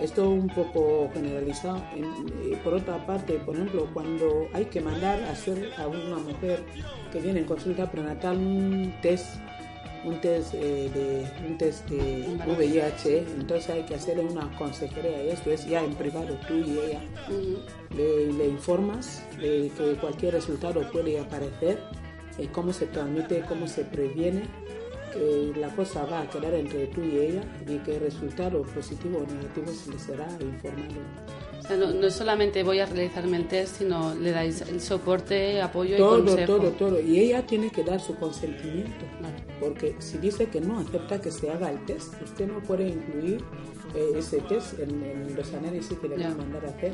Esto 0.00 0.28
un 0.28 0.48
poco 0.48 1.08
generalizado. 1.14 1.82
En- 1.94 2.04
eh, 2.52 2.58
por 2.62 2.74
otra 2.74 3.04
parte, 3.06 3.34
por 3.34 3.54
ejemplo, 3.54 3.88
cuando 3.94 4.46
hay 4.52 4.66
que 4.66 4.80
mandar 4.80 5.22
a 5.22 5.30
hacer 5.32 5.70
a 5.78 5.86
una 5.86 6.18
mujer 6.18 6.60
que 7.12 7.20
viene 7.20 7.40
en 7.40 7.46
consulta 7.46 7.90
prenatal 7.90 8.36
un 8.36 8.92
test, 9.00 9.36
un 10.06 10.20
test 10.20 10.54
eh, 10.54 10.88
de 10.94 11.46
un 11.46 11.58
test 11.58 11.88
de 11.88 12.38
VIH, 12.46 13.18
entonces 13.38 13.68
hay 13.70 13.82
que 13.82 13.96
hacerle 13.96 14.24
una 14.24 14.50
consejería 14.56 15.24
y 15.24 15.28
esto 15.30 15.50
es 15.50 15.66
ya 15.66 15.82
en 15.82 15.94
privado 15.94 16.38
tú 16.46 16.54
y 16.54 16.78
ella. 16.78 17.00
Le, 17.94 18.32
le 18.32 18.48
informas 18.48 19.22
de 19.38 19.70
que 19.76 19.96
cualquier 20.00 20.34
resultado 20.34 20.80
puede 20.92 21.18
aparecer, 21.18 21.82
eh, 22.38 22.48
cómo 22.52 22.72
se 22.72 22.86
transmite, 22.86 23.42
cómo 23.48 23.66
se 23.66 23.84
previene 23.84 24.42
que 25.12 25.52
la 25.58 25.68
cosa 25.74 26.04
va 26.04 26.22
a 26.22 26.30
quedar 26.30 26.54
entre 26.54 26.86
tú 26.88 27.02
y 27.02 27.18
ella 27.18 27.42
y 27.66 27.78
que 27.78 27.96
el 27.96 28.02
resultado 28.02 28.62
positivo 28.62 29.18
o 29.18 29.32
negativo 29.32 29.72
se 29.72 29.90
le 29.90 29.98
será 29.98 30.28
informado. 30.40 31.35
O 31.66 31.68
sea, 31.68 31.76
no, 31.78 31.90
no 31.92 32.10
solamente 32.10 32.62
voy 32.62 32.78
a 32.78 32.86
realizarme 32.86 33.38
el 33.38 33.48
test, 33.48 33.78
sino 33.78 34.14
le 34.14 34.30
dais 34.30 34.60
el 34.62 34.80
soporte, 34.80 35.60
apoyo 35.60 35.96
y 35.96 35.98
Todo, 35.98 36.24
consejo. 36.24 36.56
todo, 36.58 36.70
todo. 36.70 37.00
Y 37.00 37.18
ella 37.18 37.44
tiene 37.44 37.70
que 37.70 37.82
dar 37.82 37.98
su 37.98 38.14
consentimiento. 38.14 39.04
Vale. 39.20 39.34
Porque 39.58 39.96
si 39.98 40.18
dice 40.18 40.46
que 40.46 40.60
no 40.60 40.78
acepta 40.78 41.20
que 41.20 41.32
se 41.32 41.50
haga 41.50 41.72
el 41.72 41.84
test, 41.84 42.14
usted 42.22 42.46
no 42.46 42.60
puede 42.62 42.86
incluir 42.88 43.42
eh, 43.96 44.10
ese 44.16 44.38
test 44.42 44.78
en, 44.78 45.02
en 45.02 45.34
los 45.34 45.52
análisis 45.54 45.98
que 45.98 46.06
le 46.08 46.16
van 46.18 46.32
a 46.32 46.36
mandar 46.36 46.66
a 46.66 46.68
hacer. 46.68 46.92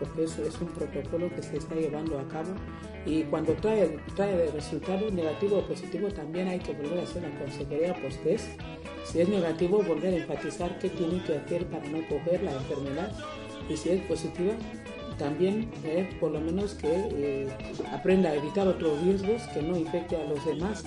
Porque 0.00 0.24
eso 0.24 0.42
es 0.44 0.60
un 0.60 0.68
protocolo 0.68 1.32
que 1.36 1.42
se 1.44 1.58
está 1.58 1.76
llevando 1.76 2.18
a 2.18 2.26
cabo 2.26 2.54
y 3.06 3.22
cuando 3.22 3.52
trae, 3.54 3.96
trae 4.16 4.46
el 4.46 4.52
resultado 4.52 5.08
negativo 5.10 5.58
o 5.58 5.62
positivo 5.66 6.08
también 6.08 6.48
hay 6.48 6.58
que 6.58 6.72
volver 6.72 6.98
a 6.98 7.02
hacer 7.04 7.22
la 7.22 7.38
consejería 7.38 7.94
post-test. 8.02 8.48
Si 9.04 9.20
es 9.20 9.28
negativo, 9.28 9.82
volver 9.82 10.14
a 10.14 10.16
enfatizar 10.16 10.78
qué 10.80 10.90
tiene 10.90 11.22
que 11.22 11.36
hacer 11.36 11.64
para 11.66 11.86
no 11.88 12.06
coger 12.08 12.42
la 12.42 12.52
enfermedad 12.52 13.12
es 13.70 14.00
positiva, 14.02 14.52
también 15.18 15.70
eh, 15.84 16.08
por 16.20 16.30
lo 16.30 16.40
menos 16.40 16.74
que 16.74 16.88
eh, 16.88 17.48
aprenda 17.92 18.30
a 18.30 18.34
evitar 18.34 18.66
otros 18.66 19.00
riesgos, 19.02 19.42
que 19.48 19.62
no 19.62 19.76
infecte 19.76 20.16
a 20.16 20.24
los 20.24 20.44
demás 20.44 20.84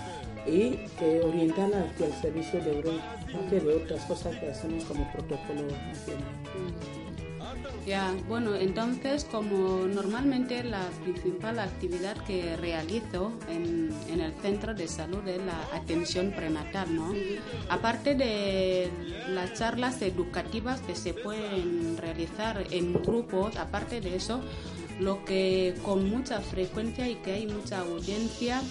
y 0.48 0.78
que 0.98 1.22
orientarla 1.22 1.84
hacia 1.84 2.08
el 2.08 2.14
servicio 2.14 2.62
de 2.62 2.80
urgencia, 2.80 3.60
de 3.60 3.76
otras 3.76 4.04
cosas 4.06 4.36
que 4.38 4.50
hacemos 4.50 4.84
como 4.86 5.10
protocolo 5.12 5.64
nacional. 5.64 7.01
Ya, 7.86 8.14
bueno, 8.28 8.56
entonces 8.56 9.26
como 9.26 9.86
normalmente 9.88 10.64
la 10.64 10.88
principal 11.04 11.60
actividad 11.60 12.16
que 12.26 12.56
realizo 12.56 13.32
en, 13.50 13.90
en 14.08 14.22
el 14.22 14.34
centro 14.36 14.74
de 14.74 14.88
salud 14.88 15.28
es 15.28 15.40
la 15.44 15.60
atención 15.74 16.32
prenatal, 16.32 16.96
¿no? 16.96 17.14
Aparte 17.70 18.16
de 18.16 18.90
las 19.30 19.54
charlas 19.54 20.02
educativas 20.02 20.82
que 20.82 20.96
se 20.96 21.14
pueden 21.14 21.98
realizar 21.98 22.64
en 22.72 22.94
grupos, 22.94 23.58
aparte 23.58 24.02
de 24.02 24.16
eso, 24.16 24.42
lo 25.00 25.26
que 25.26 25.76
con 25.84 26.10
mucha 26.10 26.40
frecuencia 26.42 27.08
y 27.10 27.16
que 27.16 27.32
hay 27.34 27.48
mucha 27.48 27.80
audiencia 27.80 28.62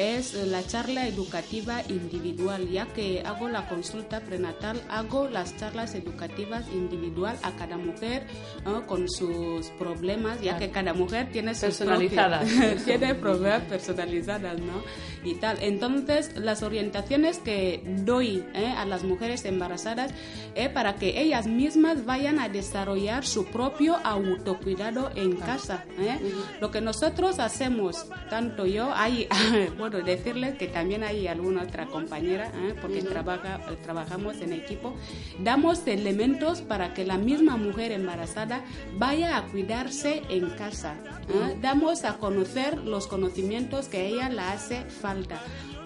es 0.00 0.34
la 0.34 0.66
charla 0.66 1.06
educativa 1.06 1.82
individual, 1.88 2.68
ya 2.68 2.86
que 2.86 3.22
hago 3.24 3.48
la 3.48 3.68
consulta 3.68 4.20
prenatal, 4.20 4.80
hago 4.88 5.28
las 5.28 5.56
charlas 5.56 5.94
educativas 5.94 6.64
individual 6.72 7.36
a 7.42 7.52
cada 7.52 7.76
mujer 7.76 8.26
¿no? 8.64 8.86
con 8.86 9.08
sus 9.08 9.66
problemas, 9.78 10.40
ya 10.40 10.58
que 10.58 10.70
cada 10.70 10.94
mujer 10.94 11.28
tiene 11.32 11.54
sus 11.54 11.60
Personalizadas. 11.76 12.48
propios- 12.48 12.84
tiene 12.84 13.14
problemas 13.14 13.62
personalizadas, 13.62 14.58
¿no? 14.60 14.82
Y 15.22 15.34
tal. 15.34 15.58
Entonces, 15.60 16.34
las 16.36 16.62
orientaciones 16.62 17.38
que 17.38 17.82
doy 18.04 18.42
¿eh? 18.54 18.72
a 18.76 18.86
las 18.86 19.04
mujeres 19.04 19.44
embarazadas 19.44 20.12
es 20.54 20.70
para 20.70 20.94
que 20.96 21.20
ellas 21.20 21.46
mismas 21.46 22.06
vayan 22.06 22.38
a 22.38 22.48
desarrollar 22.48 23.26
su 23.26 23.44
propio 23.44 23.96
autocuidado 24.02 25.10
en 25.14 25.36
casa. 25.36 25.84
¿eh? 25.98 26.18
Lo 26.60 26.70
que 26.70 26.80
nosotros 26.80 27.38
hacemos, 27.38 28.06
tanto 28.30 28.64
yo, 28.66 28.90
hay, 28.94 29.28
bueno, 29.78 29.89
decirles 29.98 30.56
que 30.56 30.66
también 30.66 31.02
hay 31.02 31.26
alguna 31.26 31.62
otra 31.62 31.86
compañera, 31.86 32.46
¿eh? 32.46 32.74
porque 32.80 33.02
trabaja, 33.02 33.60
trabajamos 33.82 34.40
en 34.40 34.52
equipo, 34.52 34.94
damos 35.38 35.86
elementos 35.86 36.62
para 36.62 36.94
que 36.94 37.04
la 37.04 37.18
misma 37.18 37.56
mujer 37.56 37.92
embarazada 37.92 38.64
vaya 38.96 39.36
a 39.36 39.46
cuidarse 39.46 40.22
en 40.28 40.50
casa. 40.50 40.94
¿eh? 41.28 41.58
Damos 41.60 42.04
a 42.04 42.18
conocer 42.18 42.78
los 42.78 43.06
conocimientos 43.06 43.88
que 43.88 43.98
a 43.98 44.02
ella 44.02 44.28
le 44.28 44.40
hace 44.40 44.84
falta. 44.84 45.40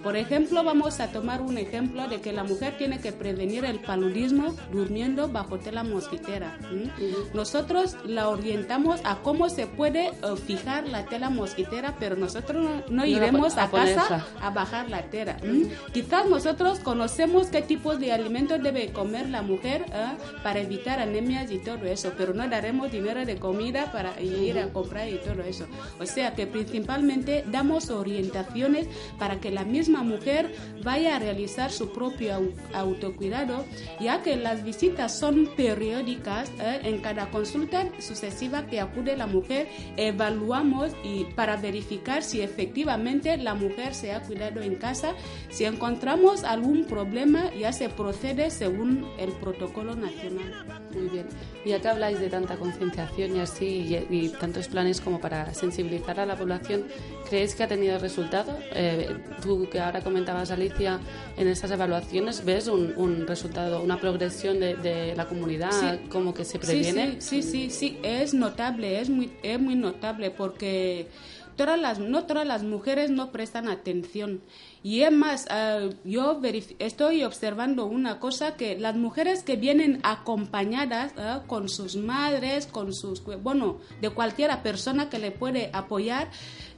Por 0.05 0.19
ejemplo, 0.19 0.63
vamos 0.63 1.01
a 1.01 1.09
tomar 1.09 1.41
un 1.41 1.57
ejemplo 1.57 2.07
de 2.09 2.21
que 2.21 2.35
la 2.35 2.45
mujer 2.45 2.77
tiene 2.77 3.01
que 3.01 3.11
prevenir 3.11 3.65
el 3.65 3.81
paludismo 3.81 4.55
durmiendo 4.71 5.29
bajo 5.29 5.59
tela 5.59 5.83
mosquitera. 5.83 6.59
¿m? 6.71 6.93
Nosotros 7.33 7.97
la 8.05 8.29
orientamos 8.29 9.01
a 9.05 9.17
cómo 9.23 9.49
se 9.49 9.67
puede 9.67 10.09
eh, 10.09 10.13
fijar 10.47 10.87
la 10.87 11.07
tela 11.07 11.31
mosquitera, 11.31 11.97
pero 11.99 12.17
nosotros 12.17 12.63
no, 12.63 12.83
no 12.91 13.03
la 13.03 13.09
iremos 13.09 13.57
a 13.57 13.65
a 13.65 13.71
casa 13.71 14.27
a 14.43 14.51
bajar 14.51 14.91
la 14.91 15.05
tela. 15.05 15.39
¿m? 15.43 15.71
Quizás 15.95 16.27
nosotros 16.29 16.81
conocemos 16.81 17.47
qué 17.47 17.63
tipos 17.63 17.99
de 17.99 18.13
alimentos 18.13 18.63
debe 18.63 18.93
comer 18.93 19.31
la 19.31 19.41
mujer 19.41 19.87
¿eh? 19.89 20.19
para 20.43 20.61
evitar 20.61 21.01
anemias 21.01 21.51
y 21.51 21.59
todo 21.59 21.87
eso, 21.87 22.13
pero 22.19 22.35
no 22.35 22.47
daremos 22.47 22.93
dinero 22.93 23.25
de 23.25 23.37
comida 23.37 23.91
para 23.91 24.21
ir 24.21 24.59
a 24.59 24.69
comprar 24.69 25.09
y 25.09 25.17
todo 25.17 25.43
eso. 25.43 25.65
O 25.99 26.05
sea 26.05 26.35
que 26.35 26.47
principalmente 26.47 27.43
damos 27.51 27.89
orientaciones 27.89 28.87
para 29.19 29.41
que 29.41 29.51
la 29.51 29.65
misma 29.65 29.94
mujer 30.03 30.55
vaya 30.83 31.17
a 31.17 31.19
realizar 31.19 31.71
su 31.71 31.93
propio 31.93 32.35
au- 32.35 32.53
autocuidado, 32.75 33.65
ya 34.01 34.23
que 34.23 34.37
las 34.37 34.65
visitas 34.65 35.17
son 35.19 35.49
periódicas. 35.57 36.51
¿eh? 36.61 36.81
En 36.85 36.99
cada 36.99 37.31
consulta 37.31 37.87
sucesiva 38.01 38.67
que 38.67 38.81
acude 38.81 39.17
la 39.17 39.27
mujer, 39.27 39.69
evaluamos 39.97 40.93
y 41.03 41.25
para 41.37 41.57
verificar 41.57 42.23
si 42.23 42.41
efectivamente 42.41 43.37
la 43.37 43.55
mujer 43.55 43.95
se 43.95 44.13
ha 44.13 44.21
cuidado 44.21 44.61
en 44.61 44.77
casa. 44.77 45.13
Si 45.51 45.65
encontramos 45.65 46.45
algún 46.45 46.85
problema, 46.85 47.51
ya 47.55 47.73
se 47.73 47.89
procede 47.89 48.51
según 48.51 49.07
el 49.19 49.33
protocolo 49.33 49.95
nacional. 49.95 50.65
Muy 50.93 51.09
bien. 51.09 51.27
Ya 51.65 51.81
que 51.81 51.89
habláis 51.89 52.21
de 52.21 52.29
tanta 52.29 52.57
concienciación 52.57 53.37
y 53.37 53.41
así, 53.41 53.67
y, 53.67 54.07
y 54.15 54.29
tantos 54.29 54.69
planes 54.69 55.01
como 55.01 55.21
para 55.21 55.53
sensibilizar 55.55 56.21
a 56.21 56.27
la 56.27 56.37
población, 56.37 56.85
¿creéis 57.29 57.55
que 57.55 57.63
ha 57.65 57.69
tenido 57.69 57.99
resultado? 57.99 58.57
Eh, 58.75 59.17
tú 59.43 59.69
que 59.71 59.81
ahora 59.85 60.01
comentabas, 60.03 60.51
Alicia, 60.51 61.01
en 61.37 61.49
esas 61.49 61.71
evaluaciones, 61.71 62.45
¿ves 62.45 62.67
un, 62.69 62.93
un 62.97 63.27
resultado, 63.27 63.83
una 63.83 64.01
progresión 64.01 64.61
de, 64.61 64.77
de 64.77 65.15
la 65.17 65.27
comunidad, 65.27 65.71
Sí. 65.73 66.09
como 66.09 66.35
que 66.35 66.45
se 66.45 66.59
previene? 66.59 67.21
Sí, 67.21 67.43
sí, 67.43 67.69
sí, 67.69 67.71
sí, 67.71 67.99
es 68.03 68.35
notable, 68.35 69.01
es 69.01 69.09
muy, 69.11 69.33
es 69.43 69.61
muy 69.61 69.75
notable 69.77 70.31
porque 70.31 71.09
todas 71.57 71.79
las, 71.79 71.99
no 71.99 72.25
todas 72.25 72.47
las 72.47 72.63
mujeres 72.63 73.11
no 73.11 73.31
prestan 73.31 73.69
atención. 73.69 74.41
Y 74.85 75.01
es 75.01 75.11
más, 75.13 75.47
ah, 75.49 75.81
yo 76.05 76.41
estoy 76.79 77.25
observando 77.25 77.87
una 77.87 78.21
cosa 78.21 78.55
que 78.55 78.79
las 78.79 78.95
mujeres 78.95 79.43
que 79.43 79.57
vienen 79.57 79.99
acompañadas 80.03 81.15
ah, 81.17 81.43
con 81.47 81.71
sus 81.71 81.97
madres, 81.97 82.67
con 82.67 82.93
sus, 82.93 83.23
bueno, 83.43 83.79
de 84.03 84.11
cualquiera 84.11 84.63
persona 84.63 85.09
que 85.09 85.19
le 85.19 85.31
puede 85.31 85.71
apoyar, 85.73 86.29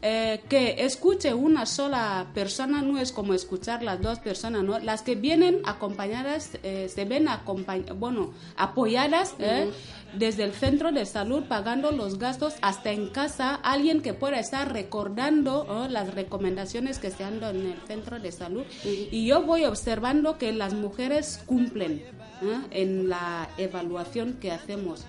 eh, 0.02 0.40
que 0.48 0.84
escuche 0.84 1.34
una 1.34 1.66
sola 1.66 2.28
persona 2.32 2.80
no 2.80 2.96
es 3.00 3.11
como 3.11 3.34
escuchar 3.34 3.82
las 3.82 4.00
dos 4.00 4.20
personas, 4.20 4.62
¿no? 4.62 4.78
Las 4.78 5.02
que 5.02 5.16
vienen 5.16 5.62
acompañadas 5.64 6.52
eh, 6.62 6.88
se 6.88 7.07
ven 7.07 7.26
acompañ- 7.26 7.92
bueno, 7.98 8.30
apoyadas 8.57 9.34
¿eh? 9.40 9.68
desde 10.16 10.44
el 10.44 10.52
centro 10.52 10.92
de 10.92 11.07
salud 11.07 11.44
pagando 11.48 11.90
los 11.90 12.18
gastos 12.20 12.54
hasta 12.62 12.92
en 12.92 13.09
casa, 13.09 13.57
alguien 13.57 14.00
que 14.00 14.14
pueda 14.14 14.38
estar 14.38 14.72
recordando 14.72 15.64
¿no? 15.66 15.88
las 15.88 16.14
recomendaciones 16.14 17.00
que 17.00 17.11
se 17.11 17.24
han 17.24 17.40
dado 17.40 17.59
en 17.59 17.66
el 17.72 17.78
centro 17.80 17.95
de 18.05 18.32
salud. 18.32 18.64
Y 19.11 19.26
yo 19.26 19.42
voy 19.42 19.64
observando 19.64 20.38
que 20.38 20.53
las 20.53 20.74
mujeres 20.74 21.40
cumplen 21.47 22.03
¿eh? 22.42 22.61
en 22.70 23.09
la 23.09 23.49
evaluación 23.59 24.34
que 24.34 24.53
hacemos 24.53 25.05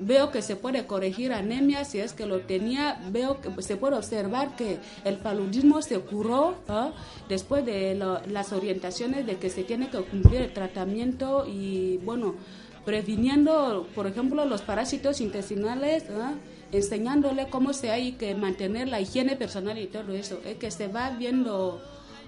veo 0.00 0.32
que 0.32 0.42
se 0.42 0.56
puede 0.56 0.84
corregir 0.86 1.32
anemia 1.32 1.84
si 1.84 2.00
es 2.00 2.12
que 2.12 2.26
lo 2.26 2.40
tenía, 2.40 3.00
veo 3.12 3.40
que 3.40 3.62
se 3.62 3.76
puede 3.76 3.94
observar 3.96 4.56
que 4.56 4.78
el 5.04 5.18
paludismo 5.18 5.80
se 5.80 6.00
curó 6.00 6.56
¿ah? 6.66 6.90
después 7.28 7.64
de 7.64 7.94
lo- 7.94 8.20
las 8.26 8.52
orientaciones 8.52 9.26
de 9.26 9.36
que 9.36 9.48
se 9.48 9.62
tiene 9.62 9.90
que 9.90 9.98
cumplir 10.00 10.40
el 10.40 10.52
tratamiento 10.52 11.46
y 11.46 11.98
bueno, 11.98 12.34
previniendo, 12.84 13.86
por 13.94 14.08
ejemplo, 14.08 14.44
los 14.44 14.62
parásitos 14.62 15.20
intestinales, 15.20 16.04
¿ah? 16.10 16.34
enseñándole 16.72 17.48
cómo 17.48 17.72
se 17.72 17.90
hay 17.90 18.12
que 18.12 18.34
mantener 18.34 18.88
la 18.88 19.00
higiene 19.00 19.36
personal 19.36 19.78
y 19.78 19.86
todo 19.86 20.12
eso, 20.12 20.40
es 20.44 20.56
que 20.56 20.70
se 20.72 20.88
va 20.88 21.10
viendo 21.10 21.80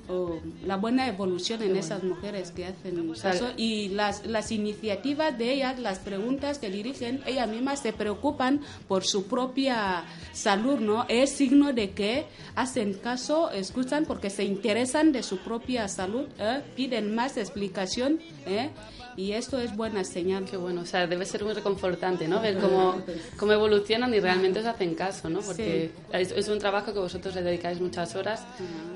oh, 0.08 0.38
la 0.64 0.76
buena 0.76 1.08
evolución 1.08 1.62
en 1.62 1.76
esas 1.76 2.02
mujeres 2.02 2.50
que 2.50 2.66
hacen 2.66 3.12
caso 3.14 3.50
y 3.56 3.88
las, 3.90 4.26
las 4.26 4.52
iniciativas 4.52 5.36
de 5.36 5.52
ellas, 5.52 5.78
las 5.78 5.98
preguntas 5.98 6.58
que 6.58 6.70
dirigen, 6.70 7.22
ellas 7.26 7.48
mismas 7.48 7.80
se 7.80 7.92
preocupan 7.92 8.60
por 8.88 9.04
su 9.04 9.26
propia 9.26 10.04
salud, 10.32 10.78
¿no? 10.80 11.06
Es 11.08 11.30
signo 11.30 11.72
de 11.72 11.90
que 11.90 12.26
hacen 12.54 12.94
caso, 12.94 13.50
escuchan 13.50 14.04
porque 14.06 14.30
se 14.30 14.44
interesan 14.44 15.12
de 15.12 15.22
su 15.22 15.38
propia 15.38 15.88
salud, 15.88 16.26
¿eh? 16.38 16.62
piden 16.76 17.14
más 17.14 17.36
explicación, 17.36 18.20
¿eh? 18.46 18.70
Y 19.16 19.32
esto 19.32 19.58
es 19.58 19.76
buena 19.76 20.04
señal. 20.04 20.44
Qué 20.44 20.56
bueno, 20.56 20.82
o 20.82 20.86
sea, 20.86 21.06
debe 21.06 21.24
ser 21.24 21.44
muy 21.44 21.52
reconfortante, 21.52 22.28
¿no? 22.28 22.40
Ver 22.40 22.58
cómo, 22.58 23.02
cómo 23.36 23.52
evolucionan 23.52 24.12
y 24.14 24.20
realmente 24.20 24.60
os 24.60 24.66
hacen 24.66 24.94
caso, 24.94 25.28
¿no? 25.28 25.40
Porque 25.40 25.90
es, 26.12 26.32
es 26.32 26.48
un 26.48 26.58
trabajo 26.58 26.92
que 26.92 26.98
vosotros 26.98 27.34
le 27.34 27.42
dedicáis 27.42 27.80
muchas 27.80 28.14
horas 28.16 28.44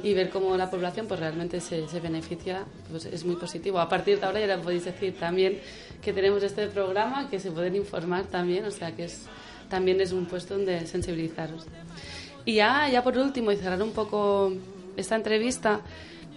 y 0.03 0.15
ver 0.15 0.31
cómo 0.31 0.57
la 0.57 0.71
población 0.71 1.07
pues 1.07 1.21
realmente 1.21 1.61
se, 1.61 1.89
se 1.89 2.01
beneficia, 2.01 2.65
pues 2.91 3.07
es 3.07 3.25
muy 3.25 3.37
positivo. 3.37 3.79
A 3.79 3.89
partir 3.89 4.19
de 4.21 4.27
ahora 4.27 4.41
ya 4.41 4.47
le 4.47 4.59
podéis 4.59 4.85
decir 4.85 5.17
también 5.19 5.61
que 6.03 6.13
tenemos 6.13 6.43
este 6.43 6.67
programa, 6.69 7.29
que 7.31 7.41
se 7.41 7.51
pueden 7.51 7.77
informar 7.77 8.25
también, 8.25 8.65
o 8.65 8.71
sea 8.71 8.95
que 8.95 9.05
es 9.05 9.27
también 9.69 10.01
es 10.01 10.13
un 10.13 10.27
puesto 10.27 10.55
donde 10.55 10.87
sensibilizaros. 10.87 11.67
Y 12.45 12.55
ya, 12.55 12.89
ya 12.89 13.03
por 13.03 13.17
último, 13.19 13.53
y 13.53 13.57
cerrar 13.57 13.83
un 13.83 13.93
poco 13.93 14.53
esta 14.97 15.17
entrevista, 15.17 15.81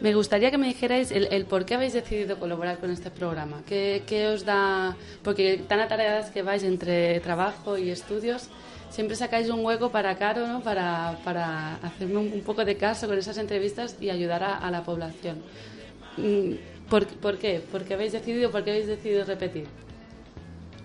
me 0.01 0.15
gustaría 0.15 0.49
que 0.49 0.57
me 0.57 0.67
dijerais 0.67 1.11
el, 1.11 1.45
por 1.45 1.65
qué 1.65 1.75
habéis 1.75 1.93
decidido 1.93 2.39
colaborar 2.39 2.79
con 2.79 2.89
este 2.89 3.11
programa. 3.11 3.61
¿Qué, 3.67 4.31
os 4.33 4.43
da...? 4.43 4.97
Porque 5.23 5.63
tan 5.67 5.79
atareadas 5.79 6.31
que 6.31 6.41
vais 6.41 6.63
entre 6.63 7.19
trabajo 7.19 7.77
y 7.77 7.91
estudios, 7.91 8.49
siempre 8.89 9.15
sacáis 9.15 9.49
un 9.49 9.63
hueco 9.63 9.91
para 9.91 10.17
Caro, 10.17 10.47
¿no? 10.47 10.61
Para, 10.61 11.19
para 11.23 11.75
hacerme 11.75 12.17
un, 12.17 12.41
poco 12.41 12.65
de 12.65 12.77
caso 12.77 13.07
con 13.07 13.17
esas 13.17 13.37
entrevistas 13.37 13.95
y 14.01 14.09
ayudar 14.09 14.43
a, 14.43 14.71
la 14.71 14.83
población. 14.83 15.37
Mm, 16.17 16.89
¿Por, 16.89 17.05
¿Por 17.05 17.37
qué? 17.37 17.61
¿Por 17.71 17.83
qué 17.83 17.93
habéis 17.93 18.13
decidido, 18.13 18.49
por 18.49 18.63
qué 18.63 18.71
habéis 18.71 18.87
decidido 18.87 19.23
repetir? 19.23 19.67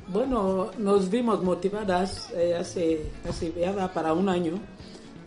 Bueno, 0.08 0.70
nos 0.78 1.10
vimos 1.10 1.42
motivadas 1.42 2.30
eh, 2.36 2.54
hace, 2.54 3.06
hace 3.28 3.50
para 3.92 4.12
un 4.12 4.28
año. 4.28 4.60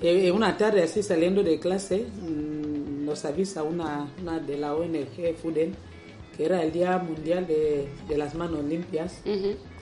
Eh, 0.01 0.31
una 0.31 0.55
tarde 0.55 0.83
así 0.83 1.03
saliendo 1.03 1.43
de 1.43 1.59
clase 1.59 2.05
mm, 2.07 2.78
nos 3.09 3.25
avisa 3.25 3.63
una, 3.63 4.07
una 4.21 4.39
de 4.39 4.57
la 4.57 4.75
ONG 4.75 5.35
FUDEN 5.41 5.75
que 6.37 6.45
era 6.45 6.63
el 6.63 6.71
Día 6.71 6.97
Mundial 6.99 7.45
de, 7.47 7.89
de 8.07 8.17
las 8.17 8.33
Manos 8.33 8.63
Limpias, 8.63 9.19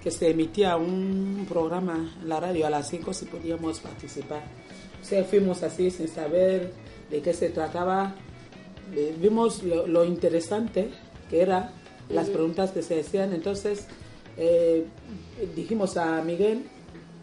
que 0.01 0.09
se 0.09 0.31
emitía 0.31 0.75
un 0.75 1.45
programa 1.47 2.15
en 2.19 2.27
la 2.27 2.39
radio 2.39 2.65
a 2.65 2.71
las 2.71 2.89
5 2.89 3.13
si 3.13 3.25
podíamos 3.25 3.79
participar. 3.79 4.41
O 4.99 5.05
sea, 5.05 5.23
fuimos 5.23 5.61
así 5.61 5.91
sin 5.91 6.07
saber 6.07 6.71
de 7.11 7.21
qué 7.21 7.33
se 7.33 7.49
trataba. 7.49 8.15
Eh, 8.95 9.13
vimos 9.19 9.61
lo, 9.61 9.85
lo 9.85 10.03
interesante 10.03 10.89
que 11.29 11.41
era 11.41 11.73
las 12.09 12.29
preguntas 12.29 12.71
que 12.71 12.81
se 12.81 13.01
hacían, 13.01 13.33
entonces 13.33 13.85
eh, 14.37 14.85
dijimos 15.55 15.97
a 15.97 16.23
Miguel 16.23 16.63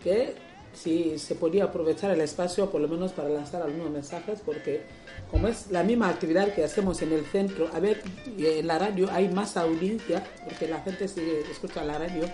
que 0.03 0.35
si 0.75 1.18
se 1.18 1.35
podía 1.35 1.64
aprovechar 1.64 2.11
el 2.11 2.20
espacio 2.20 2.70
por 2.70 2.81
lo 2.81 2.89
menos 2.89 3.12
para 3.12 3.29
lanzar 3.29 3.62
algunos 3.62 3.91
mensajes 3.91 4.41
porque 4.45 4.83
como 5.31 5.49
es 5.49 5.70
la 5.70 5.83
misma 5.83 6.09
actividad 6.09 6.53
que 6.55 6.64
hacemos 6.64 7.03
en 7.03 7.12
el 7.12 7.25
centro, 7.27 7.68
a 7.72 7.81
ver, 7.81 8.03
en 8.39 8.66
la 8.66 8.79
radio 8.79 9.09
hay 9.11 9.29
más 9.29 9.57
audiencia 9.57 10.22
porque 10.45 10.68
la 10.68 10.81
gente 10.81 11.09
se 11.09 11.41
escucha 11.51 11.85
la 11.85 11.99
radio 11.99 12.25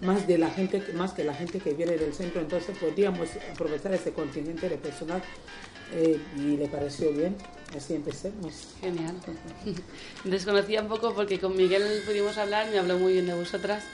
más 0.00 0.26
de 0.26 0.38
la 0.38 0.50
gente 0.50 0.82
más 0.94 1.12
que 1.12 1.24
la 1.24 1.34
gente 1.34 1.58
que 1.58 1.74
viene 1.74 1.96
del 1.96 2.14
centro 2.14 2.40
entonces 2.40 2.76
podríamos 2.78 3.28
aprovechar 3.52 3.92
ese 3.92 4.12
contingente 4.12 4.68
de 4.68 4.76
personal 4.76 5.22
eh, 5.92 6.20
y 6.36 6.56
le 6.56 6.68
pareció 6.68 7.12
bien 7.12 7.36
así 7.76 7.94
empecemos 7.94 8.68
Genial. 8.80 9.14
Desconocía 10.24 10.82
un 10.82 10.88
poco 10.88 11.14
porque 11.14 11.38
con 11.38 11.56
Miguel 11.56 11.82
pudimos 12.06 12.36
hablar, 12.38 12.70
me 12.70 12.78
habló 12.78 12.98
muy 12.98 13.14
bien 13.14 13.26
de 13.26 13.34
vosotras, 13.34 13.84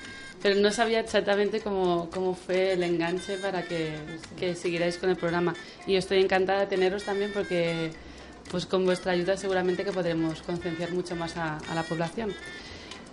pero 0.43 0.55
no 0.61 0.71
sabía 0.71 1.01
exactamente 1.01 1.61
cómo, 1.61 2.09
cómo 2.13 2.35
fue 2.35 2.73
el 2.73 2.83
enganche 2.83 3.37
para 3.39 3.63
que, 3.63 3.93
que 4.39 4.55
siguierais 4.55 4.99
con 4.99 5.11
el 5.11 5.17
programa. 5.17 5.55
Y 5.87 5.97
estoy 5.97 6.21
encantada 6.21 6.61
de 6.61 6.67
teneros 6.67 7.05
también 7.05 7.31
porque 7.33 7.91
pues 8.51 8.65
con 8.67 8.85
vuestra 8.85 9.13
ayuda 9.13 9.37
seguramente 9.37 9.85
que 9.85 9.93
podremos 9.93 10.43
concienciar 10.43 10.93
mucho 10.93 11.17
más 11.17 11.37
a, 11.37 11.59
la 11.75 11.83
población. 11.83 12.33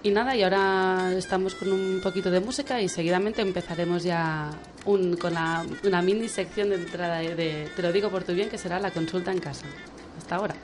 Y 0.03 0.11
nada, 0.11 0.35
y 0.35 0.43
ahora 0.43 1.11
estamos 1.17 1.55
con 1.55 1.71
un 1.71 2.01
poquito 2.03 2.29
de 2.29 2.39
música 2.41 2.81
y 2.81 2.89
seguidamente 2.89 3.41
empezaremos 3.41 4.03
ya 4.03 4.51
un- 4.85 5.15
con 5.15 5.33
la- 5.33 5.65
una 5.85 6.01
mini 6.01 6.27
sección 6.27 6.69
de 6.69 6.75
entrada 6.75 7.19
de 7.19 7.69
Te 7.75 7.81
lo 7.81 7.91
digo 7.93 8.09
por 8.09 8.23
tu 8.25 8.33
bien, 8.33 8.49
que 8.49 8.57
será 8.57 8.79
la 8.79 8.91
consulta 8.91 9.31
en 9.31 9.39
casa. 9.39 9.65
Hasta 10.17 10.35
ahora. 10.35 10.55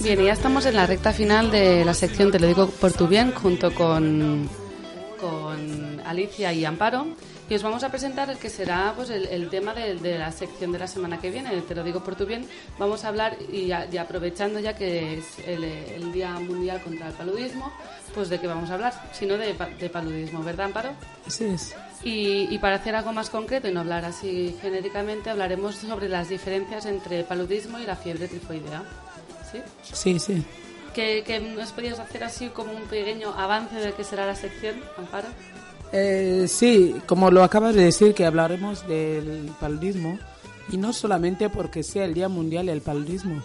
Bien, 0.00 0.20
y 0.20 0.24
ya 0.26 0.32
estamos 0.34 0.66
en 0.66 0.76
la 0.76 0.86
recta 0.86 1.12
final 1.12 1.50
de 1.50 1.84
la 1.84 1.94
sección 1.94 2.30
Te 2.30 2.38
lo 2.38 2.46
digo 2.46 2.68
por 2.68 2.92
tu 2.92 3.08
bien, 3.08 3.32
junto 3.32 3.74
con, 3.74 4.48
con 5.20 6.00
Alicia 6.04 6.52
y 6.52 6.64
Amparo. 6.64 7.06
Y 7.48 7.54
os 7.54 7.62
vamos 7.62 7.84
a 7.84 7.90
presentar 7.90 8.28
el 8.28 8.38
que 8.38 8.50
será 8.50 8.92
pues, 8.96 9.08
el, 9.10 9.26
el 9.26 9.48
tema 9.48 9.72
de, 9.72 9.94
de 9.94 10.18
la 10.18 10.32
sección 10.32 10.72
de 10.72 10.80
la 10.80 10.88
semana 10.88 11.20
que 11.20 11.30
viene. 11.30 11.50
Te 11.62 11.74
lo 11.76 11.84
digo 11.84 12.02
por 12.02 12.16
tu 12.16 12.26
bien. 12.26 12.44
Vamos 12.78 13.04
a 13.04 13.08
hablar, 13.08 13.36
y, 13.52 13.66
ya- 13.66 13.86
y 13.90 13.96
aprovechando 13.98 14.58
ya 14.58 14.74
que 14.74 15.18
es 15.18 15.24
el, 15.46 15.62
el 15.64 16.12
Día 16.12 16.32
Mundial 16.40 16.82
contra 16.82 17.06
el 17.08 17.12
Paludismo, 17.12 17.72
pues 18.14 18.28
de 18.30 18.40
qué 18.40 18.48
vamos 18.48 18.70
a 18.70 18.74
hablar, 18.74 19.10
sino 19.12 19.38
de, 19.38 19.54
de 19.78 19.88
paludismo, 19.90 20.42
¿verdad, 20.42 20.66
Amparo? 20.66 20.90
Así 21.26 21.44
es. 21.44 21.74
Y, 22.02 22.48
y 22.52 22.58
para 22.58 22.76
hacer 22.76 22.96
algo 22.96 23.12
más 23.12 23.30
concreto 23.30 23.68
y 23.68 23.72
no 23.72 23.80
hablar 23.80 24.04
así 24.04 24.56
genéricamente, 24.60 25.30
hablaremos 25.30 25.76
sobre 25.76 26.08
las 26.08 26.28
diferencias 26.28 26.84
entre 26.86 27.22
paludismo 27.24 27.78
y 27.78 27.86
la 27.86 27.94
fiebre 27.96 28.26
tifoidea. 28.26 28.82
¿Sí? 29.82 29.92
Sí, 29.94 30.18
sí. 30.18 30.44
¿Que, 30.94 31.22
que 31.24 31.40
nos 31.40 31.72
podías 31.72 31.98
hacer 31.98 32.24
así 32.24 32.48
como 32.48 32.72
un 32.72 32.84
pequeño 32.84 33.32
avance 33.32 33.76
de 33.76 33.92
qué 33.92 34.02
será 34.02 34.26
la 34.26 34.34
sección, 34.34 34.76
Amparo? 34.96 35.28
Eh, 35.92 36.46
sí, 36.48 36.96
como 37.06 37.30
lo 37.30 37.44
acabas 37.44 37.74
de 37.74 37.84
decir, 37.84 38.14
que 38.14 38.26
hablaremos 38.26 38.86
del 38.88 39.50
paludismo, 39.60 40.18
y 40.70 40.76
no 40.78 40.92
solamente 40.92 41.48
porque 41.48 41.82
sea 41.82 42.04
el 42.04 42.14
Día 42.14 42.28
Mundial 42.28 42.66
del 42.66 42.80
Paludismo, 42.80 43.42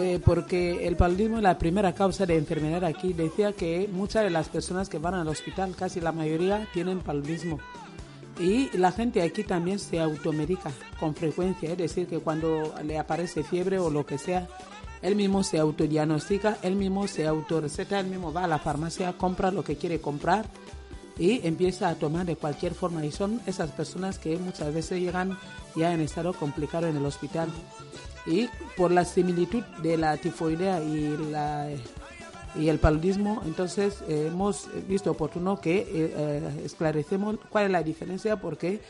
eh, 0.00 0.20
porque 0.24 0.86
el 0.86 0.96
paludismo 0.96 1.38
es 1.38 1.42
la 1.42 1.58
primera 1.58 1.92
causa 1.94 2.24
de 2.26 2.36
enfermedad 2.36 2.84
aquí. 2.84 3.12
Decía 3.12 3.52
que 3.52 3.88
muchas 3.92 4.24
de 4.24 4.30
las 4.30 4.48
personas 4.48 4.88
que 4.88 4.98
van 4.98 5.14
al 5.14 5.28
hospital, 5.28 5.74
casi 5.76 6.00
la 6.00 6.12
mayoría, 6.12 6.68
tienen 6.72 7.00
paludismo. 7.00 7.58
Y 8.38 8.74
la 8.76 8.92
gente 8.92 9.20
aquí 9.20 9.44
también 9.44 9.78
se 9.78 10.00
automedica 10.00 10.70
con 10.98 11.14
frecuencia, 11.14 11.72
es 11.72 11.78
decir, 11.78 12.06
que 12.06 12.20
cuando 12.20 12.74
le 12.82 12.98
aparece 12.98 13.42
fiebre 13.42 13.78
o 13.78 13.90
lo 13.90 14.06
que 14.06 14.16
sea, 14.16 14.48
él 15.02 15.16
mismo 15.16 15.42
se 15.42 15.58
autodiagnostica, 15.58 16.58
él 16.62 16.76
mismo 16.76 17.08
se 17.08 17.26
autorreceta, 17.26 18.00
él 18.00 18.06
mismo 18.06 18.32
va 18.32 18.44
a 18.44 18.48
la 18.48 18.58
farmacia, 18.58 19.12
compra 19.14 19.50
lo 19.50 19.64
que 19.64 19.76
quiere 19.76 20.00
comprar 20.00 20.46
y 21.18 21.46
empieza 21.46 21.88
a 21.88 21.96
tomar 21.96 22.24
de 22.24 22.36
cualquier 22.36 22.74
forma. 22.74 23.04
Y 23.04 23.12
son 23.12 23.40
esas 23.46 23.70
personas 23.70 24.18
que 24.18 24.36
muchas 24.38 24.72
veces 24.72 25.00
llegan 25.00 25.36
ya 25.76 25.92
en 25.92 26.00
estado 26.00 26.32
complicado 26.32 26.86
en 26.86 26.96
el 26.96 27.04
hospital. 27.04 27.48
Y 28.26 28.48
por 28.76 28.92
la 28.92 29.04
similitud 29.04 29.64
de 29.82 29.96
la 29.96 30.16
tifoidea 30.16 30.82
y 30.82 31.16
la 31.30 31.68
y 32.54 32.68
el 32.68 32.78
paludismo, 32.78 33.42
entonces 33.46 34.02
eh, 34.08 34.28
hemos 34.28 34.68
visto 34.86 35.10
oportuno 35.10 35.60
que 35.60 35.78
eh, 35.78 35.86
eh, 35.90 36.62
esclarecemos 36.64 37.36
cuál 37.48 37.66
es 37.66 37.70
la 37.70 37.82
diferencia 37.82 38.36
porque 38.36 38.80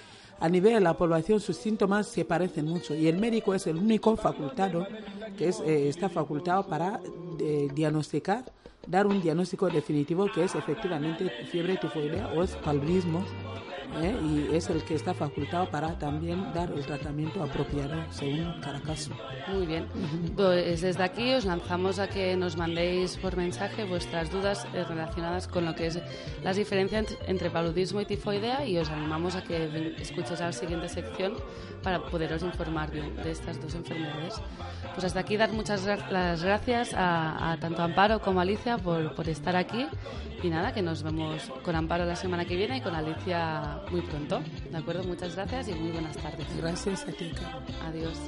a 0.42 0.48
nivel 0.48 0.74
de 0.74 0.80
la 0.80 0.96
población 0.96 1.38
sus 1.38 1.56
síntomas 1.56 2.08
se 2.08 2.24
parecen 2.24 2.66
mucho 2.66 2.96
y 2.96 3.06
el 3.06 3.16
médico 3.16 3.54
es 3.54 3.68
el 3.68 3.76
único 3.76 4.16
facultado 4.16 4.88
que 5.38 5.48
eh, 5.48 5.88
está 5.88 6.08
facultado 6.08 6.66
para 6.66 7.00
eh, 7.38 7.68
diagnosticar, 7.72 8.44
dar 8.88 9.06
un 9.06 9.22
diagnóstico 9.22 9.68
definitivo 9.70 10.26
que 10.34 10.42
es 10.42 10.56
efectivamente 10.56 11.30
fiebre 11.48 11.76
tifoidea 11.76 12.32
o 12.34 12.42
es 12.42 12.56
¿eh? 14.00 14.16
y 14.50 14.54
es 14.56 14.68
el 14.70 14.82
que 14.84 14.94
está 14.94 15.14
facultado 15.14 15.68
para 15.70 15.98
también 15.98 16.52
dar 16.52 16.70
el 16.70 16.84
tratamiento 16.86 17.42
apropiado 17.42 17.94
según 18.10 18.60
cada 18.60 18.80
caso. 18.80 19.10
Muy 19.48 19.66
bien. 19.66 19.86
Pues 20.36 20.80
desde 20.80 21.02
aquí 21.02 21.32
os 21.34 21.44
lanzamos 21.44 21.98
a 21.98 22.08
que 22.08 22.36
nos 22.36 22.56
mandéis 22.56 23.16
por 23.18 23.36
mensaje 23.36 23.84
vuestras 23.84 24.30
dudas 24.30 24.66
eh, 24.74 24.84
relacionadas 24.84 25.48
con 25.48 25.64
lo 25.64 25.74
que 25.74 25.86
es 25.88 26.00
las 26.42 26.56
diferencias 26.56 27.06
ent- 27.06 27.16
entre 27.26 27.50
paludismo 27.50 28.00
y 28.00 28.06
tifoidea 28.06 28.64
y 28.66 28.78
os 28.78 28.88
animamos 28.90 29.34
a 29.36 29.42
que 29.42 29.94
escuchéis 29.98 30.40
a 30.40 30.46
la 30.46 30.52
siguiente 30.52 30.88
sección 30.88 31.34
para 31.82 32.00
poderos 32.02 32.42
informar 32.42 32.90
bien 32.90 33.16
de 33.16 33.30
estas 33.30 33.60
dos 33.60 33.74
enfermedades. 33.74 34.34
Pues 34.94 35.04
hasta 35.04 35.20
aquí 35.20 35.36
dar 35.36 35.52
muchas 35.52 35.84
las 36.10 36.42
gracias 36.44 36.92
a, 36.94 37.52
a 37.52 37.56
tanto 37.58 37.82
Amparo 37.82 38.20
como 38.20 38.40
Alicia 38.40 38.78
por, 38.78 39.14
por 39.14 39.28
estar 39.28 39.56
aquí 39.56 39.86
y 40.42 40.48
nada, 40.50 40.72
que 40.72 40.82
nos 40.82 41.02
vemos 41.02 41.50
con 41.62 41.74
Amparo 41.76 42.04
la 42.04 42.16
semana 42.16 42.44
que 42.44 42.56
viene 42.56 42.78
y 42.78 42.80
con 42.80 42.94
Alicia 42.94 43.80
muy 43.90 44.00
pronto. 44.02 44.40
¿De 44.70 44.78
acuerdo? 44.78 45.04
Muchas 45.04 45.34
gracias 45.34 45.68
y 45.68 45.74
muy 45.74 45.92
buenas 45.92 46.16
tardes. 46.16 46.46
Gracias 46.56 47.02
a 47.02 47.12
ti, 47.12 47.32
Carmen. 47.34 47.74
Adiós. 47.86 48.18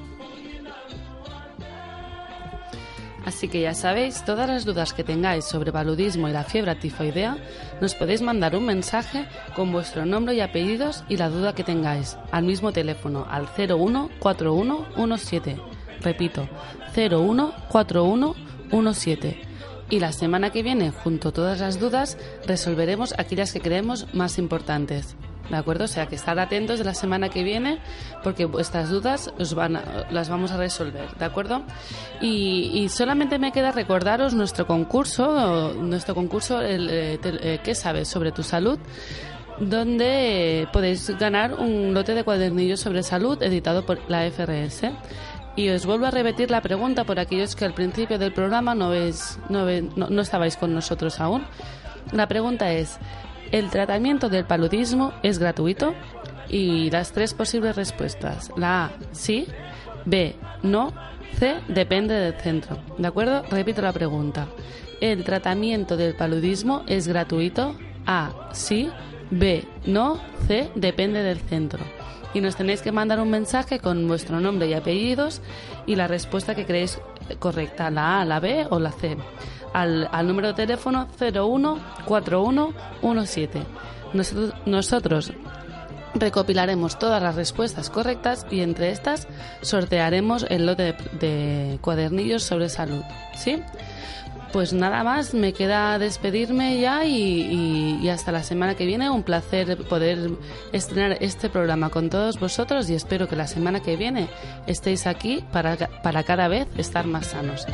Así 3.24 3.48
que 3.48 3.62
ya 3.62 3.74
sabéis, 3.74 4.24
todas 4.24 4.48
las 4.48 4.64
dudas 4.66 4.92
que 4.92 5.02
tengáis 5.02 5.46
sobre 5.46 5.72
paludismo 5.72 6.28
y 6.28 6.32
la 6.32 6.44
fiebre 6.44 6.74
tifoidea, 6.74 7.38
nos 7.80 7.94
podéis 7.94 8.20
mandar 8.20 8.54
un 8.54 8.66
mensaje 8.66 9.24
con 9.56 9.72
vuestro 9.72 10.04
nombre 10.04 10.34
y 10.34 10.42
apellidos 10.42 11.04
y 11.08 11.16
la 11.16 11.30
duda 11.30 11.54
que 11.54 11.64
tengáis 11.64 12.18
al 12.32 12.44
mismo 12.44 12.70
teléfono 12.72 13.26
al 13.30 13.46
014117. 13.46 15.56
Repito, 16.02 16.46
014117. 16.94 19.40
Y 19.88 20.00
la 20.00 20.12
semana 20.12 20.50
que 20.50 20.62
viene, 20.62 20.90
junto 20.90 21.30
a 21.30 21.32
todas 21.32 21.60
las 21.60 21.80
dudas, 21.80 22.18
resolveremos 22.46 23.14
aquellas 23.16 23.50
que 23.52 23.60
creemos 23.60 24.06
más 24.12 24.36
importantes. 24.38 25.16
¿De 25.50 25.56
acuerdo? 25.56 25.84
O 25.84 25.88
sea, 25.88 26.06
que 26.06 26.14
estar 26.14 26.38
atentos 26.38 26.78
de 26.78 26.84
la 26.86 26.94
semana 26.94 27.28
que 27.28 27.42
viene 27.42 27.78
porque 28.22 28.46
vuestras 28.46 28.88
dudas 28.88 29.30
os 29.38 29.52
van 29.54 29.78
las 30.10 30.28
vamos 30.30 30.52
a 30.52 30.56
resolver. 30.56 31.08
¿De 31.18 31.24
acuerdo? 31.26 31.62
Y, 32.22 32.88
solamente 32.88 33.38
me 33.38 33.52
queda 33.52 33.70
recordaros 33.70 34.32
nuestro 34.32 34.66
concurso, 34.66 35.74
nuestro 35.74 36.14
concurso, 36.14 36.62
el, 36.62 36.88
eh, 36.90 37.18
eh, 37.22 37.58
¿qué 37.62 37.74
sabes 37.74 38.08
sobre 38.08 38.32
tu 38.32 38.42
salud? 38.42 38.78
donde 39.60 40.66
podéis 40.72 41.16
ganar 41.18 41.54
un 41.54 41.94
lote 41.94 42.14
de 42.14 42.24
cuadernillos 42.24 42.80
sobre 42.80 43.02
salud 43.04 43.40
editado 43.42 43.86
por 43.86 44.00
la 44.10 44.24
FRS. 44.28 44.90
Y 45.56 45.68
os 45.68 45.86
vuelvo 45.86 46.06
a 46.06 46.10
repetir 46.10 46.50
la 46.50 46.60
pregunta 46.60 47.04
por 47.04 47.20
aquellos 47.20 47.54
que 47.54 47.64
al 47.64 47.72
principio 47.74 48.18
del 48.18 48.32
programa 48.32 48.74
no, 48.74 48.90
veis, 48.90 49.38
no, 49.48 49.64
ve- 49.64 49.88
no- 49.94 50.08
no 50.10 50.22
estabais 50.22 50.56
con 50.56 50.74
nosotros 50.74 51.20
aún. 51.20 51.44
La 52.12 52.26
pregunta 52.26 52.72
es, 52.72 52.98
¿el 53.54 53.70
tratamiento 53.70 54.28
del 54.28 54.44
paludismo 54.44 55.12
es 55.22 55.38
gratuito? 55.38 55.94
Y 56.48 56.90
las 56.90 57.12
tres 57.12 57.34
posibles 57.34 57.76
respuestas. 57.76 58.50
La 58.56 58.86
A, 58.86 58.92
sí. 59.12 59.46
B, 60.04 60.34
no. 60.64 60.92
C. 61.38 61.60
Depende 61.68 62.14
del 62.14 62.34
centro. 62.34 62.78
¿De 62.98 63.06
acuerdo? 63.06 63.44
Repito 63.50 63.80
la 63.80 63.92
pregunta. 63.92 64.48
¿El 65.00 65.22
tratamiento 65.22 65.96
del 65.96 66.16
paludismo 66.16 66.82
es 66.88 67.06
gratuito? 67.06 67.76
A. 68.06 68.50
Sí. 68.52 68.90
B. 69.30 69.64
No. 69.86 70.20
C. 70.48 70.70
Depende 70.74 71.22
del 71.22 71.38
centro. 71.38 71.78
Y 72.34 72.40
nos 72.40 72.56
tenéis 72.56 72.82
que 72.82 72.90
mandar 72.90 73.20
un 73.20 73.30
mensaje 73.30 73.78
con 73.78 74.08
vuestro 74.08 74.40
nombre 74.40 74.66
y 74.68 74.74
apellidos 74.74 75.40
y 75.86 75.94
la 75.94 76.08
respuesta 76.08 76.56
que 76.56 76.66
creéis 76.66 76.98
correcta, 77.38 77.88
la 77.90 78.20
A, 78.20 78.24
la 78.24 78.40
B 78.40 78.66
o 78.68 78.80
la 78.80 78.90
C. 78.90 79.16
Al, 79.74 80.08
al 80.12 80.26
número 80.26 80.48
de 80.48 80.54
teléfono 80.54 81.06
014117. 81.18 83.62
Nosotros, 84.14 84.54
nosotros 84.66 85.32
recopilaremos 86.14 86.98
todas 86.98 87.22
las 87.22 87.34
respuestas 87.34 87.90
correctas 87.90 88.46
y 88.50 88.60
entre 88.60 88.90
estas 88.90 89.26
sortearemos 89.62 90.46
el 90.48 90.66
lote 90.66 90.92
de, 90.92 90.96
de 91.18 91.78
cuadernillos 91.80 92.42
sobre 92.44 92.68
salud. 92.68 93.02
¿Sí? 93.36 93.60
Pues 94.52 94.72
nada 94.72 95.02
más, 95.02 95.34
me 95.34 95.52
queda 95.52 95.98
despedirme 95.98 96.78
ya 96.78 97.04
y, 97.04 97.42
y- 97.42 97.98
y 98.00 98.08
hasta 98.08 98.30
la 98.30 98.44
semana 98.44 98.76
que 98.76 98.86
viene. 98.86 99.10
Un 99.10 99.24
placer 99.24 99.76
poder 99.88 100.30
estrenar 100.72 101.16
este 101.20 101.50
programa 101.50 101.88
con 101.90 102.08
todos 102.08 102.38
vosotros 102.38 102.88
y 102.88 102.94
espero 102.94 103.26
que 103.26 103.34
la 103.34 103.48
semana 103.48 103.80
que 103.80 103.96
viene 103.96 104.28
estéis 104.68 105.08
aquí 105.08 105.44
para, 105.52 105.76
para 106.04 106.22
cada 106.22 106.46
vez 106.46 106.68
estar 106.78 107.04
más 107.08 107.26
sanos. 107.26 107.66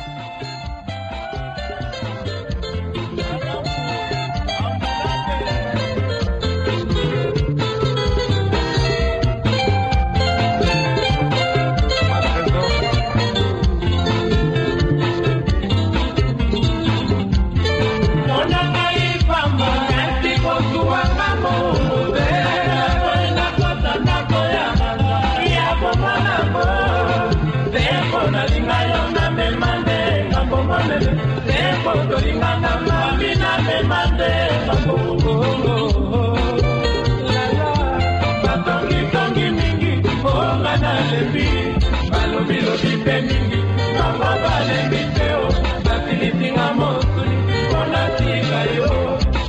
nalembi 44.61 45.01
te 45.15 45.27
o 45.43 45.47
bafilisinga 45.85 46.65
mosuli 46.77 47.35
mpo 47.67 47.79
natika 47.91 48.59
yo 48.77 48.89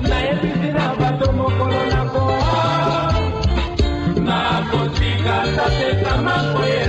nayebisi 0.08 0.68
na 0.76 0.86
bato 0.98 1.32
mokolo 1.32 1.80
na 1.92 2.00
koa. 2.12 3.14
Nakotika 4.26 5.36
tateta 5.56 6.12
makoye 6.26 6.81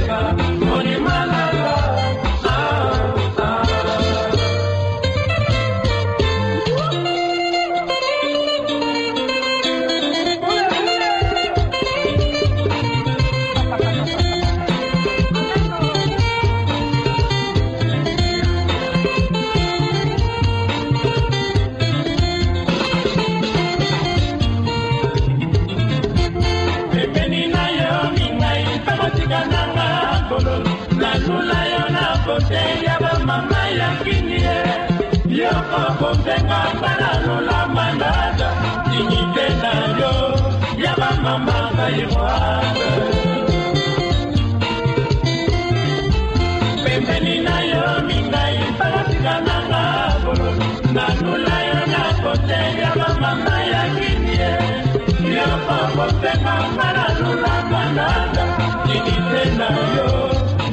motema 56.04 56.56
malalulaka 56.78 57.82
nanga 57.97 58.45
kinitenda 58.86 59.68
yo 59.95 60.08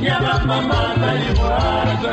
nyama 0.03 0.35
mama 0.47 0.81
na 1.01 1.11
libwaga 1.21 2.13